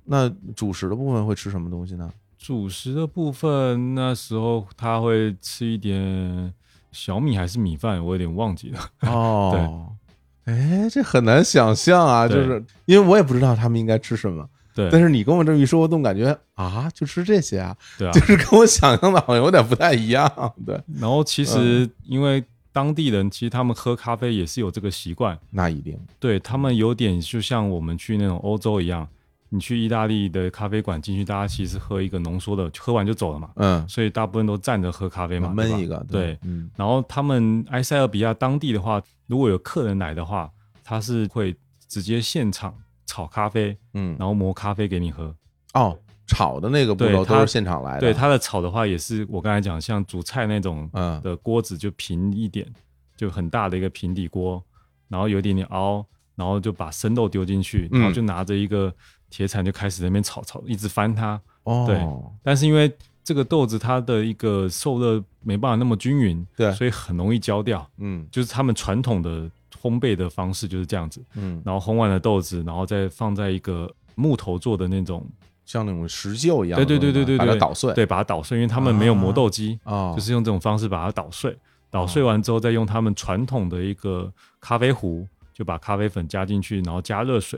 [0.09, 2.09] 那主食的部分会吃什么东西呢？
[2.37, 6.53] 主食的部分，那时候他会吃一点
[6.91, 8.79] 小米还是米饭，我有点忘记了。
[9.01, 9.91] 哦，
[10.45, 14.47] 对哎，这很难想象啊，就是因为我也不知道他们应该吃什么，
[14.77, 18.11] 对，但是你跟我这么一说，我总感觉啊，就吃这些啊，对啊。
[18.11, 18.21] 就。
[18.21, 20.31] 是跟我想象的好像有点不太一样。
[20.65, 25.99] 对，然后其嗯实因为当地人其实他们喝咖啡也是有这个习惯，那一定。
[26.19, 29.07] 对他们有点就像我们去那种欧洲一样，
[29.49, 36.37] 你去意大利的咖啡馆进去，大家其实喝一个浓缩的，喝完就走了嘛，嗯，所以大部分都站着喝咖啡嘛，闷一个，对。
[36.43, 36.69] 嗯。
[36.75, 40.51] 然后他们埃塞俄比亚当地的话，如果有客人来的话，
[40.83, 41.55] 他是会
[41.87, 42.75] 直接现场
[43.07, 45.33] 炒咖啡，嗯，然后磨咖啡给你喝。
[45.73, 45.97] 哦，
[46.27, 51.19] 炒的那个步骤都是现场来的，对，它的炒的话也是我刚才讲，像煮菜那种嗯。
[51.21, 52.67] 的锅子就平一点，
[53.15, 54.61] 就很大的一个平底锅，
[55.07, 56.05] 然后有一点点凹，
[56.35, 58.01] 然后就把生豆丢进去，嗯。
[58.01, 58.93] 然后就拿着一个
[59.29, 61.41] 铁铲就开始在那边炒炒，一直翻它。
[61.63, 61.99] 哦，对
[62.43, 62.91] 但是因为
[63.23, 66.71] 这个豆子它的一个受热没办法那么均匀，对。
[66.73, 67.87] 所以很容易焦掉。
[67.97, 68.27] 嗯。
[68.31, 69.49] 就是他们传统的
[69.81, 75.25] 烘焙的方式就是这样子，嗯，然后烘完了豆子，然后再放在一个木头做的那种，
[75.65, 81.57] 像那种石臼一样对对对对对对，把它捣碎，对，把它捣碎，因为他们没有磨豆机，哦，就是用这种方式把它捣碎。
[81.89, 87.57] 捣碎完之后，再用他们传统的一个咖啡壶，就把咖啡粉加进去，然后加热水，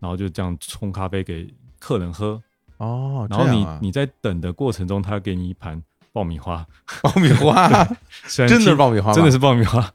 [0.00, 2.40] 然后就这样冲咖啡给客人喝。
[2.76, 6.64] 哦，然后你啊你在等的过程中，他给你一盘爆米花，
[7.02, 7.68] 爆米花，
[8.28, 9.90] 真的是爆米花，真的是爆米花，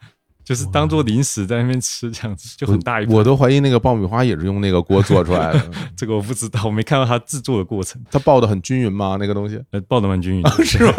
[0.45, 3.13] 就是当做零食在那边吃，这样子就很大一盘。
[3.15, 5.71] 我都怀疑那个爆米花也是用那个锅做出来的。
[5.97, 9.17] 这个我不知道，我没看到它制作的过程，它爆的很均匀吗？
[9.19, 9.59] 那个东西？
[9.71, 10.93] 呃，爆的蛮均匀的，是吗？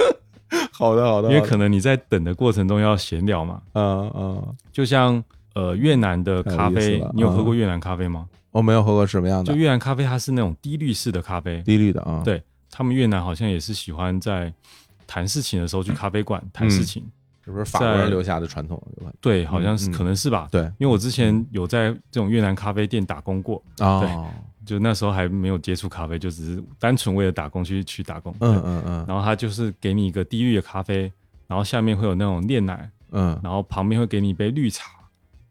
[0.72, 5.22] 好的，好的，因为可能你在等的过程中要闲聊嘛，嗯嗯就像
[5.54, 8.26] 呃越南的咖啡你有喝啊过越南咖啡吗？
[8.50, 14.52] 我没有喝过什么样的就越南咖啡它是那种低滤式的咖啡，低滤的啊，对他们越南好像也是喜欢在
[15.06, 17.02] 谈事情的时候去咖啡馆谈事情，
[17.44, 18.80] 是不是法国人留下的传统？
[19.20, 20.48] 对，好像是、嗯可能是吧。
[20.50, 20.62] 对。
[20.78, 23.62] 因为我之前有在这种越南咖啡店打工过。
[23.78, 24.30] 啊，哦，
[24.64, 28.34] 就那时候还没有接触咖啡，就只是单纯为了打工去去打工。
[28.40, 29.04] 嗯嗯嗯。
[29.08, 31.12] 然后他就是给你一个低滤的咖啡，
[31.46, 34.90] 然后下面会有那种炼奶，嗯，然后旁边会给你一杯绿茶，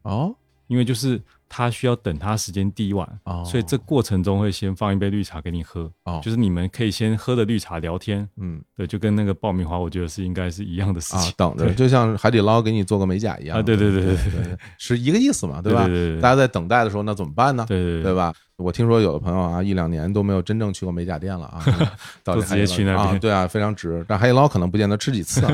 [0.04, 0.36] 哦。
[0.68, 1.22] 因为就是
[1.54, 15.62] 他需要等他时间第一晚，哦，所以这过程中会先放一杯绿茶给你喝，哦就是你们可以先喝的绿茶聊天，嗯对，就跟那个爆米花，我觉得是应该是一样的事啊情，，等着，就像海底捞给你做个美甲一样啊，对对对对对对，是一个意思嘛，吧？
[15.62, 17.66] 对对对大家在等待的时候，那怎么办呢？
[17.68, 18.34] 对对对吧？
[18.56, 21.66] 我听说有的朋友啊，一两年都没有真正去过美甲店了啊，
[22.24, 24.06] 都直接去那边啊，对啊，非常值。
[24.08, 25.54] 但海底捞可能不见得吃几次啊，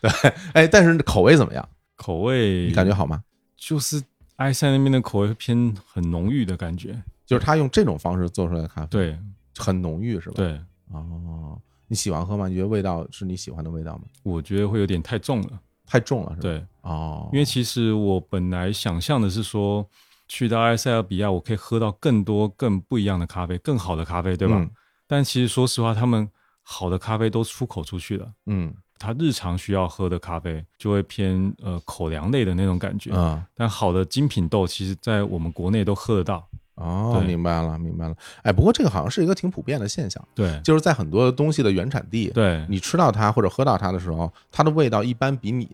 [0.00, 0.32] 对对。
[0.52, 1.68] 哎，但是口味怎么样？
[1.96, 3.20] 口味你感觉好吗？
[3.56, 4.02] 就是
[4.36, 9.18] 埃塞那边的口味偏很浓郁的感觉，就是他用这种方式做出来的咖啡，，对
[9.56, 10.60] 很浓郁是吧？，对，
[10.90, 12.48] 哦，你喜欢喝吗？
[12.48, 14.04] 你觉得味道是你喜欢的味道吗？
[14.22, 19.88] 我觉得会有点太重了，太重了是吧？，对，哦，因为其实我本来想象的是说，
[20.26, 24.56] 去到埃塞俄比亚，我可以喝到更多更不一样的咖啡，更好的咖啡，对吧？
[24.58, 24.70] 嗯
[25.06, 26.26] 但其实说实话，他们
[26.62, 28.32] 好的咖啡都出口出去了。
[28.46, 33.42] 嗯他日常需要喝的咖啡就会偏呃口粮类的那种感觉，嗯。
[33.54, 36.46] 但好的精品豆，其实在我们国内都喝得到。
[36.76, 38.16] 哦，明白了，明白了。
[38.42, 45.70] 哎，不过这个好像是一个挺普遍的现象，对就是在很多东西的原产地，对你吃到它或者喝到它的时候，它的味道一般比你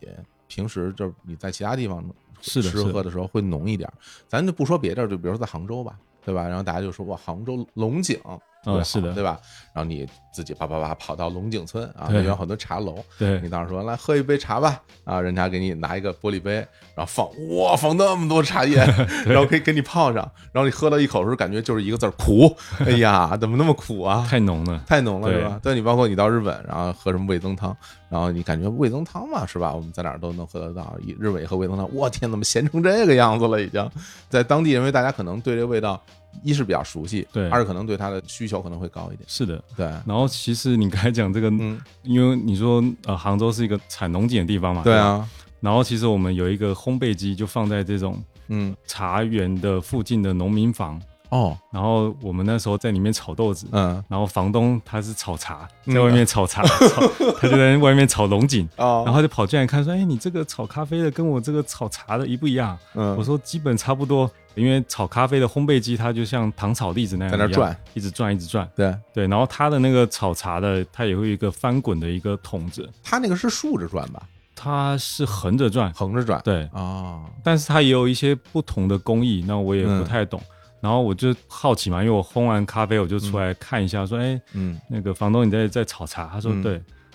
[0.47, 2.05] 平时就是你在其他地方
[2.43, 3.95] 吃喝的时候会浓一点儿。
[4.29, 6.47] 咱就不说别的，就比如说在杭州吧，对吧？
[6.47, 8.21] 然后大家就说哇，杭州龙井。
[8.63, 9.39] 特别好是的对吧？
[9.73, 16.55] 然后你自己叭叭叭跑到龙井村啊，那对边有很多茶楼，对你当时说来喝一杯茶吧，啊，人家给你拿一个玻璃杯，
[16.95, 18.77] 然后放哇放那么多茶叶，
[19.25, 24.27] 然后可以给你泡上，然后你喝到一口的时候，感觉就是一个字儿苦，哎呀，怎么那么苦啊？
[24.29, 24.83] 太浓了。
[24.87, 25.59] 太浓了是吧？
[25.63, 27.75] 对你包括你到日本，然后喝什么味增汤，
[28.09, 29.73] 然后你感觉味增汤嘛是吧？
[29.73, 30.97] 我们在哪儿都能喝得到。
[31.01, 33.61] 以日本也喝味增汤，我天，怎么咸成这个样子了？
[33.63, 33.89] 已经
[34.29, 36.01] 在当地，因为大家可能对这味道
[36.43, 39.21] 一是比较熟悉，对二是可能对它的需求可能会高一点。
[39.27, 39.63] 是的。
[39.77, 45.29] 对，然后其实你刚才讲这个，嗯，因为你说呃杭州是一个产龙井的地方嘛，对啊，
[45.61, 51.01] 然后其实我们有一个烘焙机，就放在这种嗯，茶园的附近的农民房。
[51.31, 56.61] 哦，然后我们那时候在里面炒豆子，嗯，然后房东他是炒茶，嗯在外面炒茶，
[56.91, 57.07] 炒
[57.39, 68.69] 他就在外面炒龙井，哦，然后就跑进来看说：“哎，你这个炒咖啡的跟我这个炒茶的一不一样？”嗯，我说：“基本差不多，因为炒咖啡的烘焙机它就像糖炒栗子那样样在那转，一直转，一直转。
[68.75, 74.23] 对，对，然后它的那个炒茶的，它也会有一个翻滚的一个筒子，它那个是竖着转吧，
[74.55, 80.41] 它是横着转，横着转，对，哦，但是它也有一些不同的工艺，那我也不太懂。
[80.81, 84.81] 然后我就好奇嘛，因为我烘完咖啡，我就出来看一下，说：“哎，嗯。
[84.89, 86.63] 那个房东你在在炒茶？”他说：“嗯。
[86.63, 86.73] 对。”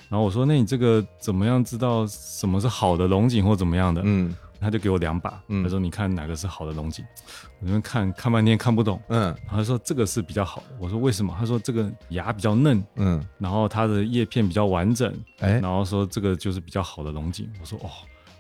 [0.08, 7.06] 然后我说：“那你这个怎么样知道什么是好的龙井或怎么样的？”嗯他就给我两把，嗯他说：“你看哪个是好的龙井？”
[7.62, 17.90] 我就看看半天看不懂，嗯然后他说：“这个是比较好的。”我说：“为什么？”他说：“这个芽比较嫩，嗯，然后它的叶片比较完整，哎，然后说这个就是比较好的龙井。”我说：“哦。”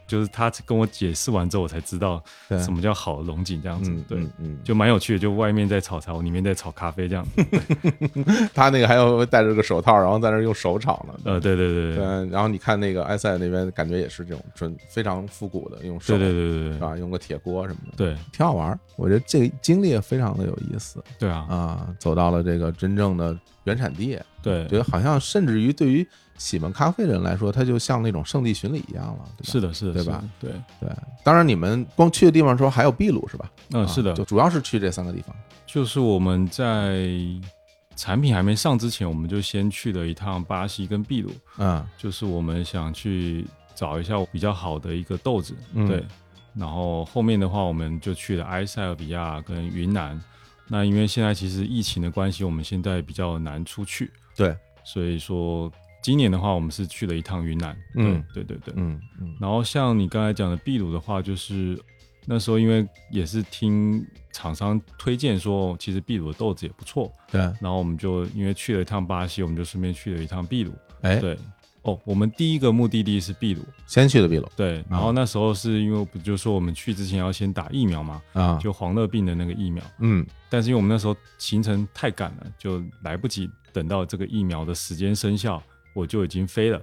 [0.07, 3.91] 就是他跟我解释完之后，我才知道什么叫好龙井这样子。
[3.91, 7.45] 嗯对，嗯嗯，就蛮有趣的，就外面在炒茶，我里面在炒咖啡这样子。
[8.53, 11.15] 他那个还要戴着个手套，然后在那用手炒呢。
[11.25, 16.97] 呃，对对对对对，然后你看那个埃塞那边，感觉也是这种纯非常复古的，用手对对对对对是吧？
[16.97, 18.79] 用个铁锅什么的，对挺好玩儿。
[18.95, 29.51] 我觉得这个经历也非常的有意思对啊，啊，走到了这个真正的原产地，对觉得好像甚至于对于喜欢咖啡的人来说，它就像那种圣地巡礼一样了，对吧？
[29.51, 30.23] 是的，是的，对吧？
[30.39, 30.89] 对，对。
[31.23, 33.51] 当然，你们光去的地方说还有秘鲁是吧？
[33.71, 35.35] 嗯，啊是的，就主要是去这三个地方。
[35.65, 37.09] 就是我们在
[37.95, 46.05] 产品还没上之前，我们就先去了一趟巴西跟秘鲁，嗯就是我们想去找一下比较好的一个豆子，嗯对。
[46.53, 50.17] 然后后面的话，我们就去了埃塞俄比亚跟云南。
[50.67, 55.69] 那因为现在其实疫情的关系，我们现在比较难出去，对，所以说
[56.05, 57.75] 今年的话，我们是去了一趟云南。
[57.95, 58.23] 嗯。
[58.31, 58.73] 对对对对。
[58.77, 59.35] 嗯嗯。
[59.41, 61.75] 然后像你刚才讲的秘鲁的话，就是
[62.27, 70.71] 那时候因为也是听厂商推荐说，其实秘鲁的豆子也不错，对，然后我们就因为去了一趟巴西，我们就顺便去了一趟秘鲁。
[71.01, 71.35] 哎，对，
[71.81, 74.47] 哦，我们第一个目的地是秘鲁，先去的秘鲁。
[74.55, 80.23] 对，然后那时候是因为不就说我们去之前要先打疫苗嘛，啊，就黄热病的那个疫苗，嗯。
[80.51, 85.61] 但是因为我们那时候行程太赶了，就来不及等到这个疫苗的时间生效，
[85.95, 86.79] 我就已经飞了。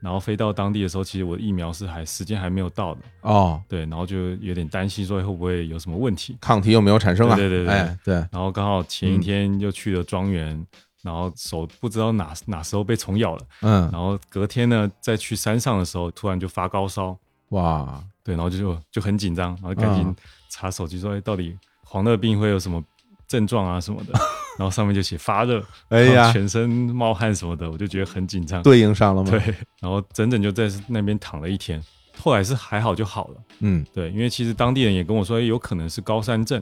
[0.00, 6.36] 然后飞到当地的时候，其实我的疫苗是还时间还没有到的，哦，对，然后就有点担心说会不会有什么问题。
[6.40, 7.34] 抗体有没有产生啊？
[7.34, 7.74] 对对对对。
[7.74, 10.64] 哎，对，然后刚好前一天又去了庄园，
[11.02, 20.14] 然后手不知道哪哪时候被虫咬了，嗯，然后隔天呢再去山上的时候，突然就发高烧，哇，对，然后就就很紧张，然后赶紧嗯
[20.48, 22.80] 查手机说，哎，到底黄热病会有什么
[23.26, 24.12] 症状啊什么的，
[24.58, 28.60] 然后上面就写发热，哎呀，全身冒汗什么的，我就觉得很紧张。
[28.64, 29.30] 对应上了吗？
[29.30, 29.40] 对，
[29.80, 31.80] 然后整整就在那边躺了一天，
[32.20, 33.34] 后来是还好就好了。
[33.60, 36.60] 嗯，对，因为其实当地人也跟我说，哎有可能是高山症，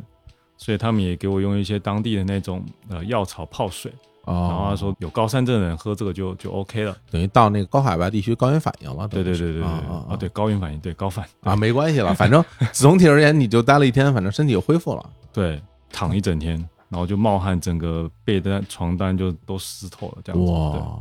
[0.59, 3.91] 所以他们也给我用一些当地的那种呃药草泡水，
[4.27, 6.95] 然后哦，他说有高山症的人喝这个就就 OK 了。
[7.11, 15.11] 等于到那个高海拔地区高原反应了，对对对对对啊，对高原反应，对高反啊，没关系了，反正总体而言，你就待了一天，反正身体又恢复了。
[15.33, 20.99] 对，躺一整天，然后就冒汗，整个被单床单就都湿透了，这样子，哇，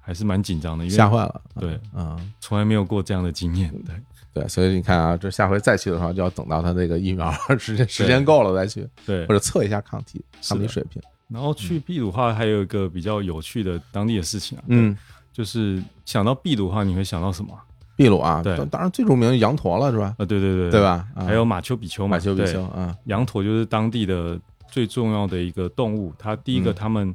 [0.00, 1.40] 还是蛮紧张的，因为吓坏了。
[1.58, 3.94] 对，嗯，从来没有过这样的经验，对
[4.42, 9.34] 对，所以你看啊，这下回再去的话，就要等到他这个疫苗时间时间够了再去，对或。
[9.34, 11.00] 者测一下抗体抗体水平。
[11.28, 14.96] 然后去秘鲁的话，还有一个比较有趣的当地的事情啊，嗯，
[15.32, 17.62] 就是想到秘鲁的话，你会想到什么啊？
[17.96, 20.14] 秘鲁啊，对当当然最著名的羊驼了，是吧？
[20.18, 20.80] 啊，对对对，对？
[20.80, 21.06] 吧？
[21.14, 24.40] 啊还有马丘比丘嘛，马丘比对丘啊，羊驼就是当地的
[24.70, 26.12] 最重要的一个动物。
[26.18, 27.14] 它第一个，嗯它们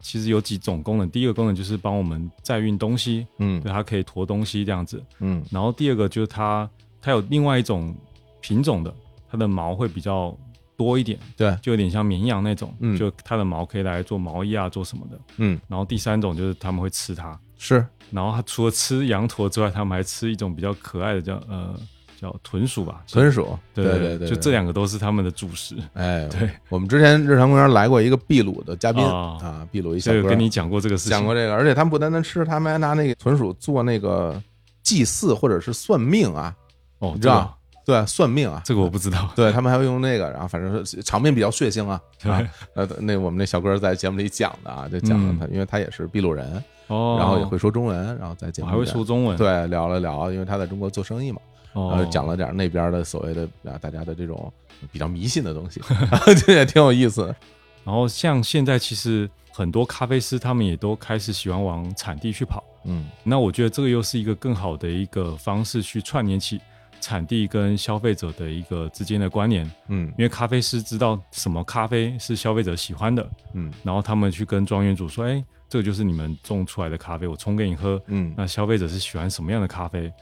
[0.00, 1.08] 其实有几种功能。
[1.10, 5.02] 第一个功能就是帮我们载运东西，嗯对，它可以驮东西这样子。
[5.20, 6.68] 嗯然后第二个就是它，
[7.00, 7.94] 它有另外一种
[8.40, 8.94] 品种的，
[9.30, 10.36] 它的毛会比较
[10.76, 15.20] 多一点，对，就有点像绵羊那种，嗯就它的毛可以来做毛衣啊，做什么的。
[15.36, 21.78] 嗯，然后第三种就是他们会吃它，是然后它除了吃羊驼之外，他们还吃一种比较可爱的叫呃
[22.22, 25.74] 叫豚鼠吧，豚鼠，对对对，对就这两个都是他们的主食。
[25.94, 34.40] 哎，对，我们之前日常公园来过一个秘鲁的嘉宾哦啊，秘鲁一小哥所以我跟你讲过这个事情，讲过这个，而且他们不单单吃，他们还拿那个豚鼠做那个
[34.84, 36.54] 祭祀或者是算命啊，
[37.00, 37.58] 哦，你知道？
[37.84, 39.28] 对，算命啊，这个我不知道。
[39.34, 42.40] 对他们还会用那个，然后反正是场面比较血腥啊啊，
[42.76, 51.40] 呃，那我们那小哥在节目里讲的啊，就讲了他，因为他也是秘鲁人，哦，然后也会说中文，然后在节目里还会说中文，对聊了聊，因为他在中国做生意嘛，
[51.74, 54.52] 然后哦，讲了点那边的所谓的啊大家的这种
[54.90, 55.80] 比较迷信的东西，
[56.44, 57.34] 这也挺有意思。
[57.84, 66.60] 然后像现在其实很多咖啡师他们也都开始喜欢往产地去跑，嗯那我觉得这个又是一个更好的一个方式去串联起
[67.00, 78.00] 产地跟消费者的一个之间的关联，嗯因为咖啡师知道什么咖啡是消费者喜欢的，嗯然后他们去跟庄园主说，哎，这个就是你们种出来的咖啡，我冲给你喝。
[78.06, 80.12] 嗯那消费者是喜欢什么样的咖啡？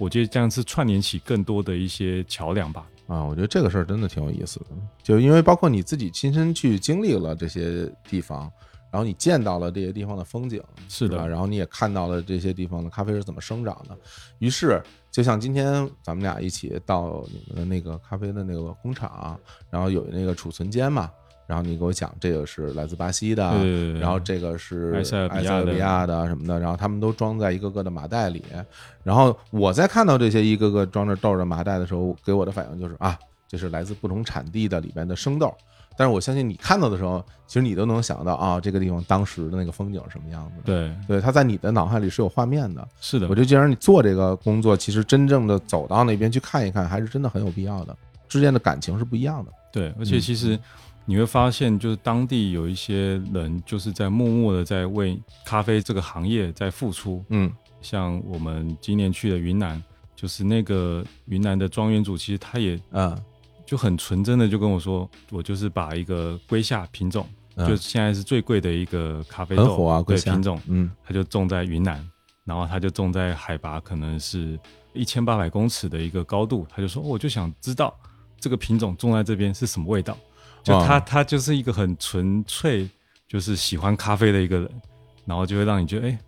[0.00, 2.86] 我觉得这样是串联起更多的一些桥梁吧。
[3.06, 4.66] 啊，我觉得这个事儿真的挺有意思的，
[5.02, 8.50] 就因为包括你自己亲身去经历了这些地方，
[8.90, 11.28] 然后你见到了这些地方的风景，是的？
[11.28, 13.98] 然后你也看到了这些地方的咖啡是怎么生长的。
[14.38, 14.80] 于是，
[15.10, 19.36] 就像今天咱们俩一起到你们的那个咖啡的那个工厂，
[19.70, 21.10] 然后有那个储存间嘛，
[21.50, 25.18] 然后你给我讲这个是来自巴西的，对对对对然后这个是埃塞
[25.58, 28.44] 俄比亚的什么的，然后他们都装在一个个的麻袋里。
[29.02, 35.52] 然后我在看到这些一个个装着豆的麻袋的时候，给我的反应就是啊，这是来自不同产地的里边的生豆。
[35.96, 40.62] 但是我相信你看到的时候，其实你都能想到啊，这个地方当时的那个风景是什么样子的。
[40.64, 42.86] 对，对，它在你的脑海里是有画面的。
[43.00, 47.96] 是的我，觉得既然你做这个工作，其实真正的走到那边去看一看，还是真的很有必要的。
[48.28, 49.50] 之间的感情是不一样的。
[49.72, 50.58] 对，而且其实
[51.10, 57.24] 你会发现，就是当地有一些人就是在默默的在为咖啡这个行业在付出。
[57.30, 57.50] 嗯
[57.80, 59.82] 像我们今年去的云南，
[60.14, 63.20] 就是那个云南的庄园主，其实他也啊
[63.66, 72.08] 就很纯真的就跟我说，我就是把一个龟下品种，嗯就现在是最贵的一个咖啡豆，啊，龟虾对品种，嗯他就种在云南，
[72.44, 74.56] 然后他就种在海拔可能是
[74.92, 77.92] 一千八百公尺的一个高度，他就说，哦我就想知道
[78.38, 80.16] 这个品种种在这边是什么味道。
[80.62, 82.88] 就他哇他就是一个很纯粹，
[83.28, 84.70] 就是喜欢咖啡的一个人，
[85.24, 86.18] 然后就会让你觉得哎、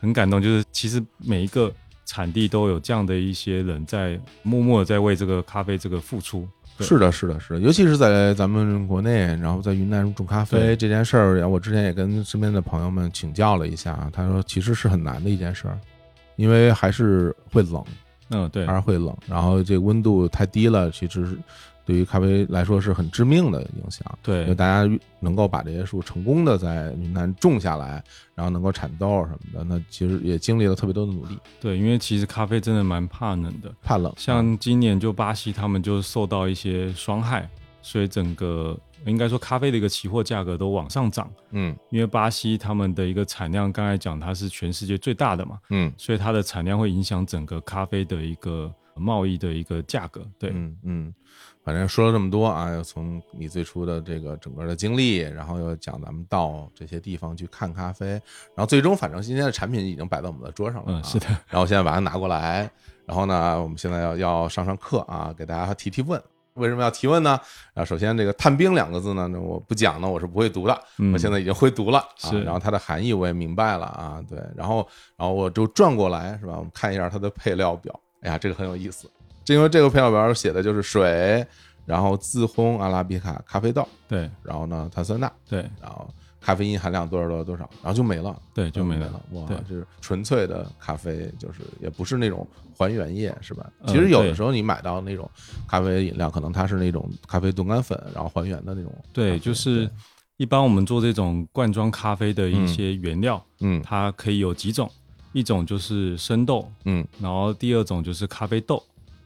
[0.00, 0.40] 很感动。
[0.40, 1.72] 就是其实每一个
[2.06, 6.48] 产地都有这样的一些人在默默的在为这个咖啡这个付出。
[6.80, 15.78] 是的，是的，是的，尤其是在咱们国内，然后在云南种咖啡这件事儿，我之前也跟身边的朋友们请教了一下，他说其实是很难的一件事儿，
[16.36, 17.84] 因为还是会冷，
[18.30, 21.38] 嗯，对还，是会冷，然后这个温度太低了，其实是
[21.84, 24.06] 对于咖啡来说是很致命的影响。
[24.22, 28.02] 对因为对，大家能够把这些树成功的在云南种下来，
[28.34, 33.72] 然后能够产豆什么的，那其实也经历了特别多的努力，对，因为其实咖啡真的蛮怕冷的。
[33.82, 34.12] 怕冷。
[34.16, 37.48] 像今年就巴西他们就受到一些霜害，
[37.82, 50.24] 所以整个应该说咖啡的一个期货价格都往上涨，嗯因为巴西他们的一个产量，刚才讲它是全世界最大的嘛，嗯所以它的产量会影响整个咖啡的一个贸易的一个价格。
[50.38, 51.14] 对，嗯嗯，
[51.64, 62.68] 反正说了这么多啊，又从你最初的这个整个的经历，然后又讲咱们到这些地方去看咖啡，然后最终反正今天的产品已经摆在我们的桌上了、啊，嗯，是的，然后现在把它拿过来，
[63.06, 66.20] 然后呢，我们现在要要上上课啊，给大家提提问。
[66.54, 67.40] 为什么要提问呢？
[67.72, 70.82] 啊，首先这个“探冰”两个字呢，那我不讲呢，我是不会读的。
[70.98, 74.86] 嗯我现在已经会读了啊，是然后它的含义我也明白了啊，对，然后
[75.16, 76.52] 然后我就转过来是吧？
[76.58, 77.98] 我们看一下它的配料表。
[78.20, 79.10] 哎呀，这个很有意思，
[79.44, 81.46] 这因为这个配料表写的就是水，
[81.84, 86.08] 然后自烘阿拉比卡咖啡豆，对然后呢碳酸钠，对然后
[86.40, 88.36] 咖啡因含量多少多少多少，然后就没了。
[88.52, 89.22] 对，就没了。
[89.32, 93.70] 哇对，这是纯粹的咖啡，就是也不是那种还原液，是吧？
[93.80, 95.28] 嗯其实有的时候你买到那种
[95.68, 98.92] 咖啡饮料，可能它是那种咖啡冻干粉，然后还原的那种。
[99.12, 99.88] 对，就是
[100.36, 104.90] 一般我们做这种罐装咖啡的一些原料，嗯它可以有几种，
[105.32, 108.82] 一种就是生豆，嗯然后第二种就是咖啡豆，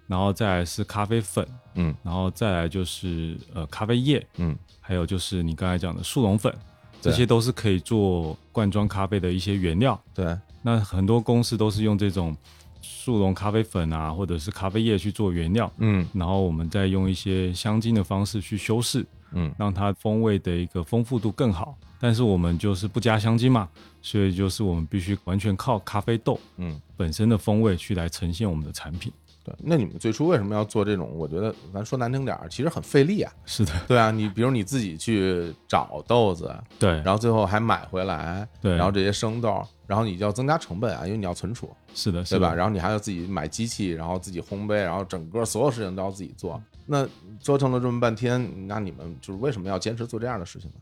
[0.07, 6.55] 然后再来是咖啡粉，嗯然后再来就是呃咖啡液，嗯还有就是你刚才讲的速溶粉，
[7.01, 10.01] 这些都是可以做罐装咖啡的一些原料。
[10.15, 12.37] 对，那很多公司都是用这种
[12.81, 21.77] 速溶咖啡粉啊，或者是咖啡液去做原料，嗯然后我们再用一些香精的方式去修饰，嗯让它风味的一个丰富度更好。
[21.99, 23.69] 但是我们就是不加香精嘛，
[24.03, 29.11] 所以就是我们必须完全靠咖啡豆嗯，本身的风味去来呈现我们的产品。
[29.47, 29.55] 对。
[29.59, 31.09] 那你们最初为什么要做这种？
[31.15, 33.33] 我觉得咱说难听点儿，其实很费力啊。
[33.45, 41.71] 是的，对啊，你比如你自己去找豆子，对，然后最后还买回来，对然后这些生豆，然后你就要增加成本啊，因为你要存储。
[41.95, 42.53] 是的，对吧？
[42.53, 46.61] 然后你还要自己买机器，然后自己烘焙，然后整个所有事情都要自己做。
[46.85, 47.07] 那
[47.41, 50.77] 折腾了这么半天，那你们就是为什么要坚持做这样的事情呢？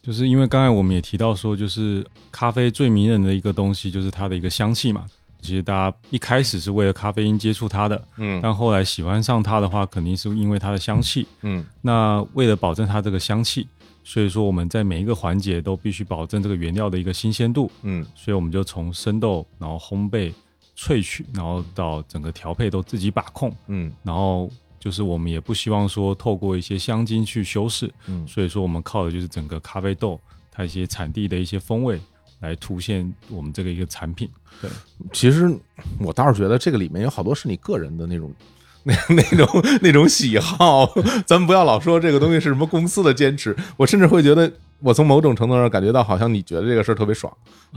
[0.00, 5.04] 就是因为刚才我们也提到说，就是咖啡最迷人的一个东西就是它的一个香气嘛。
[5.40, 11.26] 其实大家一开始是为了咖啡因接触它的，嗯但后来喜欢上它的话，肯定是因为它的香气。
[11.42, 13.66] 嗯那为了保证它这个香气，
[14.02, 17.70] 所以说我们在每一个环节都必须保证这个原料的一个新鲜度。
[17.82, 20.32] 嗯所以我们就从生豆，然后烘焙、
[20.76, 23.54] 萃取，然后到整个调配都自己把控。
[23.68, 30.20] 嗯然后就是我们也不希望说透过一些香精去修饰，嗯所以说我们靠的就是整个咖啡豆
[30.50, 32.00] 它一些产地的一些风味
[32.40, 34.28] 来凸显我们这个一个产品。
[34.60, 34.70] 对，
[35.12, 35.50] 其实
[36.00, 38.32] 我倒是觉得这个里面有好多是你个人的那种。
[38.84, 39.46] 那那种
[39.82, 40.90] 那种喜好，
[41.26, 43.54] 咱们不要老说这个东西是什么公司的坚持。
[43.76, 47.30] 我甚至会觉得，我从某种程度上感觉到，好像你觉得这个事儿特别爽，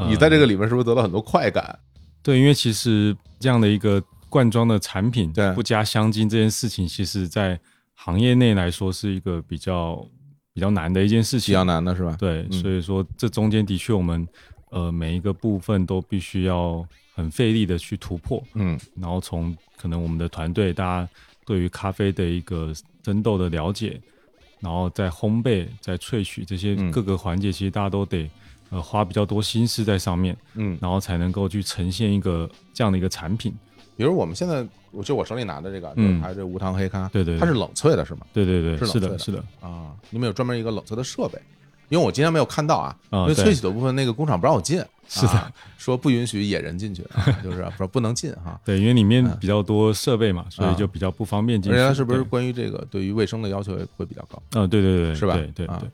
[0.08, 1.78] 你在这个里面是不是得到很多快感？
[2.24, 7.60] 对，因为其实这样的一个罐装的产品，对不加香精这件事情，其实在
[7.96, 10.08] 行业内来说是一个比较
[10.54, 11.48] 比较难的一件事情。
[11.48, 12.16] 比较难的是吧？
[12.18, 14.26] 对，嗯所以说这中间的确我们
[14.72, 21.10] 呃每一个部分都必须要很费力的去突破，嗯然后从可能我们的团队大家
[21.46, 24.00] 对于咖啡的一个争斗的了解，
[24.60, 28.30] 然后在烘焙、在萃取这些嗯各个环节，其实大家都得
[28.70, 33.54] 呃花比较多心思在上面，嗯，然后才能够去呈现一个这样的一个产品。
[33.98, 38.26] 比如我们现在，我就我手里拿的这个，嗯还是这无糖黑咖，对对对它是冷萃的是吗？
[38.34, 41.40] 对对对，是的是的，啊，你们有专门一个冷萃的设备，
[41.92, 48.58] 因为我今天没有看到啊，因为萃取的部分那个工厂不让我进， 是的啊，说不允许野人进去，啊 就是说不能进哈。
[48.64, 51.78] 对，因为里面嗯比较多设备嘛，所以就比较不方便进去。
[51.78, 54.42] 而且它是不是关于这个对于卫生的要求也会比较高？
[54.54, 55.90] 嗯，对对对，是吧啊对对对，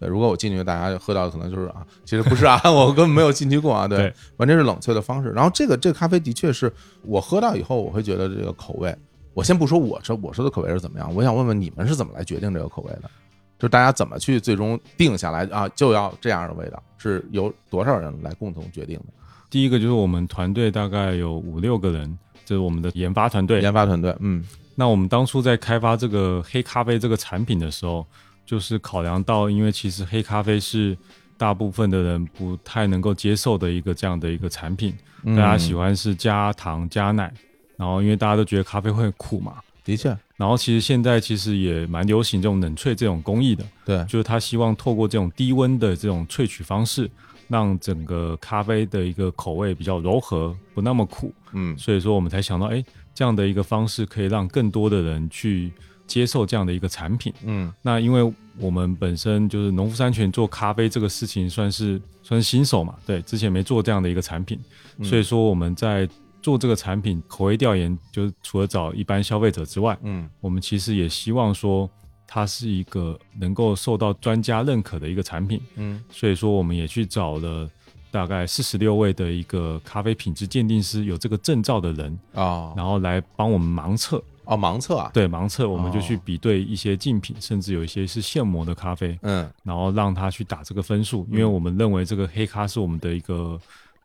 [0.00, 5.30] 对，如果我进去，大家喝到的可能就是啊， 其实不是啊，我根本没有进去过啊，对对，完全是冷萃的方式。
[5.30, 6.70] 然后这个这个咖啡的确是
[7.00, 8.94] 我喝到以后，我会觉得这个口味，
[9.32, 13.10] 我先不说我说我说的口味是怎么样，我想问问你们是怎么来决定这个口味的？
[13.58, 19.06] 就是大家怎么去最终定下来啊，就要这样的味道，是由多少人来共同决定的？
[19.50, 23.60] 第一个就是我们团队大概有五六个人，这是我们的研发团队。
[23.60, 24.44] 研发团队，嗯
[24.74, 28.06] 那我们当初在开发这个黑咖啡这个产品的时候，
[28.46, 30.96] 就是考量到，因为其实黑咖啡是
[31.36, 34.94] 大部分的人不太能够接受的一个这样的一个产品，
[35.24, 37.32] 嗯大家喜欢是加糖加奶，
[37.76, 39.56] 然后因为大家都觉得咖啡会很苦嘛，
[39.88, 47.10] 的确，然后其实现在其实也蛮流行这种冷萃这种工艺的，对，就是他希望透过这种低温的这种萃取方式，
[47.48, 51.32] 让整个咖啡的一个口味比较柔和，不那么苦。
[51.52, 51.76] 嗯。
[51.78, 52.84] 所以说我们才想到，哎，
[53.14, 55.72] 这样的一个方式可以让更多的人去
[56.06, 57.32] 接受这样的一个产品。
[57.46, 57.72] 嗯。
[57.80, 64.60] 那因为我们本身就是农夫山泉做咖啡这个事情算是算是新手嘛，对，之前没做这样的一个产品，
[64.98, 65.04] 嗯。
[65.06, 66.06] 所以说我们在
[66.40, 70.28] 做这个产品口味调研，就是除了找一般消费者之外，嗯。
[70.40, 71.88] 我们其实也希望说，
[72.26, 76.02] 它是一个能够受到专家认可的一个产品，嗯。
[76.10, 77.68] 所以说我们也去找了
[78.10, 82.72] 大概四十六位的一个咖啡品质鉴定师，有这个证照的人，哦。
[82.76, 84.22] 然后来帮我们盲测。
[84.44, 89.46] 哦，盲测啊，对，盲测我们就去哦比对一些竞品，甚至有一些是现磨的咖啡，嗯。
[89.62, 93.60] 然后让他去打这个分数，因为我们认为这个黑咖是我们的一个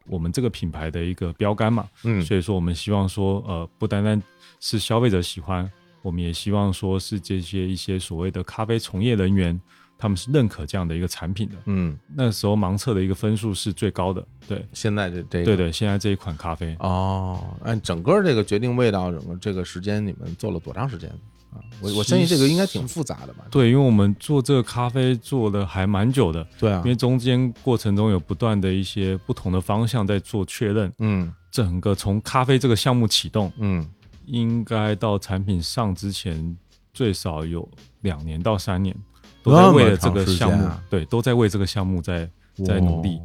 [0.06, 2.22] 我们这个品牌的一个标杆嘛，嗯。
[2.24, 4.22] 所以说我们希望说，呃，不单单
[4.60, 5.70] 是消费者喜欢，
[6.02, 9.60] 我们也希望说是这些一些所谓的咖啡从业人员，
[10.04, 11.56] 他们是认可这样的一个产品的。
[11.64, 14.68] 嗯，那时候盲测的一个分数是最高的，对。
[14.74, 21.10] 现在这这个对对，现在这一款咖啡，哦，按整个这个决定味道，整个这个时间你们做了多长时间？
[21.54, 21.64] 啊？
[21.80, 23.46] 我我相信这个应该挺复杂的吧？
[23.50, 26.82] 对，因为我们做这个咖啡做的还蛮久的，对啊。
[26.84, 31.34] 因，为中间过程中有不断的一些不同的方向在做确认，嗯。
[31.50, 33.88] 整个从咖啡这个项目启动，嗯。
[34.26, 36.58] 应该到产品上之前
[36.94, 37.68] 最少有
[38.02, 38.96] 两年到三年，
[39.44, 42.30] 都在为了这个项目，啊对，都在为这个项目在
[42.66, 43.20] 在努力。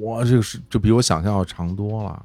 [0.00, 0.24] 哇。
[0.24, 2.22] 这个是就比我想象要长多了。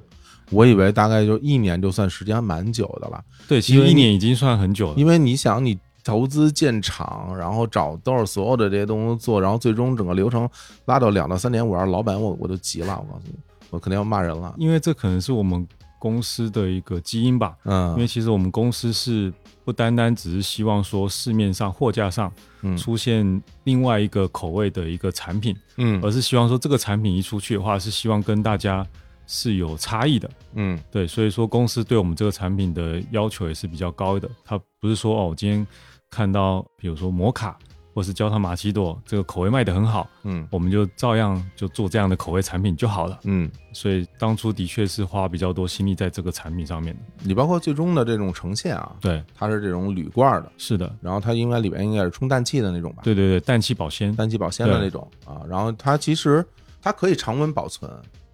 [0.50, 4.94] 我以为大概就一年就算时间蛮久的了，对，其实一年已经算很久了。
[4.96, 10.50] 因为你想，你投资建厂，然后找都是所有的这些东西做，然后最终整个流程
[10.86, 13.34] 拉到两到三年，我要是老板，我我都急了，我告诉你，
[13.72, 14.56] 我肯定要骂人了。
[14.58, 15.68] 因为这可能是我们
[16.00, 17.56] 公司的一个基因吧。
[17.64, 19.34] 嗯，因为其实我们公司是
[19.64, 22.32] 不单单只是希望说市面上货架上
[22.62, 28.86] 嗯出现另外一个口味的一个产品，嗯而是希望说这个产品一出去的话，是希望跟大家
[29.26, 30.30] 是有差异的。
[30.54, 34.30] 嗯对，所以说公司对我们这个产品的要求也是比较高的。
[34.46, 35.68] 它不是说哦，我今天
[36.10, 37.58] 看到比如说摩卡
[37.98, 40.48] 或是焦糖玛奇朵这个口味卖得很好，嗯。
[40.52, 43.22] 我们就照样就做这样的口味产品就好了。
[43.24, 46.94] 嗯，所以当初的确是花比较多心力在这个产品上面。
[46.94, 47.02] 的。
[47.24, 53.02] 你包括最终的这种呈现啊，对，它是这种铝罐的，是的，然后它应该里边应该是充氮气的那种吧？
[53.02, 56.46] 对对对，氮气保鲜，氮气保鲜的那种啊，然后它其实
[56.80, 57.92] 它可以常温保存，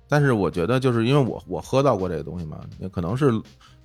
[0.10, 3.32] 但是我觉得就是因为我我喝到过这个东西嘛，也可能是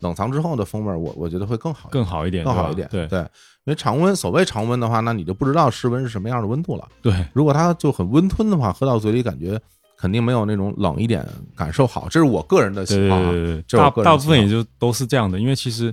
[0.00, 2.88] 冷藏之后的风味儿，我我觉得会更好更好一点，更好一点。
[2.88, 3.26] 对对，因
[3.66, 6.88] 为常温所谓常温的话，那你就不知道室温是什么样的温度了。
[7.02, 9.60] 对对如果它就很温吞的话，喝到嘴里感觉
[9.96, 11.26] 肯定没有那种冷一点
[11.56, 13.30] 感受好，这是我个人的喜对好啊。
[13.30, 15.38] 对对对，这是我大大部分也就都是这样的。
[15.38, 15.92] 因为其实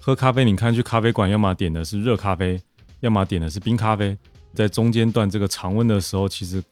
[0.00, 2.60] 喝咖啡，你看去咖啡馆，要么点的是热咖啡，
[3.00, 4.16] 要么点的是冰咖啡，
[4.54, 6.62] 在中间段这个常温的时候，其实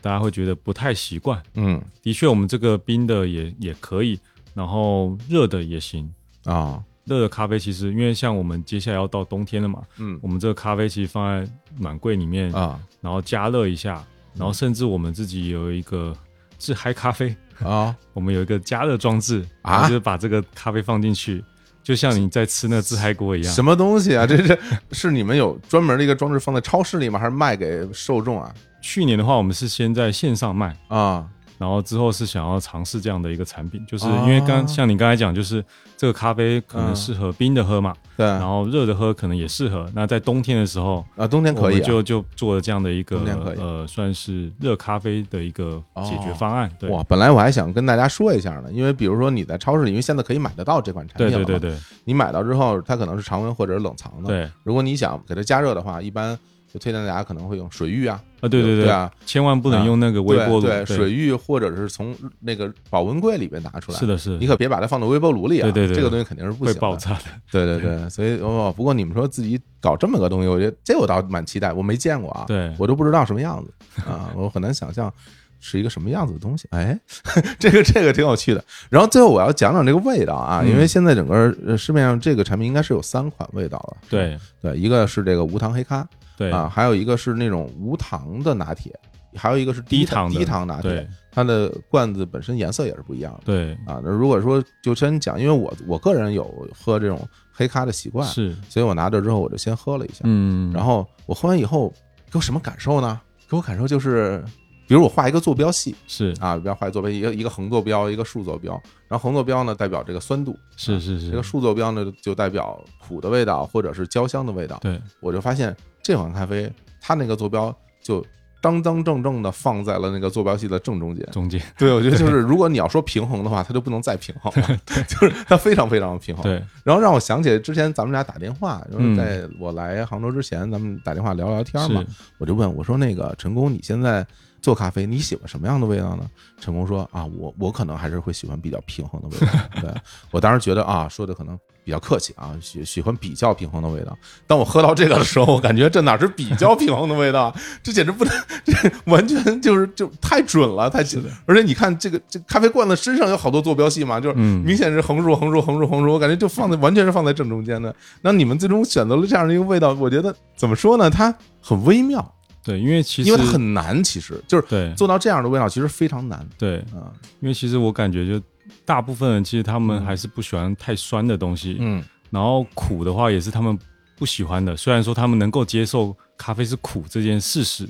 [0.00, 1.42] 大家会觉得不太习惯。
[1.54, 4.18] 嗯的确，我们这个冰的也也可以，
[4.54, 6.08] 然后热的也行。
[6.52, 16.14] 啊热的咖啡其实，因为像我们接下来要到冬天了嘛，嗯我们这个咖啡其实放在暖柜里面，啊然后加热一下，然后甚至我们自己有一个
[16.58, 17.34] 自嗨咖啡，
[17.64, 21.42] 啊 我们有一个加热装置，啊就是把这个咖啡放进去，
[21.82, 23.54] 就像你在吃那个自嗨锅一样。
[23.54, 24.26] 什么东西啊？
[24.26, 24.58] 这是
[24.92, 27.18] 是你们有专门的一个装置放在超市里吗？
[27.18, 28.52] 还是卖给受众啊？
[28.82, 31.26] 去年的话，我们是先在线上卖，啊
[31.58, 34.24] 然后之后是想要尝试这样的一个产品，就是哦。
[34.26, 35.64] 因为刚像你刚才讲，就是
[35.96, 38.24] 这个咖啡可能嗯适合冰的喝嘛，对。
[38.24, 39.90] 然后热的喝可能也适合。
[39.94, 41.86] 那在冬天的时候，啊，冬天可以啊。
[41.86, 43.20] 就就做了这样的一个
[43.58, 46.70] 呃，算是热咖啡的一个解决方案。
[46.78, 51.78] 对，哇，本来我还想跟大家说一下呢，因为比如说你在超市里，因为现在可以买得到这款产品了对对对对。
[52.04, 54.50] 你买到之后，它可能是常温或者是冷藏的。，对。
[54.62, 56.38] 如果你想给它加热的话，一般
[56.72, 63.98] 就推荐大家可能会用水浴啊，啊，对对对啊，千万不能用那个微波炉，对对，水浴或者是从那个保温柜里边拿出来。
[63.98, 66.80] 是，的，是的你可别把它放到微波炉里啊，对对对这个东西肯定是不行的。
[66.80, 67.24] 爆炸的。
[67.50, 75.12] 对对对，所以哦，不过你们说自己搞这么个东西，我觉得这我倒蛮期待，我没见过啊，对我都不知道什么样子啊， 我很难想象
[75.60, 76.68] 是一个什么样子的东西。
[76.70, 76.96] 哎，
[77.58, 78.62] 这个这个挺有趣的。
[78.90, 83.96] 然后最后我要讲讲这个味道啊，嗯因为现在整个呃市面上这个产品应该是有三款味道了。
[84.08, 86.06] 对对，一个是这个无糖黑咖
[86.38, 86.50] 对。
[86.50, 88.98] 啊，还有一个是那种无糖的拿铁，
[89.34, 93.40] 还有一个是低低糖低糖拿铁，它的罐子本身颜色也是不一样的。
[93.44, 93.74] 对。
[93.86, 101.92] 啊，那如果说就先讲，因为我我个人有喝这种黑咖的习惯，是，所以我拿着之后我就先喝了一下，嗯，然后我喝完以后
[102.30, 103.20] 给我什么感受呢？
[103.50, 104.44] 给我感受就是，
[104.86, 105.94] 比如我画一个坐标系。
[106.06, 106.34] 是。
[106.38, 108.72] 啊，比方画一个坐标，一个一个横坐标，一个竖坐标，
[109.08, 114.78] 然后横坐标呢代表这个酸度，是是是，这个竖坐标呢就代表苦的味道或者是焦香的味道。
[114.82, 115.00] 对。
[115.20, 115.74] 我就发现
[116.08, 116.72] 这款咖啡
[117.02, 118.24] 它那个坐标就
[118.62, 121.22] 当当正正的放在了那个坐标系的正中间。
[121.30, 126.42] 中间对，我觉得就是如果你要说平衡的话，它就不能再平衡了， 就是它非常非常平衡。
[126.44, 132.02] 对然后让我想起来之前咱们俩打电话，就是嗯在我来杭州之前，咱们打电话聊聊天嘛。
[132.38, 134.26] 我就问我说：“那个陈工，你现在
[134.62, 136.26] 做咖啡，你喜欢什么样的味道呢？”
[136.58, 139.52] 陈工说：“啊，我我可能还是会喜欢比较平衡的味道。”
[139.82, 139.94] 对
[140.30, 141.58] 我当时觉得啊，说的可能
[141.88, 144.14] 比比较客气啊，喜喜欢比较平衡的味道。
[144.46, 147.50] 当我喝到这个的时候，我感觉这哪是比较平衡的味道，
[147.82, 148.74] 这简直不能， 这
[149.06, 151.30] 完全就是就太准了，太准了。
[151.46, 157.94] 而且你看这个这咖啡罐子身上有好多坐标系嘛，就是嗯明显是横竖横竖横竖横竖，我感觉就放在完全是放在正中间的。
[158.20, 161.08] 那你们最终选择了这样的一个味道，我觉得怎么说呢？
[161.08, 167.08] 它很微妙，对，因为其实因为它很难，其实就是对做到这样的味道，其实非常难对，啊。
[167.40, 168.44] 因为其实我感觉就
[168.84, 173.78] 大部分人其实他们还是不喜欢太酸的东西，嗯然后苦的话也是他们
[174.16, 174.76] 不喜欢的。
[174.76, 177.88] 虽然说他们能够接受咖啡是苦这件事实，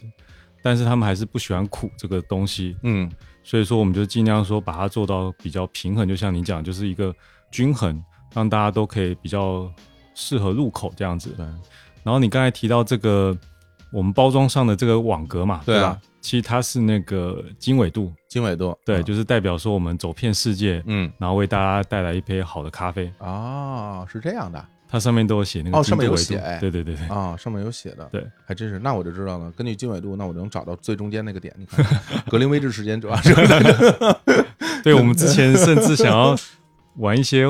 [0.63, 2.77] 但是他们还是不喜欢苦这个东西。
[2.83, 3.11] 嗯
[3.45, 7.15] 所以说，我们就尽量说把它做到比较平衡，就像你讲，就是一个
[7.51, 7.99] 均衡，
[8.35, 9.73] 让大家都可以比较
[10.15, 11.31] 适合入口这样子。
[11.35, 11.47] 对，
[12.03, 13.35] 然后你刚才提到这个
[13.91, 16.01] 我们包装上的这个网格嘛，对啊吧？
[16.21, 19.03] 其实它是那个经纬度，经纬度对，啊。
[19.03, 21.11] 就是代表说我们走遍世界，嗯。
[21.19, 23.11] 然后为大家带来一杯好的咖啡。
[23.19, 24.65] 哦，是这样的。
[24.91, 26.59] 它上面都有写那个哦上面有写哎。
[26.59, 29.51] 对对对对，啊，上面有写的，对，还真是，那我就知道了。
[29.53, 31.55] 根据经纬度，那我就能找到最中间那个点。
[31.59, 31.85] 你看，
[32.31, 33.35] 格林威治时间主要是
[34.83, 36.35] 对我们之前甚至想要
[36.97, 37.45] 玩一些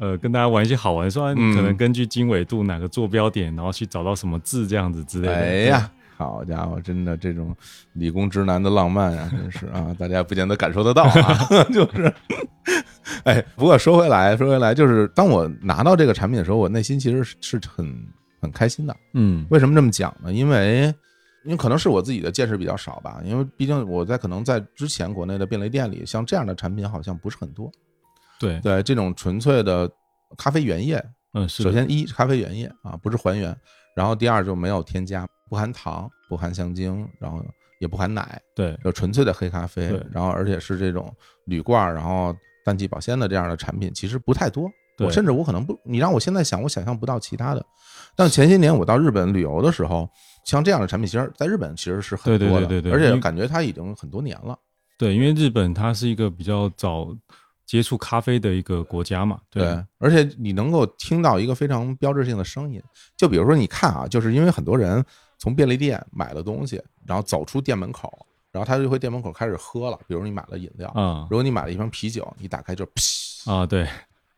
[0.00, 1.54] 呃，跟大家玩一些好玩，说啊你嗯。
[1.54, 5.34] 可能根据经纬度哪个坐标点，然后去找到什么字这样子之类的。
[5.34, 5.90] 哎呀，
[6.24, 7.54] 好家伙，真的这种
[7.94, 12.12] 理工直男的浪漫啊，真是啊， 大家不见得感受得到啊， 就是。
[13.24, 17.86] 哎，不过说回来，说回来，就是当我拿到这个产品的时候，我内心其实是是很
[18.40, 18.96] 很开心的。
[19.14, 20.32] 嗯为什么这么讲呢？
[20.32, 20.86] 因为
[21.44, 27.70] 因为可能是我自己的见识比较少吧，因为毕竟我在可能在之前国内的便利店里，像这样的产品好像不是很多。
[28.40, 29.90] 对，对这种纯粹的
[30.36, 31.04] 咖啡原液，
[31.34, 33.54] 嗯是首先一咖啡原液啊，不是还原，
[33.94, 37.44] 然后第二就没有添加，不含糖，不含香精，然后
[37.78, 41.14] 也不含奶，对就纯粹的黑咖啡，然后而且是这种
[41.44, 42.34] 铝罐，然后
[42.64, 44.66] 氮气保鲜的这样的产品，其实不太多。
[44.96, 47.62] 对我甚至我可能不，你让我现在想，我想象不到其他的。
[48.16, 50.08] 但前些年我到日本旅游的时候，
[50.46, 54.58] 像这样的产品，其实在日本其实是很对对多的，对对对而且感觉它已经很多年了。
[54.98, 57.14] 对，因为日本它是一个比较早
[57.66, 59.64] 接触咖啡的一个国家嘛，对，
[59.98, 62.82] 而且你能够听到一个非常标志性的声音，
[63.18, 65.04] 就比如说你看啊，就是因为很多人
[65.42, 68.08] 从便利店买了东西，然后走出店门口，
[68.52, 69.98] 然后他就会店门口开始喝了。
[70.06, 73.88] 比如你买了饮料，嗯如果你买了一瓶啤酒，你打开就噗；啊对，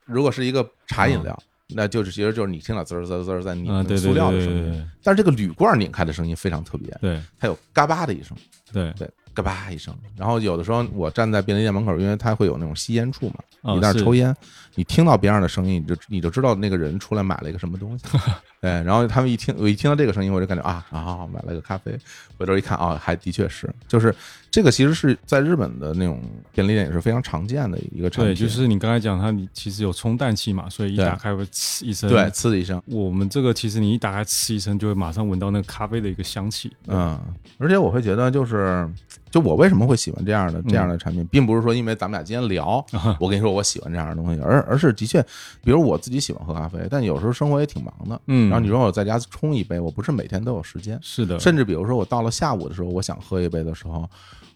[0.06, 3.66] 如果是一个茶饮料，那就是其实就是你听到滋儿滋儿滋儿在拧
[3.98, 4.90] 塑料的声音。
[5.02, 8.34] 但是这个铝罐拧开的声音非常特别，对它有嘎巴的一声，
[8.72, 9.94] 对对，嘎巴一声。
[10.16, 14.34] 然后有的时候我站在便利店门口，因为它会有那种吸烟处嘛，啊你在那儿抽烟，
[14.74, 18.04] 你听到别人的声音，你就你就知道那个人出来买了一个什么东西。
[18.60, 21.96] 对，然后他们一听我一听到这个声音，我就感觉啊啊，买了个咖啡。
[22.38, 24.14] 回头一看啊，还的确是，就是
[24.50, 26.20] 这个其实是在日本的那种
[26.52, 28.34] 便利店也是非常常见的一个产品。
[28.34, 32.08] 对，就是你刚才讲它，你其实有冲淡气嘛，所以一打开会呲一声。
[32.08, 32.82] 对，呲的一声。
[32.86, 36.72] 我们这个其实你一打开呲一声，就会马上闻到那个咖啡的一个香气。
[36.86, 37.20] 嗯，
[37.58, 38.88] 而且我会觉得，就是
[39.30, 42.84] 就我为什么会喜欢这样的这样的产品，并不是说因为咱们俩今天聊，
[43.20, 45.22] 我跟你说我喜欢这样的东西，而而是的确，
[45.62, 54.08] 比如我自己喜欢喝咖啡，但有时候生活也挺忙的，嗯然后你说我在家冲一杯，我不是每天都有时间，是的，甚至比如说我到了下午的时候，我想喝一杯的时候，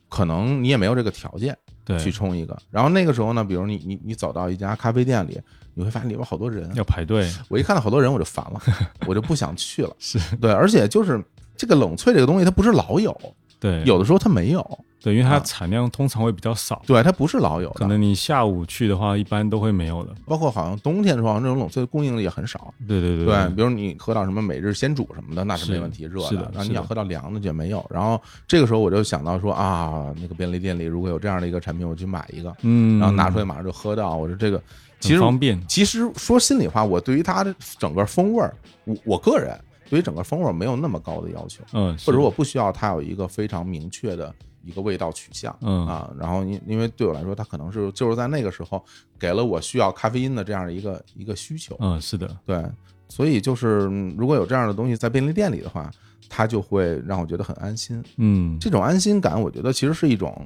[0.09, 5.41] 可能你也没有这个条件对去冲一个，然后那个时候呢，比如你你你走到一家咖啡店里，
[5.75, 7.31] 你会发现里边好多人，要排队。
[7.49, 8.61] 我一看到好多人我就烦了，
[9.07, 11.23] 我就不想去了， 是对，而且就是
[11.57, 13.17] 这个冷萃这个东西，它不是老有。
[13.61, 20.13] 对，有的时候它没有，对，因为它啊产量通常会比较少，对，它不是老有的，可能你下午去的话，一般都会没有的。
[20.27, 22.75] 包括好像冬天的时候，这种冷萃供应的也很少。
[22.87, 27.85] 对对对对，比如你喝到什么每日鲜煮什么的，那是没问题，热的是的然后你想喝到凉的就没有。
[27.91, 34.17] 然后这个时候我就想到说啊，那个便利店里如果有这样的一个产品，我去买一个，嗯，然后拿出来马上就喝到。
[34.17, 34.61] 我说这个
[34.99, 35.61] 其实方便。
[35.69, 38.53] 其实说心里话，我对于它的整个风味儿，
[38.85, 39.57] 我我个人
[39.89, 41.63] 对于整个风味儿没有那么高的要求。
[41.73, 44.35] 嗯，或者我不需要它有一个非常明确的
[44.69, 48.85] 一个味道取向，嗯啊，然后因因为对我来说，它可能是就是在那个时候
[49.19, 52.63] 给了我需要咖啡因的这样的一个一个需求，嗯是的，对，
[53.09, 55.91] 所以就是嗯如果有这样的东西在便利店里的话，
[56.29, 58.05] 它就会让我觉得很安心。
[58.19, 60.45] 嗯这种安心感，我觉得其实是一种，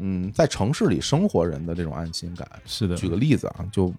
[0.00, 2.48] 嗯，在城市里生活人的这种安心感。
[2.66, 2.96] 是的。
[2.96, 3.94] 举个例子啊，就比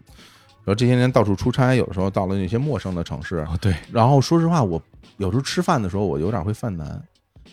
[0.66, 4.82] 如这些年到处出差，有的时候到了那些陌生的城市，哦对，然后说实话，我
[5.18, 7.02] 有时候吃饭的时候，我有点会犯难，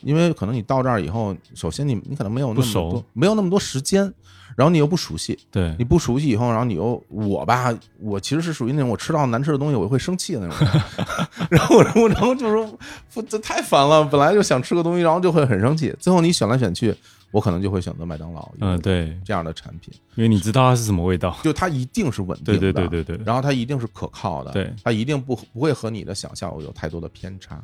[0.03, 4.03] 因为可能你到这儿以后，首先你你可能没有那么多没有那么多时间，
[4.57, 5.74] 然后你又不熟悉，对。
[5.79, 10.83] 你不熟悉以后，然后你又我吧，我其实是属于那种我吃到难吃的东西我会生气的那种人，
[11.51, 12.49] 然后然后然后就
[13.11, 16.95] 说这太烦了，本来就想吃个东西，然后就会很生气，最后你选来选去，
[17.31, 27.62] 我可能就会选择麦当劳，嗯，对，这样的产品，因为你知道它是什么味道，就它一定是稳定的，对对对对对，然后它一定是可靠的，对，它一定不不会和你的想象有太多的偏差。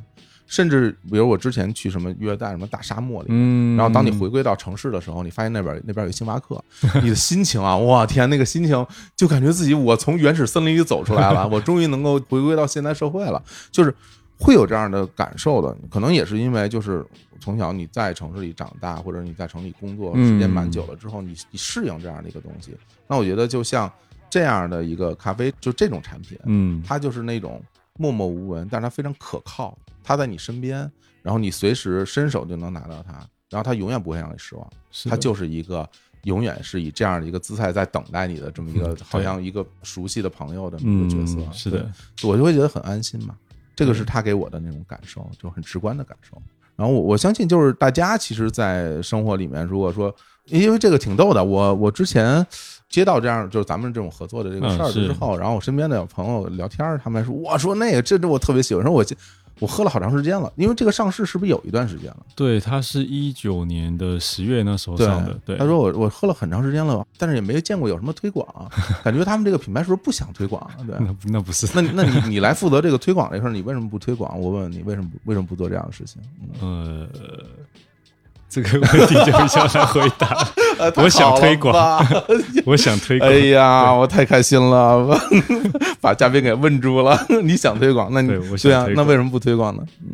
[0.49, 6.61] 甚至比如我之前去什么约旦什么大沙漠里，嗯，然后当你回归到城市的时候，你发现那边那边有星巴克，
[7.03, 8.85] 你的心情啊，我天，那个心情
[9.15, 13.93] 就感觉自己我从原始森林里走出来了， 我终于能够回归到现代社会了，就是
[14.39, 15.77] 会有这样的感受的。
[15.91, 17.05] 可能也是因为就是
[17.39, 22.75] 从小你在城市里长大，或者你在城里工作时间蛮久了之后，你你适应这样的一个东西。
[23.07, 23.91] 那我觉得就像
[24.31, 27.61] 这样的一个咖啡，就这种产品，嗯，它就是那种
[27.97, 29.77] 默默无闻，但是它非常可靠。
[30.09, 30.91] 它在你身边，
[31.21, 33.13] 然后你随时伸手就能拿到他，
[33.47, 34.67] 然后他永远不会让你失望。
[35.07, 35.87] 他就是一个
[36.23, 41.37] 永远是以这样的一个姿态在等待你的这么一个，好像一个熟悉的朋友的一个角色。
[41.53, 41.87] 是的，
[42.23, 43.35] 我就会觉得很安心嘛。
[43.75, 46.41] 这个是他给我的那种感受，就很直观的感受。
[46.75, 50.11] 然后我我相信，就是大家其实，在生活里面，如果说
[50.45, 52.43] 因为这个挺逗的，我我之前
[52.89, 59.05] 接到这样就是咱们这种合作的这个事儿之后，然后我身边的朋友聊天，他们说我说那个这这我特别喜欢，说我。
[59.59, 62.25] 我喝了好长时间了，因为这个上市是不是有一段时间了？
[62.35, 65.37] 对，它是一九年的十月那时候上的。
[65.45, 68.47] 对，他说我我喝了很长时间了，但是也没见过有什么推广，
[69.03, 70.69] 感觉他们这个品牌是不是不想推广？
[70.87, 71.67] 对， 那那不是？
[71.73, 74.39] 那那你你来负责这个推广这事儿，你为什么不推广？
[74.39, 76.21] 我问问你，为什么为什么不做这样的事情？
[76.61, 77.07] 呃。
[78.49, 80.47] 这个问题就较难回答。
[80.97, 82.05] 我想推广，
[82.65, 83.29] 我想推广。
[83.29, 85.07] 哎呀，我太开心了，
[86.01, 87.17] 把嘉宾给问住了。
[87.43, 89.83] 你想推广，那你对啊，那为什么不推广呢？
[90.01, 90.09] 嗯，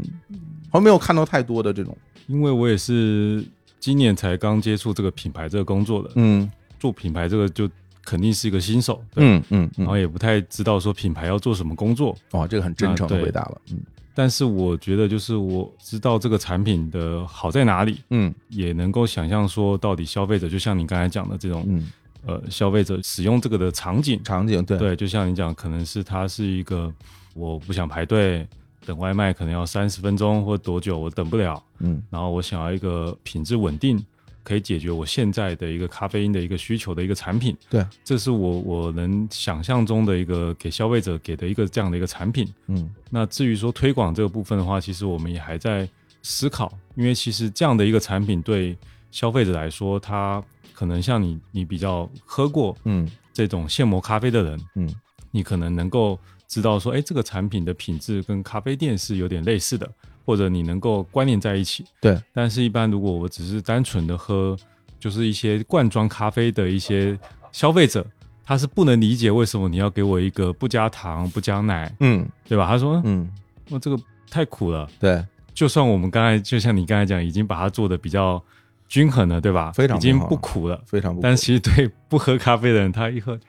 [0.69, 1.95] 好像没有看到太多的这种，
[2.27, 3.43] 因为我也是
[3.79, 6.09] 今年才刚接触这个品牌这个工作的。
[6.15, 7.69] 嗯，做品牌这个就
[8.03, 9.01] 肯定是一个新手。
[9.15, 12.13] 嗯嗯，然后也不太知道说品牌要做什么工作。
[12.31, 13.61] 哇，这个很真诚的回答了。
[13.71, 13.79] 嗯。
[14.15, 21.91] 但是我觉得，就是我知道这个产品的好在哪里，嗯，也能够想象说，到底消费者就像你刚才讲的这种，嗯，
[22.25, 26.91] 呃，消费者使用这个的场景，场景，对，对，就像你讲，可能是它是一个，
[27.33, 28.47] 我不想排队
[28.85, 34.03] 等外卖，可能要三十分钟或多久，我等不了，嗯，然后我想要一个品质稳定。
[34.45, 42.47] 可以解决我现在的一个咖啡因的一个需求的一个产品，对，这是我我能想象中的一个给消费者给的一个这样的一个产品。
[42.67, 45.89] 嗯，那至于说推广这个部分的话，其实我们也还在
[46.21, 48.77] 思考，因为其实这样的一个产品对
[49.11, 50.41] 消费者来说，他
[50.73, 53.09] 可能像你，你比较喝过嗯。
[53.33, 54.95] 这种现磨咖啡的人，嗯，
[55.29, 56.17] 你可能能够
[56.47, 59.91] 知道说，哎，这个产品的品质跟咖啡店是有点类似的。
[60.25, 62.19] 或者你能够关联在一起，对。
[62.33, 64.57] 但是，一般如果我只是单纯的喝，
[64.99, 67.17] 就是一些罐装咖啡的一些
[67.51, 68.05] 消费者，
[68.43, 72.67] 他是不能理解为什么你要给我一个不加糖、不加奶，嗯，对吧？
[72.67, 73.29] 他说，嗯，
[73.69, 73.97] 我这个
[74.29, 74.89] 太苦了。
[74.99, 75.23] 对，
[75.53, 78.41] 就算我们刚才就像你刚才讲，已经把它做的比较
[78.87, 79.71] 均衡了，对吧？
[79.73, 81.21] 非常已经不苦了，非常不。
[81.21, 83.39] 但其实对不喝咖啡的人，他一喝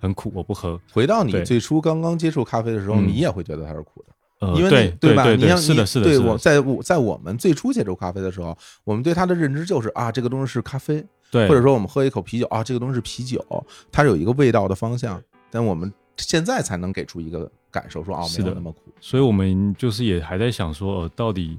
[0.00, 0.80] 很苦，我不喝。
[0.92, 4.13] 回到你最初刚刚接触咖啡的时候，你也会觉得它是苦的。
[4.56, 5.30] 因为对对吧？
[5.34, 13.44] 你像是的，是的，对我在我在我们最初接触咖啡的时候，我们对它的认知就是啊，这个东西是咖啡，对，或者说我们喝一口啤酒啊，这个东西是啤酒，
[13.90, 15.22] 它是有一个味道的方向。
[15.50, 18.80] 但我们现在才能给出一个感受，说啊，没有那么苦。
[19.00, 21.58] 所以我们就是也还在想说，到底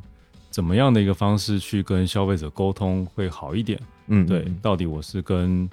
[0.50, 3.80] 怎么样的一个方式去跟消费者沟通会好一点？
[4.08, 5.70] 嗯，对，到底我是跟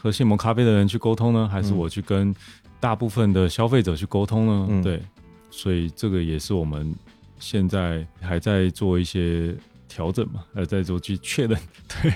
[0.00, 2.34] 喝现磨咖啡的人去沟通呢，还是我去跟
[2.78, 4.82] 大部分的消费者去沟通呢？
[4.82, 5.02] 对。
[5.56, 6.92] 所以这个也是我们
[7.38, 9.54] 现在还在做一些
[9.88, 11.56] 调整嘛，呃，在做去确认。
[11.86, 12.12] 对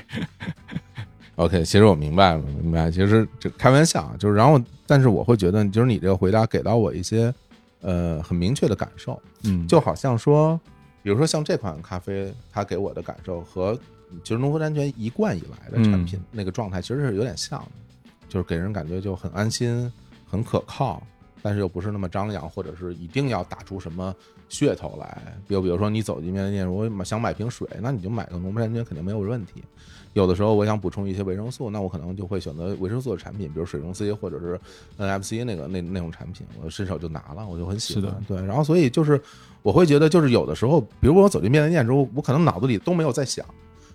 [1.36, 2.90] ，OK，其实我明白了，明白。
[2.90, 7.32] 其实这开玩笑，就是然后，但是我会觉得，就是你这个回答给到我一些
[7.81, 10.60] 呃很明确的感受，嗯，就好像说，
[11.05, 13.78] 比如说像这款咖啡，它给我的感受和
[14.24, 19.90] 其实农夫山泉一贯以来的产品那个状态其实是有点像的，就是给人感觉就很安心、
[20.27, 21.01] 很可靠。
[21.43, 24.15] 但是又不是那么张扬，或者是一定要打出什么
[24.51, 25.23] 噱头来。
[25.47, 29.62] 比如，比如说你走进便利店，我想买瓶水，那你就买个农夫山泉，肯定没有问题。
[30.15, 34.59] 有的时候我想补充一些维生素，那我可能就会选择维生素的产品，比如水溶 C 或者是
[34.98, 38.12] NFC 那个那那种产品，我伸手就拿了，我就很喜欢。
[38.27, 39.20] 对，然后所以就是
[39.62, 43.44] 我会觉得，就是有的时候，比如我走进便利店之后，我可能脑子里都没有在想，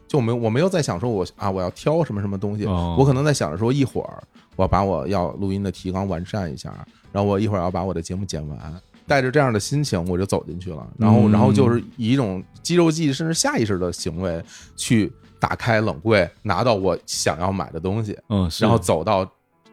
[0.07, 4.23] 就没我没有在想说我啊我要挑什么什么东西，我可能在想着说一会儿
[4.55, 6.73] 我把我要录音的提纲完善一下。
[7.13, 10.85] 然后我一会儿要把我的节目剪完，带着这样的心情我就走进去了。
[10.97, 14.43] 然后，然后就是以一种肌肉记忆甚至下意识的行为
[14.75, 15.09] 去
[15.39, 18.17] 打开冷柜，拿到我想要买的东西。
[18.29, 19.25] 嗯，然后走到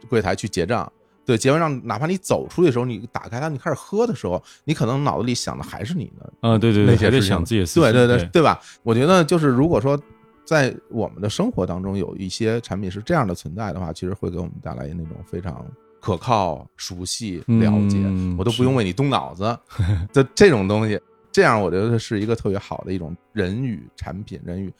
[0.08, 0.92] 柜台去结账。
[1.24, 6.32] 对，结完账，哪怕你走出去的时候，你打开它，你开始喝的时候，你可能脑子里想的还是你的。
[6.42, 8.60] 嗯，对对对，那些在想自己的事对对对，对吧？
[8.82, 9.98] 我觉得就是如果说。
[10.42, 15.64] 在我们的生活当中有一些产品是这样的存在的话，其实会给我们带来那种非常
[16.00, 19.56] 可靠、熟悉、了解，嗯我都不用为你动脑子
[20.12, 21.00] 就这种东西。
[21.32, 24.72] 这样我觉得是一个特别好的一种人与产品、人与，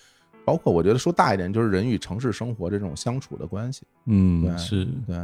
[0.45, 3.83] 包括我觉得说大一点，就是人与城市生活这种相处的关系。
[4.07, 5.17] 嗯，对是，对，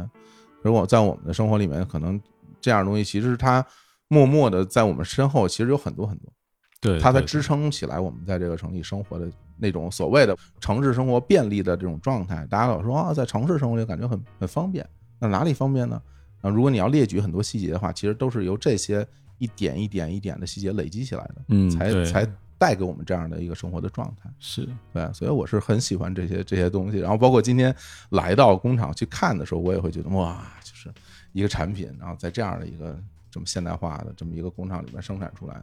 [0.61, 2.17] 如果在我们的生活里面，可能
[2.61, 3.65] 这样的东西其实它
[4.07, 6.31] 默默的在我们身后，其实有很多很多。
[6.79, 12.47] 对，对它才支撑起来我们在这个城里生活的那种所谓的城市生活便利的这种状态。
[12.49, 14.87] 大家老说啊，在城市生活里感觉很很方便，
[15.19, 16.01] 那哪里方便呢？
[16.41, 19.05] 啊，如果你要列举很多细节的话，其实都是由这些
[19.39, 22.27] 一点一点一点的细节累积起来的，嗯，才才
[22.57, 24.29] 带给我们这样的一个生活的状态。
[24.39, 26.99] 是，对，所以我是很喜欢这些这些东西。
[26.99, 27.75] 然后包括今天
[28.09, 30.93] 来到工厂去看的时候，我也会觉得哇，就是
[31.31, 32.99] 一个产品，然后在这样的一个
[33.31, 35.59] 这么现代化的这么一个工厂里面生产出来，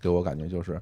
[0.00, 0.80] 给我感觉就是。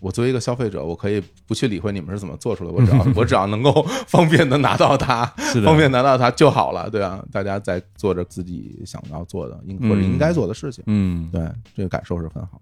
[0.00, 5.24] 我作为一个消费者，我可以不去理会你们是怎么做出来，我只要我只要能够 方便的拿到它，
[5.64, 11.42] 方便拿到它就好了，对啊，大家在做着自己想要做的应或者应该做的事情，嗯，对，
[11.76, 12.60] 这个感受是很好。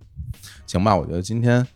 [0.66, 1.66] 行吧，我觉得今天，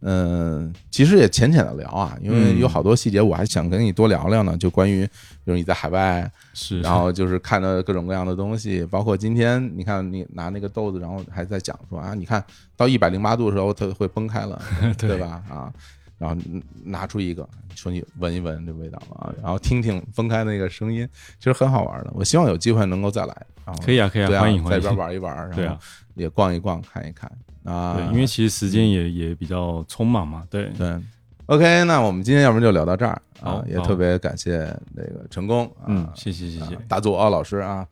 [0.00, 5.04] 嗯、其实也浅浅的聊啊，因为嗯有好多细节我还想跟你多聊聊呢，就关于，
[5.44, 12.42] 比如你在海外，是，然后就是看到各种各样的东西，包括今天你看你拿那个豆子，然后还在讲说啊，你看
[12.76, 14.60] 到一百零八度的时候它会崩开了，
[14.96, 15.42] 对对吧？
[15.50, 15.72] 啊。
[16.18, 16.36] 然后
[16.84, 21.08] 拿出一个，说你闻一闻这味道啊，然后听听分开那个声音，
[21.38, 22.10] 其实很好玩的。
[22.12, 25.78] 我希望有机会能够再来，然后可以啊，可以啊，欢迎欢迎在这边，玩一玩，然后对啊，
[26.14, 27.30] 也逛一逛，看一看
[27.62, 27.94] 啊。
[27.94, 31.00] 对，因为其实时间也也比较匆忙嘛，对，对
[31.46, 34.58] ，OK，那我们今天要不然就聊到这儿啊也特别感谢
[34.92, 37.86] 那个成功啊，嗯，谢谢谢谢啊，大左老师啊，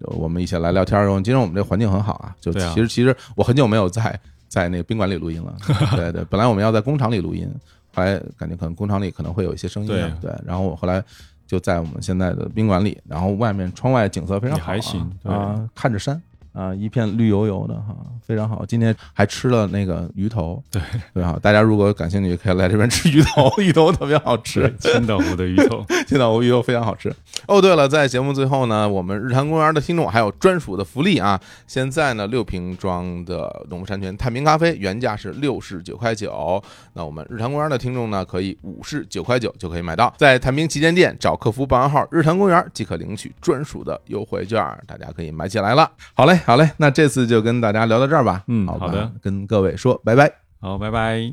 [0.00, 1.08] 我们一起来聊天儿。
[1.22, 4.20] 今天我们这环境很好啊，就其实其实我很久没有在
[4.52, 5.56] 在那个宾馆里录音了，
[5.96, 7.50] 对对，本来我们要在工厂里录音，
[7.94, 11.02] 后来感觉可能工厂里可能会有一些声音啊，对，然后我后来。
[11.44, 16.18] 就在我们现在的宾馆里，然后外面窗外景色非常好、啊，还行啊，看着山
[16.52, 17.96] 啊，一片绿油油的哈，
[18.26, 18.64] 非常好。
[18.66, 20.80] 今天还吃了那个鱼头，对
[21.14, 27.14] 对哈，大家如果感兴趣，可以来这边吃鱼头， 鱼头特别好吃对，，青岛湖的鱼头， 青岛湖鱼头非常好吃。
[27.46, 31.40] 哦，对了，在节目最后呢，我们日坛公园的听众还有专属的福利啊！
[31.66, 36.62] 现在呢，六瓶装的农夫山泉探明咖啡原价是六十九块九，
[36.92, 45.90] 那我们日坛公园的听众呢，可以五十九块九就可以买到，在探明旗舰店找客服报暗号“日坛公园”即可领取专属的优惠券，大家可以买起来了。
[46.14, 48.44] 好嘞，好嘞那这次就跟大家聊到这儿吧。
[48.48, 49.12] 嗯好的。
[49.20, 50.32] 跟各位说拜拜。
[50.60, 51.32] 好拜拜。